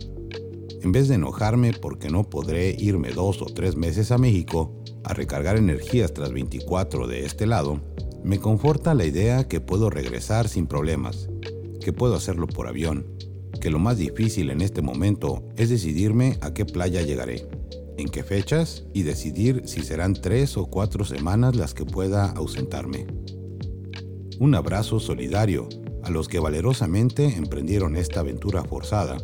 En 0.82 0.92
vez 0.92 1.08
de 1.08 1.14
enojarme 1.14 1.72
porque 1.72 2.10
no 2.10 2.28
podré 2.28 2.76
irme 2.78 3.12
dos 3.12 3.40
o 3.40 3.46
tres 3.46 3.76
meses 3.76 4.12
a 4.12 4.18
México 4.18 4.78
a 5.04 5.14
recargar 5.14 5.56
energías 5.56 6.12
tras 6.12 6.34
24 6.34 7.06
de 7.06 7.24
este 7.24 7.46
lado, 7.46 7.80
me 8.22 8.38
conforta 8.38 8.92
la 8.92 9.06
idea 9.06 9.48
que 9.48 9.62
puedo 9.62 9.88
regresar 9.88 10.48
sin 10.48 10.66
problemas, 10.66 11.30
que 11.82 11.94
puedo 11.94 12.14
hacerlo 12.14 12.46
por 12.46 12.68
avión, 12.68 13.06
que 13.58 13.70
lo 13.70 13.78
más 13.78 13.96
difícil 13.96 14.50
en 14.50 14.60
este 14.60 14.82
momento 14.82 15.46
es 15.56 15.70
decidirme 15.70 16.36
a 16.42 16.52
qué 16.52 16.66
playa 16.66 17.00
llegaré, 17.00 17.48
en 17.96 18.08
qué 18.08 18.22
fechas 18.22 18.84
y 18.92 19.02
decidir 19.02 19.62
si 19.66 19.82
serán 19.82 20.14
tres 20.14 20.56
o 20.56 20.66
cuatro 20.66 21.04
semanas 21.04 21.56
las 21.56 21.74
que 21.74 21.84
pueda 21.84 22.30
ausentarme. 22.30 23.06
Un 24.38 24.54
abrazo 24.54 25.00
solidario 25.00 25.68
a 26.02 26.10
los 26.10 26.28
que 26.28 26.38
valerosamente 26.38 27.24
emprendieron 27.36 27.96
esta 27.96 28.20
aventura 28.20 28.64
forzada 28.64 29.16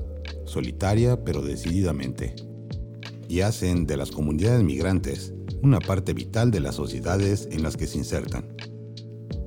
solitaria 0.45 1.25
pero 1.25 1.43
decididamente, 1.43 2.35
y 3.29 3.41
hacen 3.41 3.87
de 3.87 3.97
las 3.97 4.11
comunidades 4.11 4.63
migrantes 4.63 5.33
una 5.63 5.79
parte 5.79 6.13
vital 6.13 6.51
de 6.51 6.61
las 6.61 6.75
sociedades 6.75 7.49
en 7.53 7.63
las 7.63 7.77
que 7.77 7.87
se 7.87 7.99
insertan. 7.99 8.57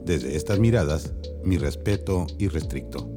Desde 0.06 0.36
estas 0.36 0.60
miradas, 0.60 1.14
mi 1.44 1.58
respeto 1.58 2.28
irrestricto. 2.38 3.10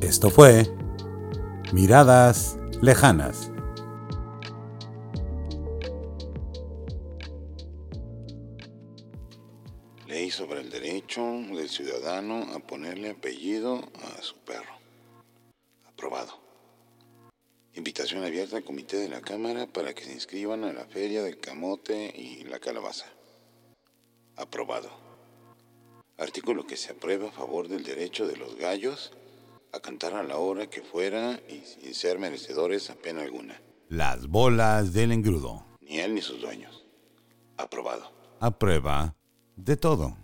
Esto 0.00 0.30
fue 0.30 0.66
Miradas 1.72 2.58
Lejanas. 2.82 3.52
Ley 10.08 10.32
sobre 10.32 10.62
el 10.62 10.68
derecho 10.68 11.22
del 11.22 11.68
ciudadano 11.68 12.42
a 12.52 12.58
ponerle 12.58 13.10
apellido 13.10 13.88
a 14.02 14.20
su 14.20 14.34
perro. 14.38 14.72
Aprobado. 15.86 16.40
Invitación 17.74 18.24
abierta 18.24 18.56
al 18.56 18.64
comité 18.64 18.96
de 18.96 19.08
la 19.08 19.20
Cámara 19.20 19.68
para 19.68 19.94
que 19.94 20.02
se 20.02 20.14
inscriban 20.14 20.64
a 20.64 20.72
la 20.72 20.84
Feria 20.84 21.22
del 21.22 21.38
Camote 21.38 22.12
y 22.16 22.42
la 22.46 22.58
Calabaza. 22.58 23.06
Aprobado. 24.34 24.90
Artículo 26.18 26.66
que 26.66 26.76
se 26.76 26.90
aprueba 26.90 27.28
a 27.28 27.32
favor 27.32 27.68
del 27.68 27.84
derecho 27.84 28.26
de 28.26 28.36
los 28.36 28.56
gallos 28.56 29.12
a 29.72 29.80
cantar 29.80 30.14
a 30.14 30.22
la 30.22 30.36
hora 30.36 30.68
que 30.68 30.82
fuera 30.82 31.40
y 31.48 31.64
sin 31.64 31.94
ser 31.94 32.18
merecedores 32.18 32.90
a 32.90 32.94
pena 32.94 33.22
alguna. 33.22 33.60
Las 33.88 34.26
bolas 34.26 34.92
del 34.92 35.12
engrudo. 35.12 35.64
Ni 35.80 35.98
él 35.98 36.14
ni 36.14 36.22
sus 36.22 36.40
dueños. 36.40 36.84
Aprobado. 37.56 38.12
Aprueba 38.40 39.14
de 39.56 39.76
todo. 39.76 40.16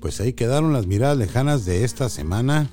Pues 0.00 0.20
ahí 0.20 0.32
quedaron 0.32 0.72
las 0.72 0.86
miradas 0.86 1.18
lejanas 1.18 1.64
de 1.64 1.84
esta 1.84 2.08
semana 2.08 2.70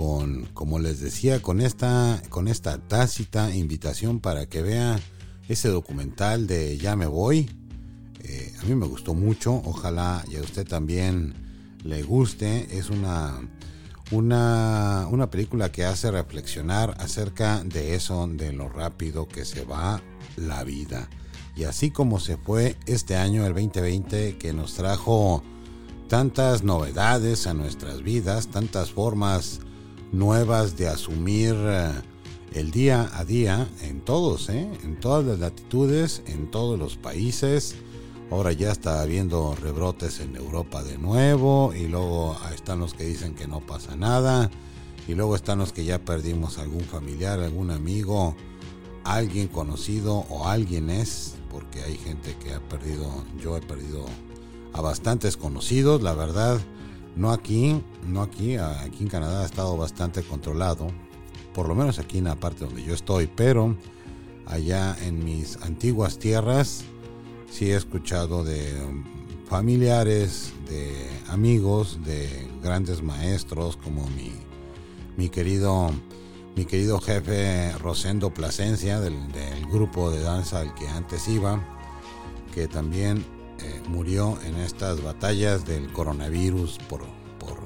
con, 0.00 0.46
como 0.54 0.78
les 0.78 0.98
decía, 1.00 1.42
con 1.42 1.60
esta, 1.60 2.22
con 2.30 2.48
esta 2.48 2.78
tácita 2.78 3.54
invitación 3.54 4.18
para 4.18 4.46
que 4.46 4.62
vea 4.62 4.98
ese 5.46 5.68
documental 5.68 6.46
de 6.46 6.78
Ya 6.78 6.96
me 6.96 7.04
voy. 7.04 7.50
Eh, 8.22 8.50
a 8.62 8.64
mí 8.64 8.74
me 8.74 8.86
gustó 8.86 9.12
mucho, 9.12 9.60
ojalá 9.62 10.24
y 10.32 10.36
a 10.36 10.40
usted 10.40 10.66
también 10.66 11.34
le 11.84 12.02
guste. 12.02 12.78
Es 12.78 12.88
una, 12.88 13.46
una, 14.10 15.06
una 15.10 15.28
película 15.28 15.70
que 15.70 15.84
hace 15.84 16.10
reflexionar 16.10 16.96
acerca 16.98 17.62
de 17.62 17.94
eso, 17.94 18.26
de 18.26 18.54
lo 18.54 18.70
rápido 18.70 19.28
que 19.28 19.44
se 19.44 19.66
va 19.66 20.00
la 20.38 20.64
vida. 20.64 21.10
Y 21.56 21.64
así 21.64 21.90
como 21.90 22.20
se 22.20 22.38
fue 22.38 22.74
este 22.86 23.16
año, 23.16 23.44
el 23.44 23.52
2020, 23.52 24.38
que 24.38 24.54
nos 24.54 24.72
trajo 24.72 25.42
tantas 26.08 26.62
novedades 26.62 27.46
a 27.46 27.52
nuestras 27.52 28.02
vidas, 28.02 28.48
tantas 28.48 28.92
formas 28.92 29.60
nuevas 30.12 30.76
de 30.76 30.88
asumir 30.88 31.54
eh, 31.56 31.90
el 32.54 32.70
día 32.70 33.10
a 33.14 33.24
día 33.24 33.68
en 33.82 34.00
todos, 34.00 34.48
¿eh? 34.48 34.68
en 34.82 34.98
todas 34.98 35.24
las 35.24 35.38
latitudes, 35.38 36.22
en 36.26 36.50
todos 36.50 36.78
los 36.78 36.96
países. 36.96 37.76
Ahora 38.30 38.52
ya 38.52 38.70
está 38.70 39.00
habiendo 39.00 39.56
rebrotes 39.56 40.20
en 40.20 40.36
Europa 40.36 40.82
de 40.84 40.98
nuevo 40.98 41.72
y 41.74 41.86
luego 41.86 42.36
están 42.54 42.78
los 42.78 42.94
que 42.94 43.04
dicen 43.04 43.34
que 43.34 43.48
no 43.48 43.60
pasa 43.60 43.96
nada 43.96 44.50
y 45.08 45.14
luego 45.14 45.34
están 45.34 45.58
los 45.58 45.72
que 45.72 45.84
ya 45.84 45.98
perdimos 45.98 46.58
algún 46.58 46.82
familiar, 46.82 47.40
algún 47.40 47.70
amigo, 47.70 48.36
alguien 49.04 49.48
conocido 49.48 50.24
o 50.28 50.46
alguien 50.46 50.90
es, 50.90 51.34
porque 51.50 51.82
hay 51.82 51.96
gente 51.96 52.36
que 52.42 52.54
ha 52.54 52.60
perdido, 52.60 53.24
yo 53.42 53.56
he 53.56 53.60
perdido 53.60 54.04
a 54.72 54.80
bastantes 54.80 55.36
conocidos, 55.36 56.02
la 56.02 56.14
verdad, 56.14 56.60
no 57.16 57.30
aquí, 57.30 57.82
no 58.06 58.22
aquí, 58.22 58.56
aquí 58.56 59.02
en 59.02 59.08
Canadá 59.08 59.42
ha 59.42 59.46
estado 59.46 59.76
bastante 59.76 60.22
controlado, 60.22 60.88
por 61.54 61.68
lo 61.68 61.74
menos 61.74 61.98
aquí 61.98 62.18
en 62.18 62.24
la 62.24 62.36
parte 62.36 62.64
donde 62.64 62.82
yo 62.82 62.94
estoy, 62.94 63.26
pero 63.26 63.76
allá 64.46 64.96
en 65.02 65.24
mis 65.24 65.56
antiguas 65.62 66.18
tierras 66.18 66.84
sí 67.50 67.70
he 67.70 67.76
escuchado 67.76 68.44
de 68.44 68.74
familiares, 69.48 70.52
de 70.68 71.08
amigos, 71.28 71.98
de 72.04 72.48
grandes 72.62 73.02
maestros 73.02 73.76
como 73.76 74.08
mi, 74.10 74.32
mi 75.16 75.28
querido 75.28 75.90
mi 76.56 76.64
querido 76.64 77.00
jefe 77.00 77.72
Rosendo 77.78 78.34
Plasencia 78.34 79.00
del, 79.00 79.16
grupo 79.72 80.10
de 80.10 80.20
danza 80.20 80.60
al 80.60 80.74
que 80.74 80.88
antes 80.88 81.28
iba, 81.28 81.64
que 82.52 82.66
también 82.66 83.24
murió 83.88 84.38
en 84.44 84.56
estas 84.56 85.02
batallas 85.02 85.64
del 85.66 85.92
coronavirus 85.92 86.78
por, 86.88 87.02
por, 87.38 87.58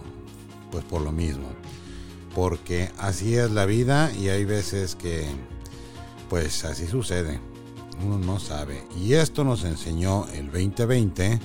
pues 0.70 0.84
por 0.84 1.02
lo 1.02 1.12
mismo 1.12 1.48
porque 2.34 2.90
así 2.98 3.36
es 3.36 3.50
la 3.50 3.64
vida 3.64 4.12
y 4.12 4.28
hay 4.28 4.44
veces 4.44 4.96
que 4.96 5.24
pues 6.28 6.64
así 6.64 6.86
sucede. 6.86 7.40
Uno 8.04 8.18
no 8.18 8.40
sabe. 8.40 8.82
Y 9.00 9.14
esto 9.14 9.44
nos 9.44 9.64
enseñó 9.64 10.26
el 10.34 10.46
2020 10.46 11.38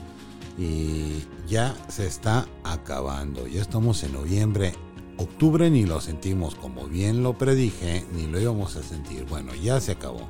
y 0.58 1.24
ya 1.47 1.76
se 1.89 2.08
está 2.08 2.47
acabando. 2.64 3.47
Ya 3.47 3.62
estamos 3.62 4.04
en 4.04 4.14
noviembre. 4.14 4.74
Octubre 5.18 5.70
ni 5.70 5.86
lo 5.86 6.02
sentimos 6.02 6.56
como 6.56 6.88
bien 6.88 7.24
lo 7.24 7.38
predije, 7.38 8.06
ni 8.14 8.26
lo 8.26 8.39
íbamos 8.39 8.76
a 8.78 8.84
sentir. 8.84 9.26
Bueno, 9.26 9.54
ya 9.54 9.80
se 9.80 9.91
acabó. 9.91 10.28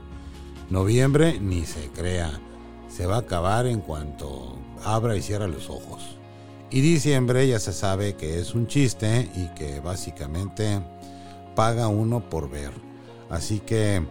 Noviembre 0.70 1.39
ni 1.39 1.65
se 1.65 1.89
crea. 1.89 2.39
Se 3.00 3.06
va 3.06 3.16
a 3.16 3.20
acabar 3.20 3.66
en 3.66 3.80
cuanto 3.80 4.58
abra 4.84 5.16
y 5.16 5.22
cierra 5.22 5.47
los 5.47 5.70
ojos. 5.70 6.18
Y 6.70 6.82
diciembre 6.82 7.47
ya 7.47 7.58
se 7.58 7.72
sabe 7.72 8.16
que 8.16 8.41
es 8.41 8.54
un 8.54 8.68
chiste 8.68 9.30
y 9.38 9.47
que 9.56 9.80
básicamente 9.80 10.82
paga 11.56 11.88
uno 11.88 12.30
por 12.30 12.50
ver. 12.50 12.74
Así 13.30 13.62
que 13.62 14.06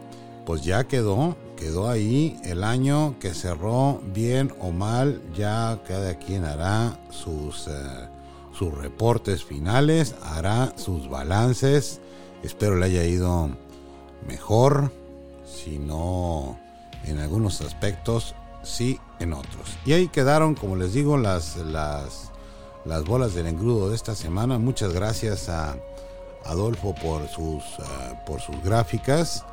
pues 0.46 0.62
ya 0.62 0.84
quedó, 0.84 1.36
quedó 1.54 1.90
ahí 1.90 2.40
el 2.44 2.64
año 2.64 3.16
que 3.20 3.34
cerró 3.34 4.00
bien 4.14 4.54
o 4.58 4.70
mal, 4.70 5.20
ya 5.36 5.82
cada 5.86 6.14
quien 6.14 6.46
hará 6.46 6.98
sus, 7.10 7.68
eh, 7.68 8.08
sus 8.54 8.72
reportes 8.72 9.44
finales, 9.44 10.14
hará 10.22 10.72
sus 10.78 11.10
balances, 11.10 12.00
espero 12.42 12.76
le 12.76 12.86
haya 12.86 13.04
ido 13.04 13.50
mejor, 14.26 14.90
si 15.44 15.78
no 15.78 16.58
en 17.04 17.18
algunos 17.18 17.60
aspectos, 17.60 18.34
sí 18.62 19.00
en 19.18 19.32
otros. 19.32 19.76
Y 19.84 19.92
ahí 19.92 20.08
quedaron, 20.08 20.54
como 20.54 20.76
les 20.76 20.92
digo, 20.92 21.16
las, 21.16 21.56
las 21.56 22.28
las 22.88 23.04
bolas 23.04 23.34
del 23.34 23.46
engrudo 23.46 23.90
de 23.90 23.94
esta 23.94 24.14
semana. 24.14 24.58
Muchas 24.58 24.92
gracias 24.92 25.48
a 25.48 25.76
Adolfo 26.44 26.94
por 26.94 27.28
sus, 27.28 27.62
eh, 27.62 28.14
por 28.26 28.40
sus 28.40 28.60
gráficas. 28.62 29.44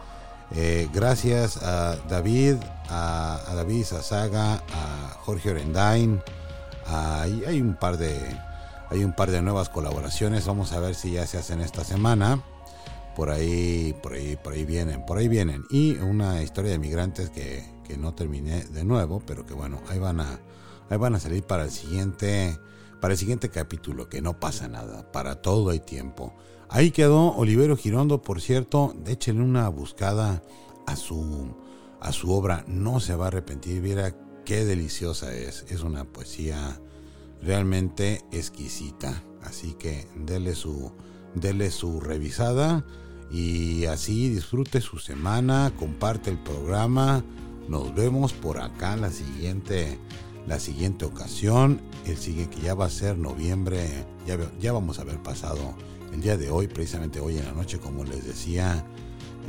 Eh, 0.56 0.88
gracias 0.93 1.62
a 1.62 1.97
David, 2.08 2.56
a, 2.89 3.53
David 3.56 3.84
Sazaga, 3.84 4.53
a 4.56 5.18
Jorge 5.24 5.51
Orendain. 5.51 6.22
hay 6.88 7.62
un 7.62 7.76
par 7.76 7.97
de 7.97 8.16
hay 8.91 9.03
un 9.03 9.14
par 9.14 9.32
de 9.32 9.41
nuevas 9.41 9.70
colaboraciones. 9.70 10.45
Vamos 10.45 10.72
a 10.72 10.80
ver 10.80 10.95
si 10.95 11.12
ya 11.14 11.28
se 11.28 11.38
hacen 11.38 11.60
esta 11.60 11.84
semana. 11.84 12.41
Por 13.16 13.32
ahí, 13.32 13.95
por 14.01 14.14
ahí, 14.14 14.38
por 14.41 14.53
ahí 14.53 14.64
vienen, 14.66 15.06
por 15.06 15.18
ahí 15.18 15.28
vienen. 15.28 15.64
Y 15.70 15.95
una 15.97 16.41
historia 16.41 16.72
de 16.72 16.78
migrantes 16.78 17.30
que, 17.30 17.66
que 17.88 17.98
no 17.98 18.14
terminé 18.14 18.66
de 18.66 18.84
nuevo, 18.84 19.22
pero 19.26 19.46
que 19.46 19.54
bueno, 19.54 19.82
ahí 19.88 20.00
van 20.00 20.20
a, 20.20 20.40
ahí 20.90 20.98
van 20.98 21.16
a 21.16 21.20
salir 21.20 21.44
para 21.44 21.64
el 21.64 21.72
siguiente 21.72 22.60
para 23.00 23.14
el 23.14 23.20
siguiente 23.20 23.50
capítulo, 23.50 24.10
que 24.10 24.22
no 24.22 24.40
pasa 24.40 24.68
nada, 24.68 25.12
para 25.12 25.42
todo 25.42 25.70
hay 25.70 25.80
tiempo. 25.80 26.34
Ahí 26.70 26.90
quedó 26.90 27.36
Olivero 27.36 27.78
Girondo, 27.78 28.22
por 28.22 28.42
cierto, 28.42 28.96
échenle 29.06 29.44
una 29.44 29.70
buscada 29.70 30.42
a 30.88 30.96
su, 30.96 31.56
a 32.00 32.12
su 32.12 32.32
obra, 32.32 32.66
no 32.68 33.00
se 33.00 33.16
va 33.16 33.26
a 33.26 33.28
arrepentir, 33.28 33.82
viera 33.82 34.16
qué 34.44 34.66
deliciosa 34.66 35.36
es, 35.36 35.66
es 35.70 35.82
una 35.82 36.06
poesía 36.06 36.80
realmente 37.42 38.24
exquisita, 38.32 39.24
así 39.44 39.76
que 39.78 40.08
dele 40.16 40.56
su, 40.56 40.92
dele 41.36 41.70
su 41.70 42.00
revisada 42.00 42.86
y 43.32 43.86
así 43.86 44.30
disfrute 44.30 44.82
su 44.82 44.98
semana, 44.98 45.74
comparte 45.78 46.30
el 46.30 46.40
programa, 46.40 47.24
nos 47.68 47.93
vemos 47.95 48.34
por 48.34 48.59
acá 48.59 48.95
la 48.95 49.11
siguiente 49.11 49.99
la 50.47 50.59
siguiente 50.59 51.05
ocasión, 51.05 51.82
el 52.05 52.18
siguiente 52.18 52.57
que 52.57 52.61
ya 52.61 52.76
va 52.76 52.86
a 52.86 52.89
ser 52.89 53.18
noviembre, 53.18 54.05
ya, 54.28 54.38
ya 54.59 54.74
vamos 54.74 54.99
a 54.99 55.01
haber 55.01 55.22
pasado 55.22 55.76
el 56.13 56.22
día 56.22 56.38
de 56.38 56.49
hoy, 56.49 56.68
precisamente 56.68 57.20
hoy 57.20 57.38
en 57.38 57.45
la 57.45 57.51
noche, 57.51 57.80
como 57.80 58.03
les 58.03 58.26
decía 58.26 58.86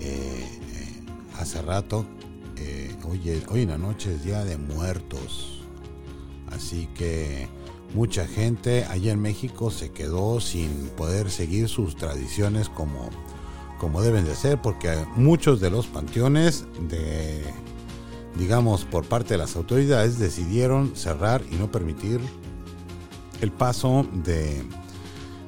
eh, 0.00 0.08
eh, 0.08 1.02
hace 1.38 1.60
rato, 1.62 2.06
eh, 2.56 2.94
hoy, 3.04 3.42
hoy 3.50 3.62
en 3.62 3.68
la 3.68 3.78
noche 3.78 4.14
es 4.14 4.24
día 4.24 4.44
de 4.44 4.56
muertos, 4.56 5.62
así 6.50 6.88
que 6.94 7.46
mucha 7.94 8.26
gente 8.26 8.84
allá 8.84 9.12
en 9.12 9.20
México 9.20 9.70
se 9.70 9.90
quedó 9.90 10.40
sin 10.40 10.70
poder 10.96 11.30
seguir 11.30 11.68
sus 11.68 11.94
tradiciones 11.96 12.70
como, 12.70 13.10
como 13.78 14.00
deben 14.00 14.24
de 14.24 14.34
ser, 14.34 14.60
porque 14.62 14.96
muchos 15.14 15.60
de 15.60 15.70
los 15.70 15.86
panteones 15.86 16.64
de 16.88 17.44
digamos, 18.39 18.84
por 18.84 19.05
parte 19.05 19.34
de 19.34 19.39
las 19.39 19.57
autoridades, 19.57 20.18
decidieron 20.18 20.95
cerrar 20.95 21.43
y 21.51 21.57
no 21.57 21.70
permitir 21.70 22.20
el 23.41 23.53
paso 23.53 24.07
de, 24.12 24.62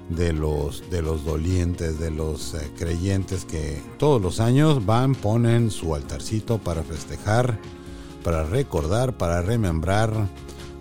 de, 0.09 0.33
los, 0.33 0.89
de 0.91 1.03
los 1.03 1.25
dolientes, 1.25 1.99
de 1.99 2.11
los 2.11 2.55
eh, 2.55 2.71
creyentes 2.77 3.45
que 3.45 3.83
todos 3.99 4.21
los 4.21 4.41
años 4.41 4.85
van, 4.87 5.15
ponen 5.15 5.71
su 5.71 5.95
altarcito 5.95 6.59
para 6.59 6.83
festejar, 6.83 7.59
para 8.25 8.45
recordar, 8.45 9.17
para 9.17 9.43
remembrar, 9.43 10.13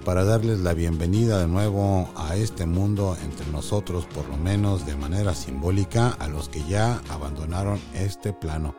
para 0.05 0.23
darles 0.23 0.59
la 0.59 0.73
bienvenida 0.73 1.39
de 1.39 1.47
nuevo 1.47 2.09
a 2.15 2.35
este 2.37 2.65
mundo 2.65 3.17
entre 3.23 3.45
nosotros, 3.47 4.05
por 4.05 4.27
lo 4.29 4.37
menos 4.37 4.85
de 4.85 4.95
manera 4.95 5.35
simbólica, 5.35 6.09
a 6.19 6.27
los 6.29 6.47
que 6.47 6.63
ya 6.63 7.01
abandonaron 7.09 7.79
este 7.93 8.31
plano 8.31 8.75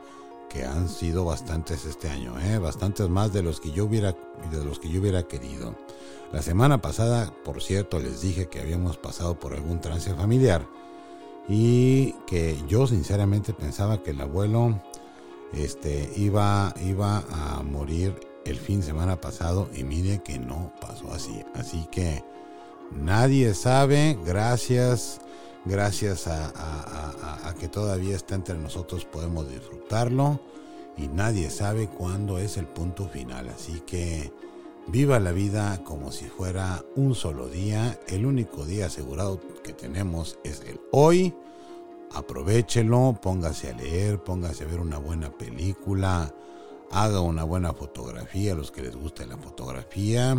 que 0.48 0.64
han 0.64 0.88
sido 0.88 1.24
bastantes 1.24 1.84
este 1.84 2.08
año, 2.08 2.38
¿eh? 2.40 2.58
bastantes 2.58 3.08
más 3.08 3.32
de 3.32 3.42
los 3.42 3.60
que 3.60 3.70
yo 3.70 3.84
hubiera 3.84 4.12
de 4.50 4.64
los 4.64 4.78
que 4.78 4.90
yo 4.90 5.00
hubiera 5.00 5.22
querido. 5.24 5.74
La 6.32 6.42
semana 6.42 6.80
pasada, 6.80 7.32
por 7.44 7.62
cierto, 7.62 7.98
les 7.98 8.20
dije 8.20 8.48
que 8.48 8.60
habíamos 8.60 8.96
pasado 8.96 9.38
por 9.38 9.54
algún 9.54 9.80
trance 9.80 10.14
familiar 10.14 10.66
y 11.48 12.12
que 12.26 12.58
yo 12.68 12.86
sinceramente 12.86 13.52
pensaba 13.54 14.02
que 14.02 14.10
el 14.10 14.20
abuelo 14.20 14.80
este 15.52 16.12
iba 16.16 16.74
iba 16.84 17.24
a 17.30 17.62
morir 17.62 18.14
el 18.44 18.56
fin 18.56 18.80
de 18.80 18.86
semana 18.86 19.20
pasado 19.20 19.68
y 19.74 19.84
mire 19.84 20.22
que 20.22 20.38
no 20.38 20.72
pasó 20.80 21.12
así. 21.12 21.42
Así 21.54 21.86
que 21.90 22.24
nadie 22.92 23.54
sabe, 23.54 24.18
gracias 24.24 25.20
gracias 25.68 26.26
a, 26.26 27.54
que 27.60 27.68
todavía 27.68 28.14
está 28.14 28.34
entre 28.34 28.56
nosotros 28.56 29.04
podemos 29.04 29.48
disfrutarlo 29.48 30.40
y 30.96 31.08
nadie 31.08 31.50
sabe 31.50 31.88
cuándo 31.88 32.38
es 32.38 32.56
el 32.56 32.66
punto 32.66 33.08
final. 33.08 33.48
Así 33.48 33.80
que 33.80 34.32
viva 34.86 35.18
la 35.18 35.32
vida 35.32 35.82
como 35.84 36.12
si 36.12 36.26
fuera 36.26 36.84
un 36.96 37.14
solo 37.14 37.48
día. 37.48 37.98
El 38.06 38.26
único 38.26 38.64
día 38.64 38.86
asegurado 38.86 39.40
que 39.62 39.72
tenemos 39.72 40.38
es 40.44 40.62
el 40.66 40.80
hoy. 40.92 41.34
Aprovechelo, 42.12 43.18
póngase 43.20 43.70
a 43.70 43.76
leer, 43.76 44.22
póngase 44.22 44.64
a 44.64 44.68
ver 44.68 44.80
una 44.80 44.98
buena 44.98 45.30
película, 45.36 46.32
haga 46.90 47.20
una 47.20 47.44
buena 47.44 47.74
fotografía 47.74 48.52
a 48.52 48.56
los 48.56 48.70
que 48.70 48.82
les 48.82 48.96
guste 48.96 49.26
la 49.26 49.36
fotografía 49.36 50.36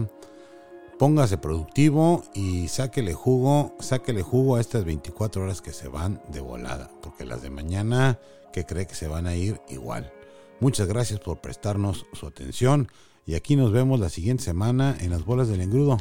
póngase 0.99 1.37
productivo 1.37 2.25
y 2.35 2.67
sáquele 2.67 3.13
jugo, 3.13 3.73
sáquele 3.79 4.21
jugo 4.21 4.57
a 4.57 4.61
estas 4.61 4.83
24 4.83 5.41
horas 5.41 5.61
que 5.61 5.71
se 5.71 5.87
van 5.87 6.21
de 6.27 6.41
volada, 6.41 6.91
porque 7.01 7.25
las 7.25 7.41
de 7.41 7.49
mañana 7.49 8.19
que 8.51 8.65
cree 8.65 8.85
que 8.85 8.95
se 8.95 9.07
van 9.07 9.25
a 9.25 9.33
ir 9.33 9.61
igual. 9.69 10.11
Muchas 10.59 10.89
gracias 10.89 11.21
por 11.21 11.39
prestarnos 11.39 12.05
su 12.11 12.27
atención 12.27 12.89
y 13.25 13.35
aquí 13.35 13.55
nos 13.55 13.71
vemos 13.71 14.01
la 14.01 14.09
siguiente 14.09 14.43
semana 14.43 14.97
en 14.99 15.11
las 15.11 15.23
bolas 15.23 15.47
del 15.47 15.61
engrudo. 15.61 15.97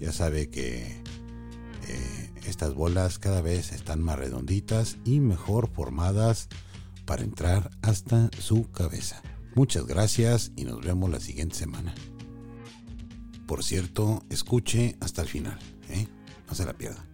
Ya 0.00 0.10
sabe 0.10 0.48
que 0.48 1.02
eh, 1.86 2.30
estas 2.46 2.74
bolas 2.74 3.18
cada 3.18 3.42
vez 3.42 3.72
están 3.72 4.00
más 4.00 4.18
redonditas 4.18 4.96
y 5.04 5.20
mejor 5.20 5.68
formadas 5.68 6.48
para 7.04 7.24
entrar 7.24 7.70
hasta 7.82 8.30
su 8.38 8.70
cabeza. 8.70 9.22
Muchas 9.54 9.84
gracias 9.86 10.50
y 10.56 10.64
nos 10.64 10.80
vemos 10.80 11.10
la 11.10 11.20
siguiente 11.20 11.56
semana. 11.56 11.94
Por 13.46 13.62
cierto, 13.62 14.22
escuche 14.30 14.96
hasta 15.00 15.22
el 15.22 15.28
final, 15.28 15.58
¿eh? 15.90 16.08
no 16.48 16.54
se 16.54 16.64
la 16.64 16.72
pierda. 16.72 17.04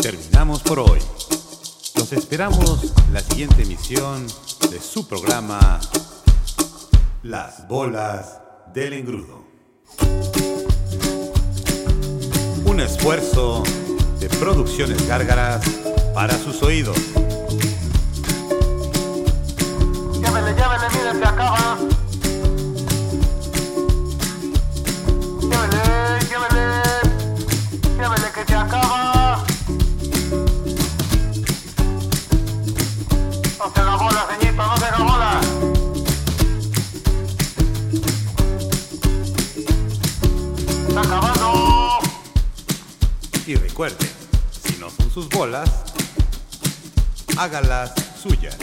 Terminamos 0.00 0.62
por 0.62 0.78
hoy. 0.78 1.00
Los 1.96 2.12
esperamos 2.12 2.92
la 3.12 3.20
siguiente 3.20 3.62
emisión 3.62 4.26
de 4.70 4.80
su 4.80 5.06
programa 5.08 5.80
Las 7.22 7.66
bolas 7.68 8.38
del 8.72 8.92
engrudo. 8.94 9.44
Un 12.64 12.80
esfuerzo 12.80 13.62
de 14.20 14.28
producciones 14.28 15.06
gárgaras 15.06 15.64
para 16.14 16.38
sus 16.38 16.62
oídos. 16.62 16.98
Llévele, 20.56 20.88
miren, 20.94 21.18
se 21.18 21.24
acaba. 21.24 21.76
Llévele, 25.40 25.82
llévele. 26.30 26.66
Llévele 27.98 28.28
que 28.34 28.44
se 28.46 28.54
acaba. 28.54 29.44
No 33.58 33.72
se 33.74 33.80
haga 33.80 33.96
bola, 33.96 34.26
ceñito, 34.30 34.62
no 34.66 34.76
se 34.76 34.84
haga 34.86 34.98
bola. 34.98 35.40
Está 40.88 41.00
acabando. 41.00 41.98
Y 43.46 43.54
recuerde, 43.54 44.10
si 44.64 44.76
no 44.78 44.90
son 44.90 45.10
sus 45.10 45.28
bolas, 45.28 45.70
hágalas 47.36 47.92
suyas. 48.20 48.56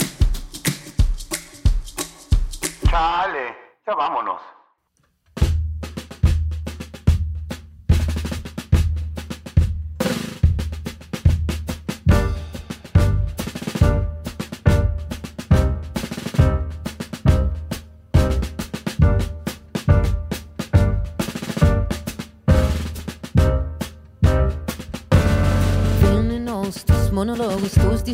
Chale, 2.94 3.56
ya 3.88 3.94
vámonos. 3.96 4.53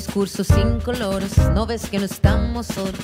Discursos 0.07 0.47
sin 0.47 0.81
colores. 0.81 1.37
No 1.55 1.67
ves 1.67 1.91
que 1.91 1.99
no 1.99 2.07
estamos 2.07 2.69
solos. 2.69 2.95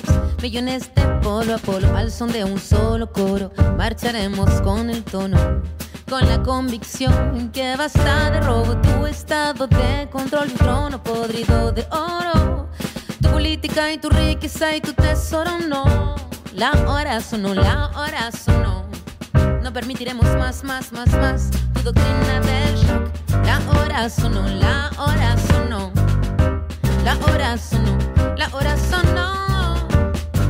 Millones 0.41 0.89
de 0.95 1.03
polo 1.21 1.53
a 1.53 1.57
polo, 1.59 1.95
al 1.95 2.11
son 2.11 2.31
de 2.31 2.43
un 2.43 2.57
solo 2.57 3.11
coro. 3.11 3.51
Marcharemos 3.77 4.49
con 4.61 4.89
el 4.89 5.03
tono, 5.03 5.37
con 6.09 6.27
la 6.27 6.41
convicción 6.41 7.51
que 7.53 7.75
basta 7.75 8.31
de 8.31 8.41
robo. 8.41 8.75
Tu 8.77 9.05
estado 9.05 9.67
de 9.67 10.09
control, 10.11 10.49
tu 10.49 10.57
trono 10.57 11.03
podrido 11.03 11.71
de 11.71 11.85
oro. 11.91 12.67
Tu 13.21 13.29
política 13.29 13.91
y 13.93 13.99
tu 13.99 14.09
riqueza 14.09 14.75
y 14.75 14.81
tu 14.81 14.91
tesoro, 14.93 15.51
no. 15.67 16.15
La 16.55 16.71
hora 16.87 17.21
sonó, 17.21 17.53
la 17.53 17.91
hora 17.95 18.31
sonó. 18.31 18.85
No 19.61 19.71
permitiremos 19.71 20.25
más, 20.37 20.63
más, 20.63 20.91
más, 20.91 21.11
más 21.11 21.51
tu 21.75 21.81
doctrina 21.83 22.39
del 22.41 22.75
shock. 22.75 23.45
La 23.45 23.59
hora 23.69 24.09
sonó, 24.09 24.47
la 24.47 24.89
hora 24.97 25.37
sonó. 25.37 26.06
La 27.03 27.17
hora 27.25 27.57
sonó, 27.57 27.97
la 28.37 28.47
hora 28.53 28.77
sonó. 28.77 29.37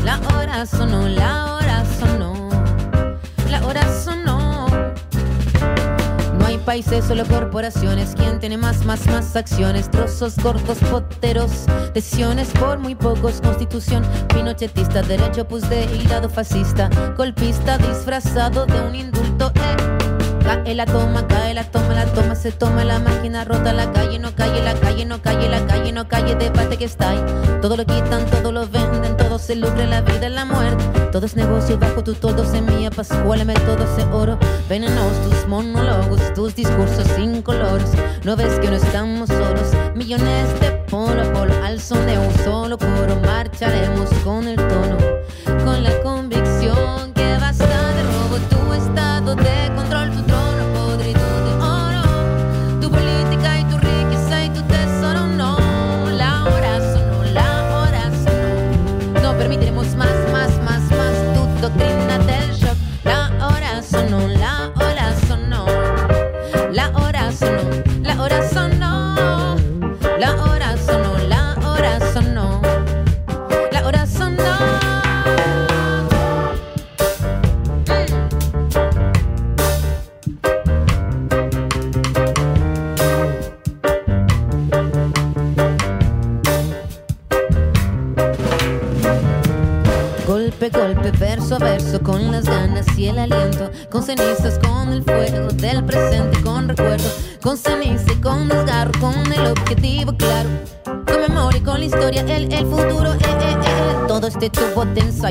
La 0.04 0.20
hora 0.34 0.66
sonó, 0.66 1.08
la 1.08 1.56
hora 1.56 1.86
sonó. 2.00 2.50
La 3.50 3.66
hora 3.66 3.82
sonó. 4.04 4.68
No 6.40 6.46
hay 6.46 6.58
países, 6.60 7.06
solo 7.06 7.26
corporaciones. 7.26 8.14
¿Quién 8.16 8.40
tiene 8.40 8.58
más, 8.58 8.86
más, 8.86 9.06
más 9.08 9.36
acciones? 9.36 9.92
Trozos 9.92 10.36
cortos, 10.42 10.78
poteros. 10.90 11.66
Decisiones 11.94 12.50
por 12.52 12.80
muy 12.80 12.96
pocos. 12.96 13.42
Constitución 13.42 14.06
pinochetista. 14.34 15.02
Derecho, 15.02 15.48
pues 15.48 15.70
de 15.70 15.86
hígado 15.96 16.30
fascista. 16.30 16.90
Golpista 17.18 17.78
disfrazado 17.78 18.66
de 18.66 18.80
un 18.82 18.96
indulto. 18.96 19.52
Eh. 19.56 19.97
Cae 20.48 20.76
la 20.76 20.86
toma, 20.86 21.28
cae 21.28 21.54
la 21.54 21.66
toma, 21.66 21.94
la 21.94 22.06
toma, 22.06 22.34
se 22.34 22.54
toma 22.54 22.86
la 22.86 23.00
máquina 23.00 23.44
rota, 23.44 23.74
la 23.74 23.92
calle 23.92 24.18
no 24.18 24.34
calle, 24.34 24.62
la 24.62 24.76
calle 24.76 25.04
no 25.04 25.22
calle, 25.22 25.50
la 25.50 25.68
calle 25.68 25.92
no 25.92 26.08
calle, 26.08 26.36
debate 26.36 26.78
que 26.78 26.86
está 26.86 27.10
ahí. 27.10 27.26
Todo 27.62 27.76
lo 27.76 27.86
quitan, 27.86 28.26
todo 28.28 28.54
lo 28.54 28.66
venden, 28.66 29.18
todo 29.18 29.40
se 29.40 29.58
lucra, 29.58 29.86
la 29.86 30.00
vida 30.00 30.28
y 30.28 30.30
la 30.30 30.46
muerte. 30.46 30.86
Todo 31.12 31.26
es 31.26 31.36
negocio 31.36 31.78
bajo 31.78 32.02
tu 32.02 32.14
todo, 32.14 32.46
semilla, 32.46 32.90
pascuálame 32.90 33.56
todo 33.56 33.84
ese 33.84 34.08
oro. 34.10 34.40
Venenos, 34.70 35.22
tus 35.24 35.46
monólogos, 35.50 36.34
tus 36.34 36.56
discursos 36.56 37.06
sin 37.18 37.42
colores. 37.42 37.92
No 38.24 38.38
ves 38.38 38.58
que 38.60 38.70
no 38.70 38.78
estamos 38.78 39.28
solos, 39.28 39.74
millones 39.96 40.60
de 40.62 40.72
polo 40.90 41.24
a 41.24 41.34
polo, 41.34 41.54
al 41.62 41.82
son 41.82 42.06
de 42.06 42.18
un 42.18 42.34
solo 42.46 42.78
coro. 42.78 43.18
Marcharemos 43.26 44.10
con 44.24 44.48
el 44.48 44.56
tono, 44.56 44.98
con 45.66 45.84
la 45.84 45.92
convicción 46.02 47.12
que 47.12 47.38
basta 47.38 47.66
de 47.66 48.04
robo, 48.04 48.38
tu 48.50 48.74
estado 48.74 49.36
de 49.36 49.67
12 94.02 94.16
news 94.20 94.37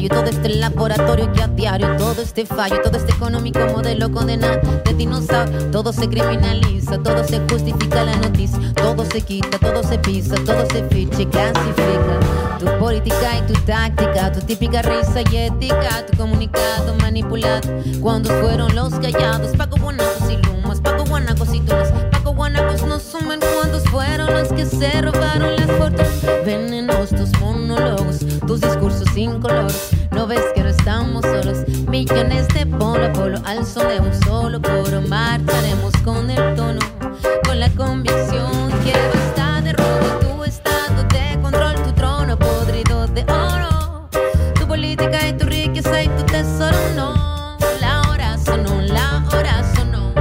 todo 0.04 0.24
este 0.24 0.50
laboratorio 0.50 1.32
que 1.32 1.42
a 1.42 1.48
diario, 1.48 1.96
todo 1.96 2.20
este 2.20 2.44
fallo, 2.44 2.80
todo 2.82 2.96
este 2.98 3.12
económico 3.12 3.60
modelo 3.60 4.12
condena 4.12 4.56
de 4.56 4.94
dinosaurio, 4.94 5.70
todo 5.70 5.92
se 5.92 6.06
criminaliza, 6.08 6.98
todo 6.98 7.24
se 7.24 7.40
justifica 7.50 8.04
la 8.04 8.14
noticia, 8.16 8.58
todo 8.74 9.04
se 9.06 9.22
quita, 9.22 9.58
todo 9.58 9.82
se 9.82 9.98
pisa, 9.98 10.34
todo 10.44 10.66
se 10.70 10.84
ficha 10.84 11.22
y 11.22 11.26
clasifica. 11.26 12.20
Tu 12.58 12.66
política 12.78 13.38
y 13.38 13.52
tu 13.52 13.54
táctica, 13.60 14.32
tu 14.32 14.40
típica 14.40 14.82
risa 14.82 15.22
y 15.30 15.36
ética, 15.36 16.04
tu 16.06 16.18
comunicado 16.18 16.94
manipulado. 17.00 17.68
Cuando 18.00 18.28
fueron 18.40 18.74
los 18.74 18.94
callados, 18.94 19.56
Paco 19.56 19.76
Guanacos 19.80 20.30
y 20.30 20.36
Lumas, 20.46 20.80
Paco 20.80 21.04
Guanacos 21.04 21.54
y 21.54 21.60
Tunas, 21.60 21.90
Paco 22.12 22.34
Guanacos 22.34 22.82
no 22.82 23.00
suman 23.00 23.40
cuántos 23.40 23.84
fueron 23.84 24.32
los 24.32 24.48
que 24.52 24.66
se 24.66 25.00
robaron 25.00 25.56
las 25.56 25.70
fotos. 25.72 26.06
Venenos 26.44 27.10
tus 27.10 27.35
discursos 28.60 29.08
sin 29.14 29.40
color. 29.40 29.70
No 30.12 30.26
ves 30.26 30.42
que 30.54 30.62
no 30.62 30.68
estamos 30.68 31.22
solos, 31.22 31.58
millones 31.88 32.48
de 32.48 32.66
polo 32.66 33.06
a 33.06 33.12
polo, 33.12 33.38
al 33.44 33.64
sol 33.64 33.88
de 33.88 34.00
un 34.00 34.14
solo 34.22 34.60
coro. 34.60 35.02
Marcharemos 35.02 35.92
con 36.04 36.30
el 36.30 36.54
tono, 36.54 36.80
con 37.44 37.60
la 37.60 37.70
convicción. 37.70 38.70
Quiero 38.82 39.12
estar 39.26 39.62
de 39.62 39.72
robo, 39.72 40.18
tu 40.20 40.44
estado 40.44 41.02
de 41.04 41.40
control, 41.40 41.74
tu 41.82 41.92
trono 41.92 42.38
podrido 42.38 43.06
de 43.08 43.22
oro. 43.24 44.08
Tu 44.58 44.66
política 44.66 45.28
y 45.28 45.32
tu 45.34 45.46
riqueza 45.46 46.02
y 46.02 46.08
tu 46.08 46.22
tesoro, 46.24 46.78
no. 46.94 47.56
La 47.80 48.02
hora 48.08 48.38
sonó, 48.38 48.80
la 48.82 49.24
hora 49.32 49.62
sonó. 49.74 50.12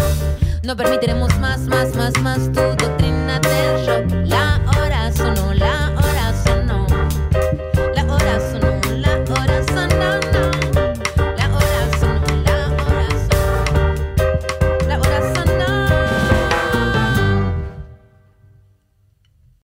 No 0.64 0.76
permitiremos 0.76 1.38
más, 1.40 1.62
más, 1.62 1.96
más, 1.96 2.14
más 2.22 2.52
tu 2.52 2.95